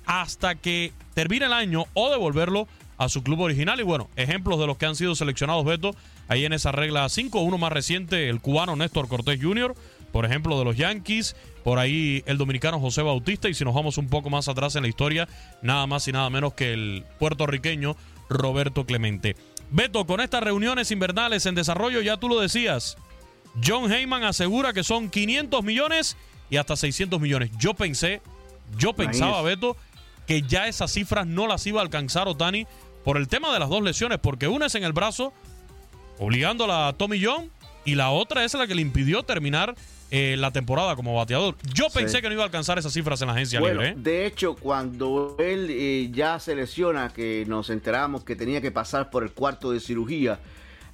hasta 0.05 0.55
que 0.55 0.93
termine 1.13 1.45
el 1.45 1.53
año 1.53 1.85
o 1.93 2.09
devolverlo 2.09 2.67
a 2.99 3.09
su 3.09 3.23
club 3.23 3.39
original. 3.39 3.79
Y 3.79 3.83
bueno, 3.83 4.09
ejemplos 4.15 4.59
de 4.59 4.67
los 4.67 4.77
que 4.77 4.85
han 4.85 4.95
sido 4.95 5.15
seleccionados, 5.15 5.65
Beto, 5.65 5.95
ahí 6.27 6.45
en 6.45 6.53
esa 6.53 6.71
regla 6.71 7.09
5, 7.09 7.39
uno 7.39 7.57
más 7.57 7.71
reciente, 7.71 8.29
el 8.29 8.41
cubano 8.41 8.75
Néstor 8.75 9.07
Cortés 9.07 9.39
Jr., 9.41 9.73
por 10.11 10.25
ejemplo, 10.25 10.57
de 10.57 10.65
los 10.65 10.75
Yankees, 10.75 11.35
por 11.63 11.79
ahí 11.79 12.23
el 12.25 12.37
dominicano 12.37 12.79
José 12.79 13.01
Bautista, 13.01 13.47
y 13.47 13.53
si 13.53 13.63
nos 13.63 13.73
vamos 13.73 13.97
un 13.97 14.09
poco 14.09 14.29
más 14.29 14.47
atrás 14.47 14.75
en 14.75 14.83
la 14.83 14.89
historia, 14.89 15.27
nada 15.61 15.87
más 15.87 16.07
y 16.07 16.11
nada 16.11 16.29
menos 16.29 16.53
que 16.53 16.73
el 16.73 17.05
puertorriqueño 17.19 17.95
Roberto 18.27 18.85
Clemente. 18.85 19.35
Beto, 19.71 20.05
con 20.05 20.19
estas 20.19 20.43
reuniones 20.43 20.91
invernales 20.91 21.45
en 21.45 21.55
desarrollo, 21.55 22.01
ya 22.01 22.17
tú 22.17 22.27
lo 22.27 22.39
decías, 22.39 22.97
John 23.63 23.91
Heyman 23.91 24.23
asegura 24.23 24.73
que 24.73 24.83
son 24.83 25.09
500 25.09 25.63
millones 25.63 26.17
y 26.49 26.57
hasta 26.57 26.75
600 26.75 27.21
millones. 27.21 27.51
Yo 27.59 27.75
pensé, 27.75 28.21
yo 28.77 28.93
pensaba, 28.93 29.41
Beto, 29.43 29.77
que 30.25 30.41
ya 30.43 30.67
esas 30.67 30.91
cifras 30.91 31.25
no 31.27 31.47
las 31.47 31.65
iba 31.65 31.81
a 31.81 31.83
alcanzar 31.83 32.27
Otani 32.27 32.67
por 33.03 33.17
el 33.17 33.27
tema 33.27 33.53
de 33.53 33.59
las 33.59 33.69
dos 33.69 33.81
lesiones, 33.81 34.19
porque 34.19 34.47
una 34.47 34.67
es 34.67 34.75
en 34.75 34.83
el 34.83 34.93
brazo, 34.93 35.33
obligándola 36.17 36.87
a 36.87 36.93
Tommy 36.93 37.23
John, 37.23 37.49
y 37.85 37.95
la 37.95 38.11
otra 38.11 38.43
es 38.43 38.53
la 38.53 38.67
que 38.67 38.75
le 38.75 38.81
impidió 38.81 39.23
terminar 39.23 39.75
eh, 40.11 40.35
la 40.37 40.51
temporada 40.51 40.95
como 40.95 41.15
bateador. 41.15 41.55
Yo 41.73 41.87
pensé 41.93 42.21
que 42.21 42.27
no 42.27 42.33
iba 42.33 42.43
a 42.43 42.45
alcanzar 42.45 42.79
esas 42.79 42.93
cifras 42.93 43.21
en 43.21 43.27
la 43.27 43.33
agencia 43.33 43.59
libre. 43.59 43.89
¿eh? 43.89 43.93
De 43.95 44.25
hecho, 44.25 44.55
cuando 44.55 45.35
él 45.39 45.67
eh, 45.69 46.09
ya 46.11 46.39
se 46.39 46.55
lesiona, 46.55 47.09
que 47.09 47.45
nos 47.47 47.69
enteramos 47.69 48.23
que 48.23 48.35
tenía 48.35 48.59
que 48.59 48.71
pasar 48.71 49.09
por 49.09 49.23
el 49.23 49.31
cuarto 49.31 49.71
de 49.71 49.79
cirugía, 49.79 50.39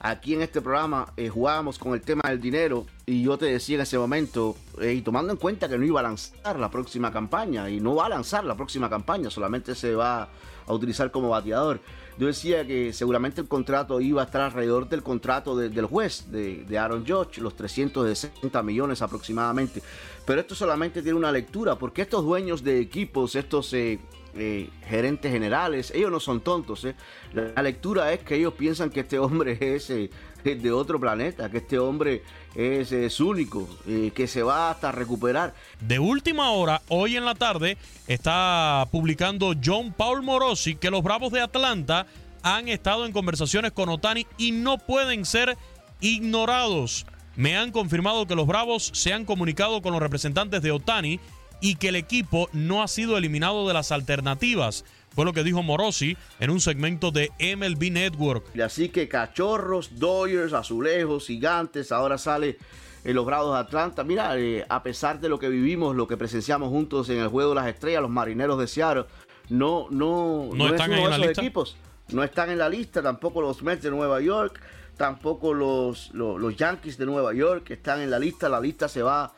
aquí 0.10 0.34
en 0.34 0.41
este 0.41 0.62
programa 0.62 1.08
jugábamos 1.34 1.80
con 1.80 1.93
el 1.93 2.01
tema 2.01 2.24
del 2.30 2.39
dinero 2.39 2.86
y 3.08 3.24
yo 3.24 3.38
te 3.38 3.45
decía 3.45 3.76
en 3.76 3.82
ese 3.82 3.97
momento, 3.97 4.56
y 4.82 5.01
tomando 5.01 5.32
en 5.32 5.38
cuenta 5.38 5.70
que 5.70 5.78
no 5.78 5.86
iba 5.86 5.99
a 5.99 6.03
lanzar 6.03 6.60
la 6.60 6.72
próxima 6.72 7.12
campaña, 7.12 7.70
y 7.70 7.80
no 7.80 7.95
va 7.95 8.08
a 8.08 8.10
lanzar 8.10 8.43
la 8.43 8.56
próxima 8.56 8.89
campaña, 8.89 9.30
solamente 9.30 9.76
se 9.76 9.93
va 9.93 10.28
a 10.66 10.74
utilizar 10.74 11.12
como 11.12 11.30
bateador. 11.30 11.80
Yo 12.18 12.28
decía 12.28 12.66
que 12.66 12.93
seguramente 12.93 13.41
el 13.41 13.47
contrato 13.47 13.99
iba 14.01 14.22
a 14.22 14.26
estar 14.26 14.41
alrededor 14.41 14.89
del 14.89 15.03
contrato 15.03 15.56
del 15.56 15.86
juez, 15.86 16.32
de, 16.32 16.78
Aaron 16.80 17.06
Judge, 17.06 17.41
los 17.41 17.56
360 17.56 18.64
millones 18.64 19.01
aproximadamente. 19.01 19.84
Pero 20.26 20.41
esto 20.41 20.56
solamente 20.56 21.03
tiene 21.03 21.18
una 21.18 21.32
lectura, 21.32 21.76
porque 21.76 22.01
estos 22.01 22.24
dueños 22.24 22.64
de 22.64 22.80
equipos, 22.80 23.36
estos 23.36 23.72
eh, 23.74 23.99
eh, 24.36 24.69
gerentes 24.88 25.31
generales, 25.31 25.91
ellos 25.95 26.11
no 26.11 26.19
son 26.19 26.41
tontos. 26.41 26.86
Eh. 26.86 26.95
La, 27.33 27.61
lectura 27.61 28.11
es 28.13 28.19
que 28.19 28.36
ellos 28.36 28.53
piensan 28.53 28.89
que 28.89 29.01
este 29.01 29.19
hombre 29.19 29.57
es 29.75 29.88
de 29.88 30.71
otro 30.71 30.99
planeta, 30.99 31.49
que 31.49 31.57
este 31.57 31.79
hombre 31.79 32.21
es, 32.55 33.19
único, 33.19 33.67
que 33.86 34.27
se 34.27 34.43
va 34.43 34.69
hasta 34.69 34.91
recuperar. 34.91 35.53
De 35.79 35.97
última 35.99 36.51
hora, 36.51 36.81
hoy 36.88 37.17
en 37.17 37.25
la 37.25 37.33
tarde, 37.33 37.77
está 38.07 38.88
publicando 38.91 39.53
John 39.63 39.91
Paul 39.91 40.21
Morosi 40.21 40.75
que 40.75 40.91
los 40.91 41.01
Bravos 41.01 41.31
de 41.31 41.41
Atlanta 41.41 42.05
han 42.43 42.67
estado 42.67 43.07
en 43.07 43.11
conversaciones 43.11 43.71
con 43.71 43.89
Otani 43.89 44.27
y 44.38 44.51
no 44.51 44.77
pueden 44.77 45.25
ser 45.25 45.57
ignorados. 45.99 47.07
Me 47.36 47.57
han 47.57 47.71
confirmado 47.71 48.27
que 48.27 48.36
los 48.36 48.47
Bravos 48.47 48.91
se 48.93 49.13
han 49.13 49.25
comunicado 49.25 49.81
con 49.81 49.91
los 49.93 50.01
representantes 50.01 50.61
de 50.61 50.71
Otani 50.71 51.19
y 51.62 51.76
que 51.76 51.89
el 51.89 51.95
equipo 51.95 52.49
no 52.53 52.84
ha 52.84 52.88
sido 52.88 53.18
eliminado 53.18 53.68
de 53.68 53.74
las 53.74 53.91
alternativas. 53.91 54.86
Fue 55.16 55.24
lo 55.24 55.32
que 55.32 55.43
dijo 55.43 55.64
Morosi 55.64 56.18
en 56.39 56.49
un 56.49 56.60
segmento 56.60 57.10
de 57.12 57.32
MLB 57.39 57.91
Network. 57.91 58.45
Y 58.53 58.62
así 58.62 58.89
que 58.89 59.08
cachorros, 59.08 59.97
Dodgers, 59.97 60.51
azulejos, 60.51 61.28
gigantes, 61.28 61.93
ahora 61.93 62.18
sale 62.18 62.58
en 63.06 63.16
los 63.16 63.26
grados 63.26 63.53
de 63.53 63.60
Atlanta. 63.60 64.03
Mira, 64.03 64.38
eh, 64.38 64.66
a 64.68 64.84
pesar 64.84 65.22
de 65.22 65.30
lo 65.30 65.39
que 65.39 65.47
vivimos, 65.47 65.95
lo 65.95 66.08
que 66.08 66.18
presenciamos 66.18 66.70
juntos 66.70 67.08
en 67.10 67.20
el 67.20 67.30
juego 67.30 67.51
de 67.51 67.56
las 67.56 67.68
estrellas, 67.68 68.01
los 68.01 68.12
marineros 68.12 68.60
de 68.60 68.68
Seattle, 68.68 69.06
no, 69.47 69.88
no, 69.89 70.49
no, 70.53 70.68
están 70.68 70.91
en 70.91 71.10
la 71.10 71.18
lista? 71.18 71.41
equipos. 71.41 71.78
No 72.10 72.24
están 72.24 72.49
en 72.49 72.58
la 72.58 72.68
lista, 72.68 73.01
tampoco 73.01 73.41
los 73.41 73.64
Mets 73.64 73.84
de 73.84 73.91
Nueva 73.91 74.20
York, 74.22 74.60
tampoco 74.97 75.53
los, 75.53 76.14
los, 76.14 76.39
los 76.39 76.56
Yankees 76.58 76.97
de 76.97 77.06
Nueva 77.06 77.34
York 77.34 77.70
están 77.72 78.01
en 78.01 78.12
la 78.12 78.20
lista. 78.20 78.49
La 78.49 78.60
lista 78.60 78.88
se 78.88 79.01
va 79.01 79.34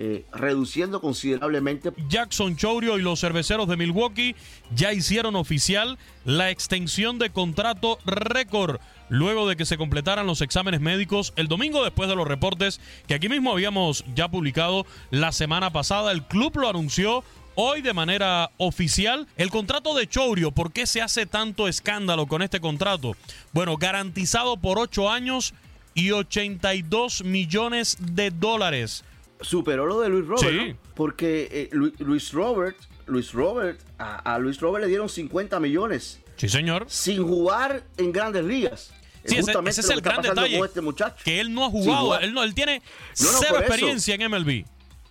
eh, 0.00 0.24
reduciendo 0.32 1.00
considerablemente. 1.00 1.92
Jackson 2.08 2.56
Chourio 2.56 2.98
y 2.98 3.02
los 3.02 3.18
cerveceros 3.18 3.66
de 3.66 3.76
Milwaukee 3.76 4.36
ya 4.72 4.92
hicieron 4.92 5.34
oficial 5.34 5.98
la 6.24 6.50
extensión 6.50 7.18
de 7.18 7.30
contrato 7.30 7.98
récord 8.06 8.78
luego 9.08 9.48
de 9.48 9.56
que 9.56 9.66
se 9.66 9.76
completaran 9.76 10.24
los 10.24 10.40
exámenes 10.40 10.80
médicos 10.80 11.32
el 11.34 11.48
domingo 11.48 11.82
después 11.82 12.08
de 12.08 12.14
los 12.14 12.28
reportes 12.28 12.80
que 13.08 13.14
aquí 13.14 13.28
mismo 13.28 13.50
habíamos 13.50 14.04
ya 14.14 14.28
publicado 14.28 14.86
la 15.10 15.32
semana 15.32 15.72
pasada. 15.72 16.12
El 16.12 16.22
club 16.22 16.56
lo 16.58 16.68
anunció 16.68 17.24
hoy 17.56 17.82
de 17.82 17.92
manera 17.92 18.52
oficial 18.56 19.26
el 19.36 19.50
contrato 19.50 19.96
de 19.96 20.06
Chourio. 20.06 20.52
¿Por 20.52 20.70
qué 20.70 20.86
se 20.86 21.02
hace 21.02 21.26
tanto 21.26 21.66
escándalo 21.66 22.28
con 22.28 22.42
este 22.42 22.60
contrato? 22.60 23.16
Bueno, 23.52 23.76
garantizado 23.76 24.58
por 24.58 24.78
8 24.78 25.10
años 25.10 25.54
y 25.94 26.12
82 26.12 27.24
millones 27.24 27.96
de 28.00 28.30
dólares 28.30 29.02
superó 29.40 29.86
lo 29.86 30.00
de 30.00 30.08
Luis 30.08 30.26
Robert, 30.26 30.76
porque 30.94 31.48
eh, 31.50 31.70
Luis 31.72 32.32
Robert, 32.32 32.76
Luis 33.06 33.32
Robert, 33.32 33.80
a, 33.98 34.38
Luis 34.38 34.60
Robert 34.60 34.84
le 34.84 34.88
dieron 34.88 35.08
50 35.08 35.60
millones. 35.60 36.20
Sí, 36.36 36.48
señor. 36.48 36.84
Sin 36.88 37.26
jugar 37.26 37.84
en 37.96 38.12
grandes 38.12 38.44
ligas. 38.44 38.92
Sí, 39.24 39.36
ese, 39.36 39.52
es 39.68 39.90
el 39.90 40.00
gran 40.00 40.22
detalle. 40.22 40.58
Este 40.58 40.80
muchacho. 40.80 41.16
Que 41.24 41.40
él 41.40 41.52
no 41.52 41.64
ha 41.64 41.70
jugado, 41.70 42.18
él, 42.18 42.32
no, 42.32 42.42
él 42.42 42.54
tiene 42.54 42.80
cero 43.12 43.58
experiencia 43.58 44.14
en 44.14 44.30
MLB. 44.30 44.64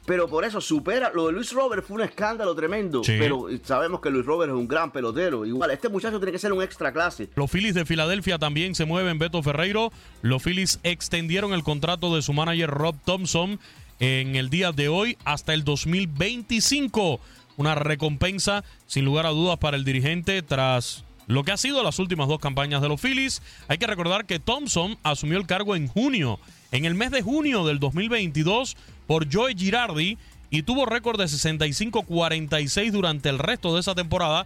Pero 0.08 0.30
por 0.30 0.46
eso 0.46 0.62
supera. 0.62 1.12
Lo 1.14 1.28
de 1.28 1.34
Luis 1.34 1.52
Robert 1.52 1.86
fue 1.86 1.96
un 1.96 2.02
escándalo 2.02 2.56
tremendo. 2.56 3.02
Pero 3.06 3.50
sabemos 3.64 4.00
que 4.00 4.10
Luis 4.10 4.26
Robert 4.26 4.50
es 4.50 4.58
un 4.58 4.66
gran 4.66 4.90
pelotero. 4.90 5.46
Igual, 5.46 5.70
este 5.72 5.90
muchacho 5.90 6.18
tiene 6.18 6.32
que 6.32 6.40
ser 6.40 6.54
un 6.54 6.64
extra 6.64 6.94
clase. 6.94 7.30
Los 7.36 7.52
Phillies 7.52 7.76
de 7.76 7.86
Filadelfia 7.86 8.40
también 8.40 8.74
se 8.74 8.86
mueven, 8.86 9.20
Beto 9.20 9.44
Ferreiro. 9.44 9.92
Los 10.22 10.42
Phillies 10.42 10.80
extendieron 10.84 11.52
el 11.52 11.62
contrato 11.62 12.16
de 12.16 12.22
su 12.22 12.32
manager 12.32 12.70
Rob 12.70 12.96
Thompson 13.04 13.60
en 14.00 14.36
el 14.36 14.50
día 14.50 14.72
de 14.72 14.90
hoy 14.90 15.18
hasta 15.26 15.54
el 15.54 15.64
2025. 15.64 17.20
Una 17.58 17.76
recompensa, 17.76 18.64
sin 18.86 19.06
lugar 19.06 19.26
a 19.26 19.30
dudas, 19.30 19.58
para 19.58 19.78
el 19.78 19.86
dirigente 19.86 20.42
tras 20.42 21.04
lo 21.26 21.44
que 21.44 21.52
ha 21.52 21.58
sido 21.58 21.84
las 21.84 22.00
últimas 22.00 22.28
dos 22.28 22.40
campañas 22.40 22.82
de 22.82 22.90
los 22.90 23.02
Phillies. 23.02 23.42
Hay 23.68 23.78
que 23.78 23.88
recordar 23.88 24.26
que 24.26 24.40
Thompson 24.40 24.98
asumió 25.04 25.38
el 25.38 25.48
cargo 25.48 25.76
en 25.76 25.88
junio, 25.88 26.40
en 26.72 26.86
el 26.86 26.96
mes 26.96 27.12
de 27.12 27.22
junio 27.22 27.66
del 27.66 27.80
2022, 27.80 28.78
por 29.08 29.32
Joey 29.32 29.56
Girardi 29.58 30.18
y 30.50 30.64
tuvo 30.64 30.86
récord 30.86 31.20
de 31.20 31.26
65-46 31.26 32.92
durante 32.92 33.30
el 33.30 33.40
resto 33.40 33.74
de 33.74 33.82
esa 33.82 33.96
temporada, 33.96 34.46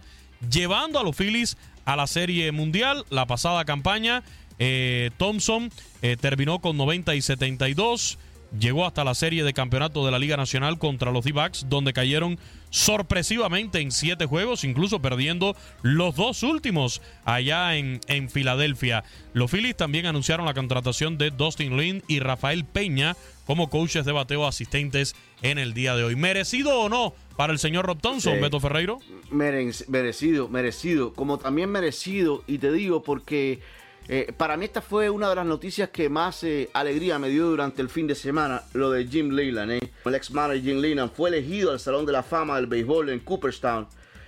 llevando 0.50 0.98
a 0.98 1.04
los 1.04 1.16
Phillies 1.16 1.56
a 1.84 1.96
la 1.96 2.06
Serie 2.06 2.50
Mundial. 2.50 3.04
La 3.10 3.26
pasada 3.26 3.64
campaña, 3.64 4.22
eh, 4.58 5.10
Thompson 5.18 5.70
eh, 6.02 6.16
terminó 6.20 6.60
con 6.60 6.76
90 6.76 7.14
y 7.14 7.22
72 7.22 8.18
llegó 8.58 8.86
hasta 8.86 9.04
la 9.04 9.14
serie 9.14 9.44
de 9.44 9.52
campeonato 9.52 10.04
de 10.04 10.10
la 10.10 10.18
Liga 10.18 10.36
Nacional 10.36 10.78
contra 10.78 11.10
los 11.10 11.24
D-Backs, 11.24 11.66
donde 11.68 11.92
cayeron 11.92 12.38
sorpresivamente 12.70 13.80
en 13.80 13.92
siete 13.92 14.26
juegos, 14.26 14.64
incluso 14.64 15.00
perdiendo 15.00 15.56
los 15.82 16.16
dos 16.16 16.42
últimos 16.42 17.02
allá 17.24 17.76
en, 17.76 18.00
en 18.08 18.30
Filadelfia. 18.30 19.04
Los 19.34 19.50
Phillies 19.50 19.76
también 19.76 20.06
anunciaron 20.06 20.46
la 20.46 20.54
contratación 20.54 21.18
de 21.18 21.30
Dustin 21.30 21.76
Lynn 21.76 22.02
y 22.08 22.20
Rafael 22.20 22.64
Peña 22.64 23.16
como 23.46 23.68
coaches 23.68 24.04
de 24.04 24.12
bateo 24.12 24.46
asistentes 24.46 25.14
en 25.42 25.58
el 25.58 25.74
día 25.74 25.94
de 25.94 26.04
hoy. 26.04 26.16
¿Merecido 26.16 26.80
o 26.80 26.88
no 26.88 27.14
para 27.36 27.52
el 27.52 27.58
señor 27.58 27.86
Rob 27.86 28.00
Thompson, 28.00 28.40
Beto 28.40 28.60
Ferreiro? 28.60 29.00
merecido, 29.30 30.48
merecido. 30.48 31.12
Como 31.12 31.38
también 31.38 31.70
merecido, 31.70 32.44
y 32.46 32.58
te 32.58 32.72
digo 32.72 33.02
porque 33.02 33.60
Eh, 34.08 34.32
para 34.36 34.56
mí 34.56 34.64
esta 34.64 34.82
fue 34.82 35.08
una 35.08 35.28
de 35.28 35.36
las 35.36 35.46
noticias 35.46 35.90
que 35.90 36.08
más 36.08 36.42
eh, 36.42 36.68
alegría 36.72 37.18
me 37.18 37.28
dio 37.28 37.46
durante 37.46 37.82
el 37.82 37.88
fin 37.88 38.06
de 38.06 38.14
semana, 38.14 38.62
lo 38.74 38.90
de 38.90 39.06
Jim 39.06 39.30
Leland. 39.30 39.72
Eh. 39.72 39.92
El 40.04 40.14
ex 40.14 40.30
manager 40.30 40.62
Jim 40.62 40.80
Leland 40.80 41.12
fue 41.12 41.30
elegido 41.30 41.70
al 41.70 41.80
Salón 41.80 42.04
de 42.04 42.12
la 42.12 42.22
Fama 42.22 42.56
del 42.56 42.66
Béisbol 42.66 43.10
en 43.10 43.20
Cooperstown 43.20 43.86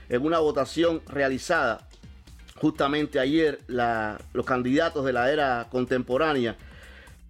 en 0.08 0.22
una 0.24 0.38
votación 0.38 1.02
realizada 1.08 1.88
justamente 2.56 3.18
ayer. 3.18 3.60
Los 3.66 4.46
candidatos 4.46 5.04
de 5.04 5.12
la 5.12 5.30
era 5.30 5.66
contemporánea 5.70 6.56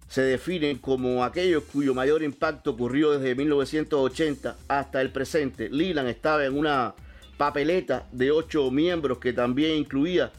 se 0.07 0.21
definen 0.21 0.77
como 0.77 1.23
aquellos 1.23 1.63
cuyo 1.63 1.93
mayor 1.93 2.21
impacto 2.21 2.71
ocurrió 2.71 3.11
desde 3.11 3.33
1980 3.35 4.55
hasta 4.67 5.01
el 5.01 5.11
presente. 5.11 5.69
Leland 5.69 6.09
estaba 6.09 6.45
en 6.45 6.57
una 6.57 6.93
papeleta 7.37 8.07
de 8.11 8.31
ocho 8.31 8.69
miembros 8.71 9.17
que 9.17 9.33
también 9.33 9.75
incluía 9.77 10.31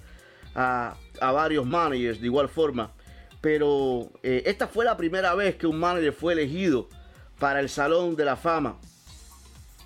a, 0.54 0.96
a 1.20 1.32
varios 1.32 1.66
managers 1.66 2.20
de 2.20 2.26
igual 2.26 2.48
forma. 2.48 2.92
Pero 3.40 4.10
eh, 4.22 4.42
esta 4.46 4.66
fue 4.66 4.84
la 4.84 4.96
primera 4.96 5.34
vez 5.34 5.56
que 5.56 5.66
un 5.66 5.78
manager 5.78 6.12
fue 6.12 6.32
elegido 6.32 6.88
para 7.38 7.60
el 7.60 7.68
Salón 7.68 8.16
de 8.16 8.24
la 8.24 8.36
Fama. 8.36 8.78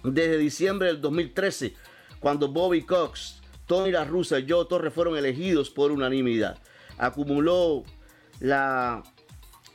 Desde 0.02 0.38
diciembre 0.38 0.88
del 0.88 1.00
2013, 1.00 1.74
cuando 2.20 2.48
Bobby 2.48 2.82
Cox, 2.82 3.40
Tony 3.66 3.90
La 3.90 4.04
Russa 4.04 4.38
y 4.38 4.48
Joe 4.48 4.66
Torres 4.66 4.94
fueron 4.94 5.16
elegidos 5.16 5.70
por 5.70 5.92
unanimidad. 5.92 6.58
Acumuló 6.96 7.84
la 8.40 9.02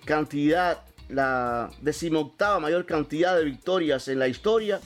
cantidad, 0.05 0.83
la 1.09 1.69
decimoctava 1.81 2.59
mayor 2.59 2.85
cantidad 2.85 3.35
de 3.37 3.43
victorias 3.43 4.07
en 4.07 4.19
la 4.19 4.27
historia, 4.27 4.79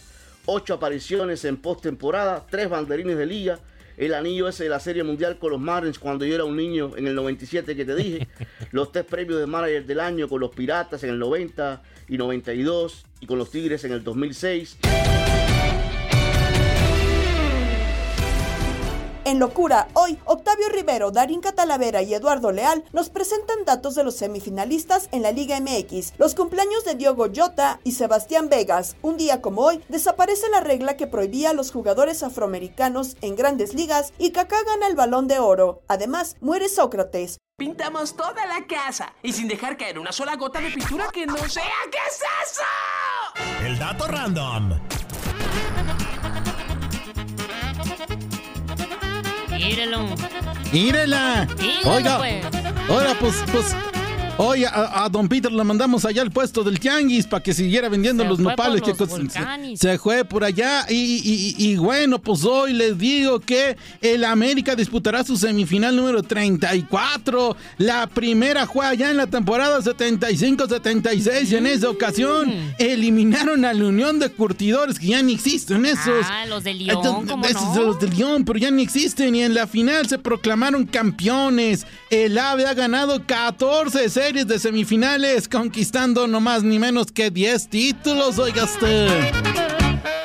ocho 0.46 0.74
apariciones 0.74 1.46
en 1.46 1.58
postemporada, 1.58 2.46
tres 2.50 2.70
banderines 2.70 3.18
de 3.18 3.26
liga, 3.26 3.60
el 4.00 4.14
anillo 4.14 4.48
ese 4.48 4.64
de 4.64 4.70
la 4.70 4.80
Serie 4.80 5.04
Mundial 5.04 5.38
con 5.38 5.52
los 5.52 5.60
Marlins 5.60 6.00
cuando 6.00 6.26
yo 6.26 6.34
era 6.34 6.46
un 6.46 6.56
niño 6.56 6.94
en 6.96 7.06
el 7.06 7.16
97 7.16 7.76
que 7.76 7.84
te 7.84 7.96
dije, 7.96 8.28
los 8.72 8.94
tres 8.94 9.04
premios 9.04 9.40
de 9.40 9.46
manager 9.46 9.86
del 9.86 10.00
año 10.00 10.30
con 10.30 10.40
los 10.40 10.52
Piratas 10.52 11.04
en 11.04 11.10
el 11.10 11.20
90 11.20 11.82
y 12.08 12.18
92 12.18 13.06
y 13.20 13.26
con 13.26 13.38
los 13.38 13.52
Tigres 13.52 13.84
en 13.84 13.92
el 13.92 14.04
2006. 14.04 14.78
En 19.26 19.38
Locura, 19.38 19.88
hoy, 19.94 20.18
Octavio 20.26 20.70
Rivero, 20.70 21.12
Darín 21.12 21.42
Catalavera 21.42 22.02
y 22.02 22.14
Eduardo 22.14 22.52
Leal 22.52 22.84
nos 22.94 23.10
presentan 23.10 23.66
datos 23.66 23.96
de 23.96 24.04
los 24.04 24.16
semifinalistas 24.16 25.10
en 25.12 25.22
la 25.22 25.32
Liga 25.32 25.60
MX, 25.60 26.14
los 26.18 26.36
cumpleaños 26.36 26.86
de 26.86 26.96
Diogo 26.96 27.28
Jota 27.34 27.80
y 27.84 27.92
Sebastián 27.92 28.50
Vegas. 28.50 28.96
Un 29.02 29.18
día 29.18 29.42
como 29.42 29.62
hoy, 29.62 29.84
desaparece 29.90 30.50
la 30.50 30.62
regla 30.62 30.96
que 30.96 31.08
prohibía 31.08 31.50
a 31.50 31.54
los 31.54 31.72
jugadores 31.72 32.24
afroamericanos 32.24 33.18
en 33.22 33.36
grandes 33.36 33.74
ligas 33.74 34.14
y 34.18 34.32
Kaká 34.32 34.64
gana 34.64 34.88
el 34.88 34.96
balón 34.96 35.28
de 35.28 35.40
oro. 35.40 35.82
Además, 35.88 36.38
muere 36.40 36.70
Sócrates. 36.70 37.38
Pintamos 37.58 38.16
toda 38.16 38.46
la 38.46 38.66
casa 38.68 39.14
y 39.22 39.34
sin 39.34 39.50
dejar 39.50 39.76
caer 39.76 40.00
una 40.00 40.14
sola 40.14 40.38
gota 40.38 40.62
de 40.62 40.72
pintura 40.72 41.10
que 41.12 41.26
no 41.26 41.38
sea. 41.50 41.64
¿Qué 41.92 41.98
es 42.08 42.22
eso? 42.46 43.66
El 43.66 43.78
dato 43.78 44.08
random. 44.08 44.80
Míralo. 49.60 50.08
Mírela. 50.72 51.48
Míralo, 51.60 51.92
Oiga, 51.96 52.18
pues. 52.18 52.46
oiga, 52.90 53.16
pues, 53.20 53.36
pues. 53.52 53.76
Oye, 54.42 54.66
a, 54.66 55.04
a 55.04 55.10
don 55.10 55.28
Peter 55.28 55.52
le 55.52 55.64
mandamos 55.66 56.06
allá 56.06 56.22
al 56.22 56.32
puesto 56.32 56.64
del 56.64 56.80
tianguis 56.80 57.28
para 57.28 57.44
que 57.44 57.54
siguiera 57.54 57.90
vendiendo 57.90 58.24
Se 58.24 58.30
los 58.30 58.40
nopales. 58.40 58.82
que 58.82 58.94
se, 58.96 59.76
se 59.76 59.98
fue 59.98 60.24
por 60.24 60.46
allá. 60.46 60.86
Y, 60.90 60.96
y- 60.96 61.56
y- 61.58 61.72
y 61.72 61.76
bueno, 61.76 62.20
pues 62.20 62.46
hoy 62.46 62.72
les 62.72 62.98
digo 62.98 63.42
que 63.42 63.76
el 64.02 64.24
América 64.24 64.78
disputará 64.78 65.26
su 65.26 65.36
semifinal 65.36 65.94
número 65.94 66.24
34. 66.24 67.58
La 67.80 68.08
primera 68.08 68.66
fue 68.66 68.86
allá 68.86 69.12
en 69.12 69.18
la 69.18 69.28
temporada 69.28 69.80
75-76. 69.82 71.52
Y 71.52 71.56
en 71.56 71.68
esa 71.68 71.90
ocasión 71.90 72.54
eliminaron 72.78 73.66
a 73.66 73.74
la 73.74 73.86
Unión 73.86 74.20
de 74.20 74.30
Curtidores, 74.30 75.00
que 75.00 75.08
ya 75.08 75.22
ni 75.22 75.34
existen 75.34 75.86
esos. 75.86 76.26
Ah, 76.30 76.46
los 76.48 76.64
de 76.64 76.76
León, 76.76 76.98
Entonces, 76.98 77.30
¿cómo 77.32 77.46
esos 77.46 77.76
no? 77.76 77.84
los 77.84 78.00
de 78.00 78.08
León, 78.08 78.46
pero 78.46 78.58
ya 78.58 78.72
ni 78.72 78.84
existen. 78.84 79.36
Y 79.36 79.44
en 79.44 79.54
la 79.54 79.68
final 79.68 80.08
se 80.08 80.18
proclamaron 80.18 80.86
campeones. 80.86 81.86
El 82.10 82.38
AVE 82.38 82.66
ha 82.66 82.74
ganado 82.74 83.26
14 83.26 84.10
series 84.30 84.46
de 84.46 84.60
semifinales, 84.60 85.50
conquistando 85.50 86.28
no 86.28 86.40
más 86.40 86.62
ni 86.62 86.78
menos 86.78 87.12
que 87.12 87.32
10 87.32 87.68
títulos, 87.68 88.38
oiga 88.38 88.66
usted. 88.66 89.10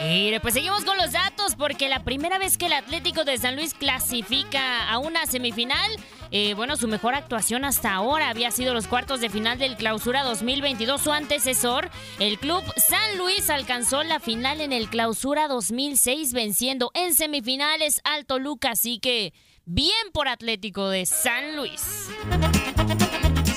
Mire, 0.03 0.41
pues 0.41 0.53
seguimos 0.53 0.85
con 0.85 0.99
los 0.99 1.13
datos 1.13 1.55
porque 1.57 1.89
la 1.89 2.05
primera 2.05 2.39
vez 2.39 2.59
que 2.59 2.67
el 2.67 2.75
Atlético 2.75 3.25
de 3.25 3.39
San 3.39 3.57
Luis 3.57 3.73
clasifica 3.73 4.91
a 4.91 4.99
una 4.99 5.25
semifinal, 5.25 5.91
eh, 6.31 6.53
bueno, 6.53 6.77
su 6.77 6.87
mejor 6.87 7.15
actuación 7.15 7.65
hasta 7.65 7.95
ahora 7.95 8.29
había 8.29 8.51
sido 8.51 8.75
los 8.75 8.89
cuartos 8.89 9.23
de 9.23 9.31
final 9.31 9.57
del 9.57 9.75
Clausura 9.75 10.23
2022. 10.23 11.01
Su 11.01 11.13
antecesor, 11.13 11.89
el 12.19 12.39
club 12.39 12.63
San 12.77 13.17
Luis, 13.17 13.49
alcanzó 13.49 14.03
la 14.03 14.21
final 14.21 14.61
en 14.61 14.75
el 14.75 14.91
Clausura 14.91 15.49
2006, 15.49 16.35
venciendo 16.35 16.91
en 16.93 17.15
semifinales 17.15 18.03
al 18.05 18.27
Toluca. 18.27 18.73
Así 18.73 18.99
que 18.99 19.33
bien 19.65 19.95
por 20.13 20.29
Atlético 20.29 20.91
de 20.91 21.07
San 21.07 21.57
Luis. 21.57 22.11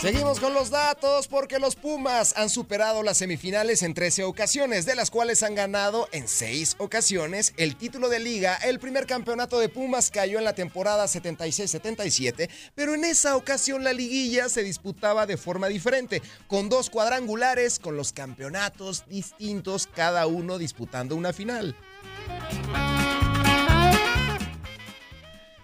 Seguimos 0.02 0.40
con 0.40 0.54
los 0.54 0.70
datos 0.70 1.28
porque 1.28 1.58
los 1.58 1.76
Pumas 1.76 2.36
han 2.38 2.52
superado 2.52 3.02
las 3.02 3.18
semifinales 3.18 3.82
en 3.82 3.96
13 3.96 4.26
ocasiones, 4.26 4.86
de 4.86 4.94
las 4.94 5.10
cuales 5.10 5.42
han 5.42 5.56
ganado 5.56 6.08
en 6.12 6.28
6 6.28 6.76
ocasiones 6.78 7.54
el 7.58 7.76
título 7.76 8.08
de 8.08 8.20
liga. 8.20 8.56
El 8.58 8.78
primer 8.78 9.08
campeonato 9.08 9.58
de 9.58 9.70
Pumas 9.70 10.12
cayó 10.12 10.38
en 10.38 10.44
la 10.44 10.54
temporada 10.54 11.06
76-77, 11.06 12.48
pero 12.76 12.94
en 12.94 13.06
esa 13.06 13.36
ocasión 13.36 13.84
la 13.84 13.92
liguilla 13.92 14.50
se 14.50 14.62
disputaba 14.62 15.26
de 15.26 15.36
forma 15.36 15.68
diferente, 15.68 16.22
con 16.48 16.70
dos 16.70 16.92
cuadrangulares 16.92 17.80
con 17.80 17.98
los 17.98 18.14
campeonatos 18.14 19.04
distintos, 19.10 19.88
cada 19.88 20.28
uno 20.28 20.60
disputando 20.60 21.16
una 21.16 21.34
final. 21.34 21.76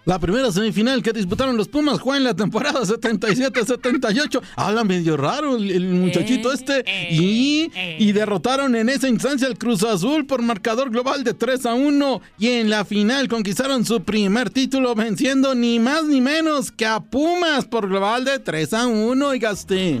La 0.04 0.18
primera 0.18 0.52
semifinal 0.52 1.02
que 1.02 1.12
disputaron 1.12 1.56
los 1.56 1.68
Pumas 1.68 1.98
fue 2.00 2.18
en 2.18 2.24
la 2.24 2.34
temporada 2.34 2.80
77-78. 2.80 4.42
Habla 4.56 4.84
medio 4.84 5.16
raro 5.16 5.56
el, 5.56 5.70
el 5.70 5.84
muchachito 5.94 6.52
este. 6.52 6.84
y, 7.10 7.70
y 7.98 8.12
derrotaron 8.12 8.76
en 8.76 8.90
esa 8.90 9.08
instancia 9.08 9.46
al 9.46 9.56
Cruz 9.56 9.82
Azul 9.82 10.26
por 10.26 10.42
marcador 10.42 10.90
global 10.90 11.24
de 11.24 11.32
3 11.32 11.66
a 11.66 11.74
1. 11.74 12.20
Y 12.38 12.48
en 12.48 12.68
la 12.68 12.84
final 12.84 13.28
conquistaron 13.28 13.86
su 13.86 14.02
primer 14.02 14.50
título 14.50 14.94
venciendo 14.94 15.54
ni 15.54 15.78
más 15.78 16.04
ni 16.04 16.20
menos 16.20 16.70
que 16.70 16.84
a 16.84 17.00
Pumas 17.00 17.64
por 17.64 17.88
global 17.88 18.26
de 18.26 18.38
3 18.38 18.74
a 18.74 18.86
1. 18.86 19.34
Y 19.34 19.38
gasté. 19.38 20.00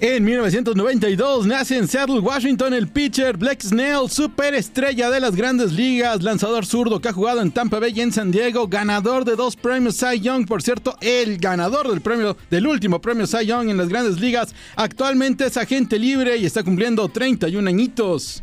En 0.00 0.24
1992 0.24 1.46
nace 1.46 1.78
en 1.78 1.86
Seattle, 1.86 2.18
Washington, 2.18 2.74
el 2.74 2.88
pitcher 2.88 3.36
Blake 3.36 3.64
Snell, 3.64 4.10
superestrella 4.10 5.08
de 5.08 5.20
las 5.20 5.36
grandes 5.36 5.72
ligas, 5.72 6.20
lanzador 6.24 6.66
zurdo 6.66 7.00
que 7.00 7.08
ha 7.08 7.12
jugado 7.12 7.40
en 7.40 7.52
Tampa 7.52 7.78
Bay 7.78 7.92
y 7.94 8.00
en 8.00 8.12
San 8.12 8.32
Diego, 8.32 8.66
ganador 8.66 9.24
de 9.24 9.36
dos 9.36 9.54
premios 9.54 9.96
Cy 9.96 10.18
Young, 10.18 10.48
por 10.48 10.62
cierto, 10.62 10.96
el 11.00 11.38
ganador 11.38 11.88
del 11.88 12.00
premio 12.00 12.36
del 12.50 12.66
último 12.66 13.00
premio 13.00 13.24
Cy 13.28 13.46
Young 13.46 13.70
en 13.70 13.76
las 13.76 13.88
grandes 13.88 14.18
ligas. 14.18 14.52
Actualmente 14.74 15.46
es 15.46 15.56
agente 15.56 15.96
libre 15.96 16.38
y 16.38 16.44
está 16.44 16.64
cumpliendo 16.64 17.08
31 17.08 17.68
añitos. 17.68 18.42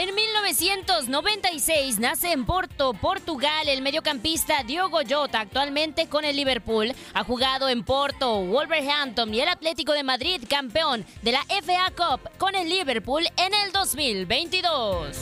En 0.00 0.14
1996 0.14 1.98
nace 1.98 2.32
en 2.32 2.46
Porto, 2.46 2.94
Portugal, 2.94 3.68
el 3.68 3.82
mediocampista 3.82 4.62
Diogo 4.62 5.00
Jota, 5.06 5.40
actualmente 5.40 6.06
con 6.06 6.24
el 6.24 6.36
Liverpool. 6.36 6.94
Ha 7.12 7.22
jugado 7.22 7.68
en 7.68 7.84
Porto, 7.84 8.42
Wolverhampton 8.46 9.34
y 9.34 9.42
el 9.42 9.48
Atlético 9.48 9.92
de 9.92 10.02
Madrid, 10.02 10.40
campeón 10.48 11.04
de 11.20 11.32
la 11.32 11.42
FA 11.42 11.92
Cup 11.94 12.30
con 12.38 12.54
el 12.54 12.70
Liverpool 12.70 13.26
en 13.36 13.52
el 13.52 13.72
2022. 13.72 15.18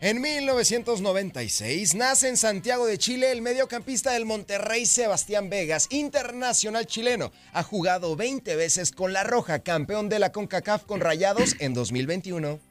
En 0.00 0.20
1996 0.20 1.96
nace 1.96 2.28
en 2.28 2.36
Santiago 2.36 2.86
de 2.86 2.98
Chile 2.98 3.32
el 3.32 3.42
mediocampista 3.42 4.12
del 4.12 4.24
Monterrey 4.24 4.86
Sebastián 4.86 5.50
Vegas, 5.50 5.88
internacional 5.90 6.86
chileno. 6.86 7.32
Ha 7.52 7.64
jugado 7.64 8.14
20 8.14 8.54
veces 8.54 8.92
con 8.92 9.12
la 9.12 9.24
Roja, 9.24 9.58
campeón 9.58 10.08
de 10.08 10.20
la 10.20 10.30
CONCACAF 10.30 10.84
con 10.84 11.00
Rayados 11.00 11.56
en 11.58 11.74
2021. 11.74 12.67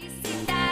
Sit 0.00 0.46
down. 0.46 0.67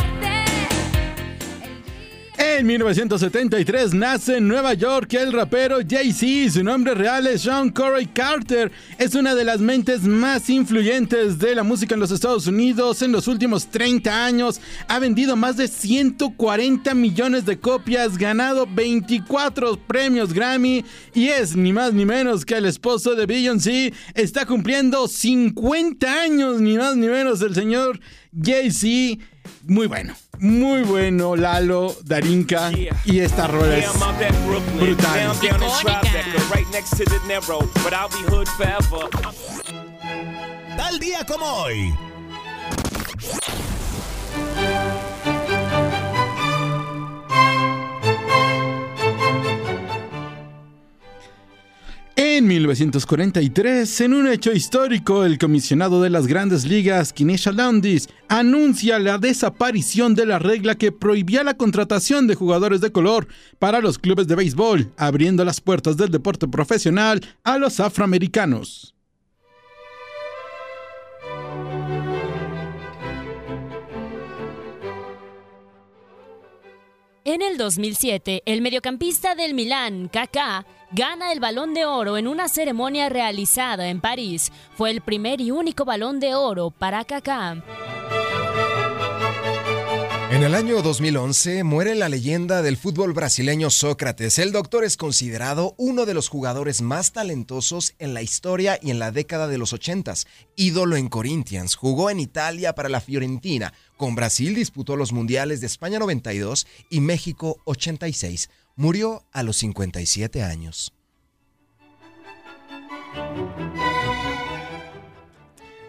En 2.58 2.66
1973 2.66 3.92
nace 3.92 4.38
en 4.38 4.48
Nueva 4.48 4.72
York 4.72 5.12
el 5.12 5.30
rapero 5.30 5.80
Jay-Z. 5.86 6.54
Su 6.54 6.64
nombre 6.64 6.94
real 6.94 7.26
es 7.26 7.42
Sean 7.42 7.68
Corey 7.68 8.06
Carter. 8.06 8.72
Es 8.96 9.14
una 9.14 9.34
de 9.34 9.44
las 9.44 9.60
mentes 9.60 10.04
más 10.04 10.48
influyentes 10.48 11.38
de 11.38 11.54
la 11.54 11.62
música 11.62 11.92
en 11.92 12.00
los 12.00 12.10
Estados 12.10 12.46
Unidos. 12.46 13.02
En 13.02 13.12
los 13.12 13.28
últimos 13.28 13.66
30 13.66 14.24
años 14.24 14.58
ha 14.88 14.98
vendido 14.98 15.36
más 15.36 15.58
de 15.58 15.68
140 15.68 16.94
millones 16.94 17.44
de 17.44 17.58
copias, 17.58 18.16
ganado 18.16 18.66
24 18.66 19.76
premios 19.86 20.32
Grammy 20.32 20.82
y 21.12 21.28
es 21.28 21.54
ni 21.56 21.74
más 21.74 21.92
ni 21.92 22.06
menos 22.06 22.46
que 22.46 22.54
el 22.54 22.64
esposo 22.64 23.14
de 23.14 23.26
Beyoncé. 23.26 23.92
Está 24.14 24.46
cumpliendo 24.46 25.08
50 25.08 26.22
años, 26.22 26.62
ni 26.62 26.78
más 26.78 26.96
ni 26.96 27.08
menos, 27.08 27.42
el 27.42 27.54
señor 27.54 28.00
Jay-Z. 28.42 29.22
Muy 29.68 29.88
bueno, 29.88 30.14
muy 30.38 30.82
bueno, 30.82 31.34
Lalo, 31.34 31.94
Darinka. 32.04 32.70
Y 33.04 33.18
esta 33.20 33.46
rola 33.48 33.78
es 33.78 33.88
brutal. 34.76 35.32
Tal 40.76 40.98
día 41.00 41.24
como 41.26 41.46
hoy. 41.46 41.92
En 52.36 52.46
1943, 52.48 54.02
en 54.02 54.12
un 54.12 54.28
hecho 54.28 54.52
histórico, 54.52 55.24
el 55.24 55.38
comisionado 55.38 56.02
de 56.02 56.10
las 56.10 56.26
grandes 56.26 56.66
ligas, 56.66 57.14
Kinesha 57.14 57.50
Landis, 57.50 58.10
anuncia 58.28 58.98
la 58.98 59.16
desaparición 59.16 60.14
de 60.14 60.26
la 60.26 60.38
regla 60.38 60.74
que 60.74 60.92
prohibía 60.92 61.42
la 61.44 61.54
contratación 61.54 62.26
de 62.26 62.34
jugadores 62.34 62.82
de 62.82 62.92
color 62.92 63.26
para 63.58 63.80
los 63.80 63.98
clubes 63.98 64.26
de 64.26 64.34
béisbol, 64.34 64.92
abriendo 64.98 65.46
las 65.46 65.62
puertas 65.62 65.96
del 65.96 66.10
deporte 66.10 66.46
profesional 66.46 67.22
a 67.42 67.56
los 67.56 67.80
afroamericanos. 67.80 68.94
En 77.24 77.40
el 77.40 77.56
2007, 77.56 78.42
el 78.44 78.60
mediocampista 78.60 79.34
del 79.34 79.54
Milán, 79.54 80.08
Kaká, 80.08 80.66
gana 80.92 81.32
el 81.32 81.40
Balón 81.40 81.74
de 81.74 81.84
Oro 81.84 82.16
en 82.16 82.28
una 82.28 82.48
ceremonia 82.48 83.08
realizada 83.08 83.88
en 83.88 84.00
París. 84.00 84.52
Fue 84.76 84.90
el 84.90 85.00
primer 85.00 85.40
y 85.40 85.50
único 85.50 85.84
Balón 85.84 86.20
de 86.20 86.34
Oro 86.34 86.70
para 86.70 87.04
Kaká. 87.04 87.62
En 90.36 90.42
el 90.42 90.54
año 90.54 90.82
2011 90.82 91.64
muere 91.64 91.94
la 91.94 92.10
leyenda 92.10 92.60
del 92.60 92.76
fútbol 92.76 93.14
brasileño 93.14 93.70
Sócrates. 93.70 94.38
El 94.38 94.52
doctor 94.52 94.84
es 94.84 94.98
considerado 94.98 95.74
uno 95.78 96.04
de 96.04 96.12
los 96.12 96.28
jugadores 96.28 96.82
más 96.82 97.12
talentosos 97.12 97.94
en 97.98 98.12
la 98.12 98.20
historia 98.20 98.78
y 98.82 98.90
en 98.90 98.98
la 98.98 99.12
década 99.12 99.48
de 99.48 99.56
los 99.56 99.72
80. 99.72 100.12
Ídolo 100.56 100.96
en 100.96 101.08
Corinthians, 101.08 101.74
jugó 101.74 102.10
en 102.10 102.20
Italia 102.20 102.74
para 102.74 102.90
la 102.90 103.00
Fiorentina. 103.00 103.72
Con 103.96 104.14
Brasil 104.14 104.54
disputó 104.54 104.96
los 104.96 105.12
Mundiales 105.12 105.62
de 105.62 105.68
España 105.68 105.98
92 105.98 106.66
y 106.90 107.00
México 107.00 107.60
86. 107.64 108.50
Murió 108.76 109.24
a 109.32 109.42
los 109.42 109.56
57 109.56 110.42
años. 110.42 110.92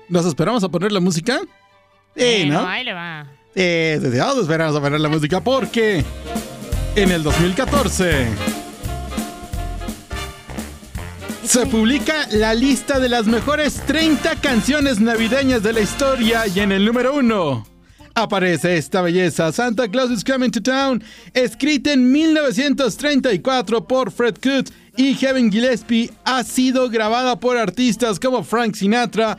¿Nos 0.08 0.26
esperamos 0.26 0.64
a 0.64 0.70
poner 0.70 0.94
la 0.94 1.02
música? 1.02 1.42
Sí, 2.16 2.46
¿no? 2.46 2.66
ahí 2.66 2.86
le 2.86 2.94
va. 2.94 3.28
Eh, 3.56 4.00
desde 4.02 4.22
ahora 4.22 4.40
esperamos 4.40 4.74
a 4.78 4.80
poner 4.80 5.02
la 5.02 5.10
música 5.10 5.42
porque 5.42 6.06
en 6.96 7.12
el 7.12 7.24
2014 7.24 8.28
se 11.44 11.66
publica 11.66 12.26
la 12.32 12.54
lista 12.54 13.00
de 13.00 13.10
las 13.10 13.26
mejores 13.26 13.82
30 13.86 14.38
canciones 14.38 15.02
navideñas 15.02 15.62
de 15.62 15.74
la 15.74 15.82
historia 15.82 16.48
y 16.48 16.62
en 16.62 16.72
el 16.72 16.86
número 16.86 17.14
uno 17.14 17.66
aparece 18.18 18.78
esta 18.78 19.04
belleza, 19.04 19.52
Santa 19.52 19.88
Claus 19.88 20.10
is 20.10 20.24
Coming 20.24 20.50
to 20.50 20.62
Town, 20.62 21.04
escrita 21.36 21.94
en 21.94 22.12
1934 22.12 23.88
por 23.88 24.12
Fred 24.12 24.36
Coote 24.42 24.72
y 24.96 25.14
Kevin 25.16 25.52
Gillespie, 25.52 26.10
ha 26.26 26.44
sido 26.44 26.90
grabada 26.90 27.40
por 27.40 27.58
artistas 27.58 28.20
como 28.20 28.44
Frank 28.44 28.74
Sinatra, 28.74 29.38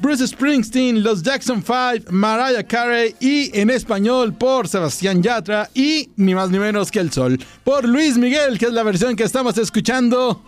Bruce 0.00 0.26
Springsteen, 0.26 1.02
los 1.02 1.22
Jackson 1.22 1.62
5, 1.62 2.10
Mariah 2.10 2.66
Carey 2.66 3.14
y 3.20 3.50
en 3.58 3.68
español 3.68 4.32
por 4.32 4.66
Sebastián 4.66 5.22
Yatra 5.22 5.68
y 5.74 6.08
ni 6.16 6.34
más 6.34 6.50
ni 6.50 6.58
menos 6.58 6.90
que 6.90 7.00
El 7.00 7.12
Sol 7.12 7.38
por 7.64 7.86
Luis 7.86 8.16
Miguel, 8.16 8.58
que 8.58 8.64
es 8.64 8.72
la 8.72 8.82
versión 8.82 9.14
que 9.14 9.24
estamos 9.24 9.58
escuchando. 9.58 10.42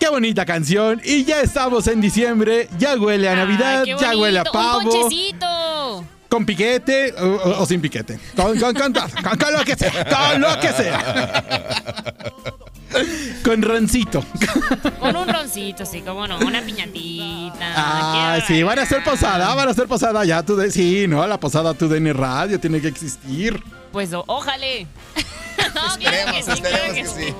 Qué 0.00 0.08
bonita 0.08 0.46
canción 0.46 1.02
y 1.04 1.24
ya 1.24 1.42
estamos 1.42 1.86
en 1.86 2.00
diciembre, 2.00 2.68
ya 2.78 2.96
huele 2.96 3.28
a 3.28 3.36
Navidad, 3.36 3.84
Qué 3.84 3.94
ya 4.00 4.16
huele 4.16 4.38
a 4.38 4.44
pavo. 4.44 4.78
Un 4.78 4.84
ponchecito. 4.84 6.15
Con 6.36 6.44
piquete 6.44 7.14
o, 7.18 7.64
sin 7.64 7.80
piquete. 7.80 8.20
Con, 8.36 8.60
con- 8.60 8.74
con- 8.74 8.92
con- 8.92 9.38
con 9.38 9.52
lo 9.54 9.64
que 9.64 9.74
sea. 9.74 10.04
Con 10.04 10.38
lo 10.42 10.60
que 10.60 10.68
sea. 10.68 12.14
Con 13.42 13.62
roncito. 13.62 14.22
Con 15.00 15.16
un 15.16 15.28
roncito, 15.28 15.86
sí, 15.86 16.02
como 16.02 16.28
no, 16.28 16.36
una 16.40 16.60
piñatita. 16.60 17.72
Ah, 17.74 18.38
sí, 18.46 18.62
van 18.62 18.78
a 18.78 18.82
hacer 18.82 19.02
posada, 19.02 19.54
van 19.54 19.68
a 19.68 19.70
hacer 19.70 19.86
posada 19.88 20.26
ya. 20.26 20.42
Tú 20.42 20.56
de, 20.56 20.70
sí, 20.70 21.06
no, 21.08 21.26
la 21.26 21.40
posada 21.40 21.72
tu 21.72 21.88
DN 21.88 22.12
Radio 22.12 22.60
tiene 22.60 22.82
que 22.82 22.88
existir. 22.88 23.58
Pues 23.90 24.10
ojalá. 24.12 24.66
no, 25.74 25.96
claro 25.98 26.32
que 26.34 26.42
sí, 26.42 26.60
claro 26.60 26.94
que 26.94 27.06
sí. 27.06 27.34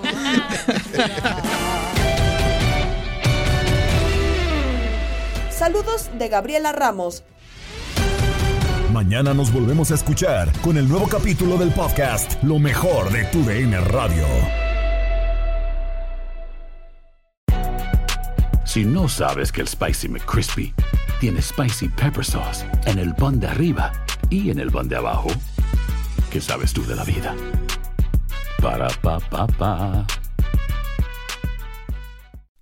Saludos 5.51 6.11
de 6.19 6.29
Gabriela 6.29 6.73
Ramos. 6.73 7.23
Mañana 8.97 9.35
nos 9.35 9.53
volvemos 9.53 9.91
a 9.91 9.95
escuchar 9.95 10.51
con 10.63 10.79
el 10.79 10.89
nuevo 10.89 11.07
capítulo 11.07 11.59
del 11.59 11.71
podcast 11.71 12.43
Lo 12.43 12.59
mejor 12.59 13.13
de 13.13 13.25
tu 13.25 13.45
DN 13.45 13.79
Radio. 13.79 14.25
Si 18.65 18.87
no 18.87 19.07
sabes 19.07 19.53
que 19.53 19.61
el 19.61 19.69
Spicy 19.69 20.09
McCrispy 20.09 20.73
tiene 21.21 21.43
Spicy 21.43 21.91
Pepper 21.91 22.25
Sauce 22.25 22.65
en 22.87 22.99
el 22.99 23.15
pan 23.15 23.39
de 23.39 23.49
arriba 23.49 23.93
y 24.31 24.49
en 24.49 24.59
el 24.59 24.71
pan 24.71 24.89
de 24.89 24.97
abajo, 24.97 25.29
¿qué 26.31 26.41
sabes 26.41 26.73
tú 26.73 26.83
de 26.87 26.97
la 26.97 27.05
vida? 27.05 27.35
Para, 28.63 28.89
pa, 29.03 29.21
pa, 29.21 29.47
pa. 29.47 30.07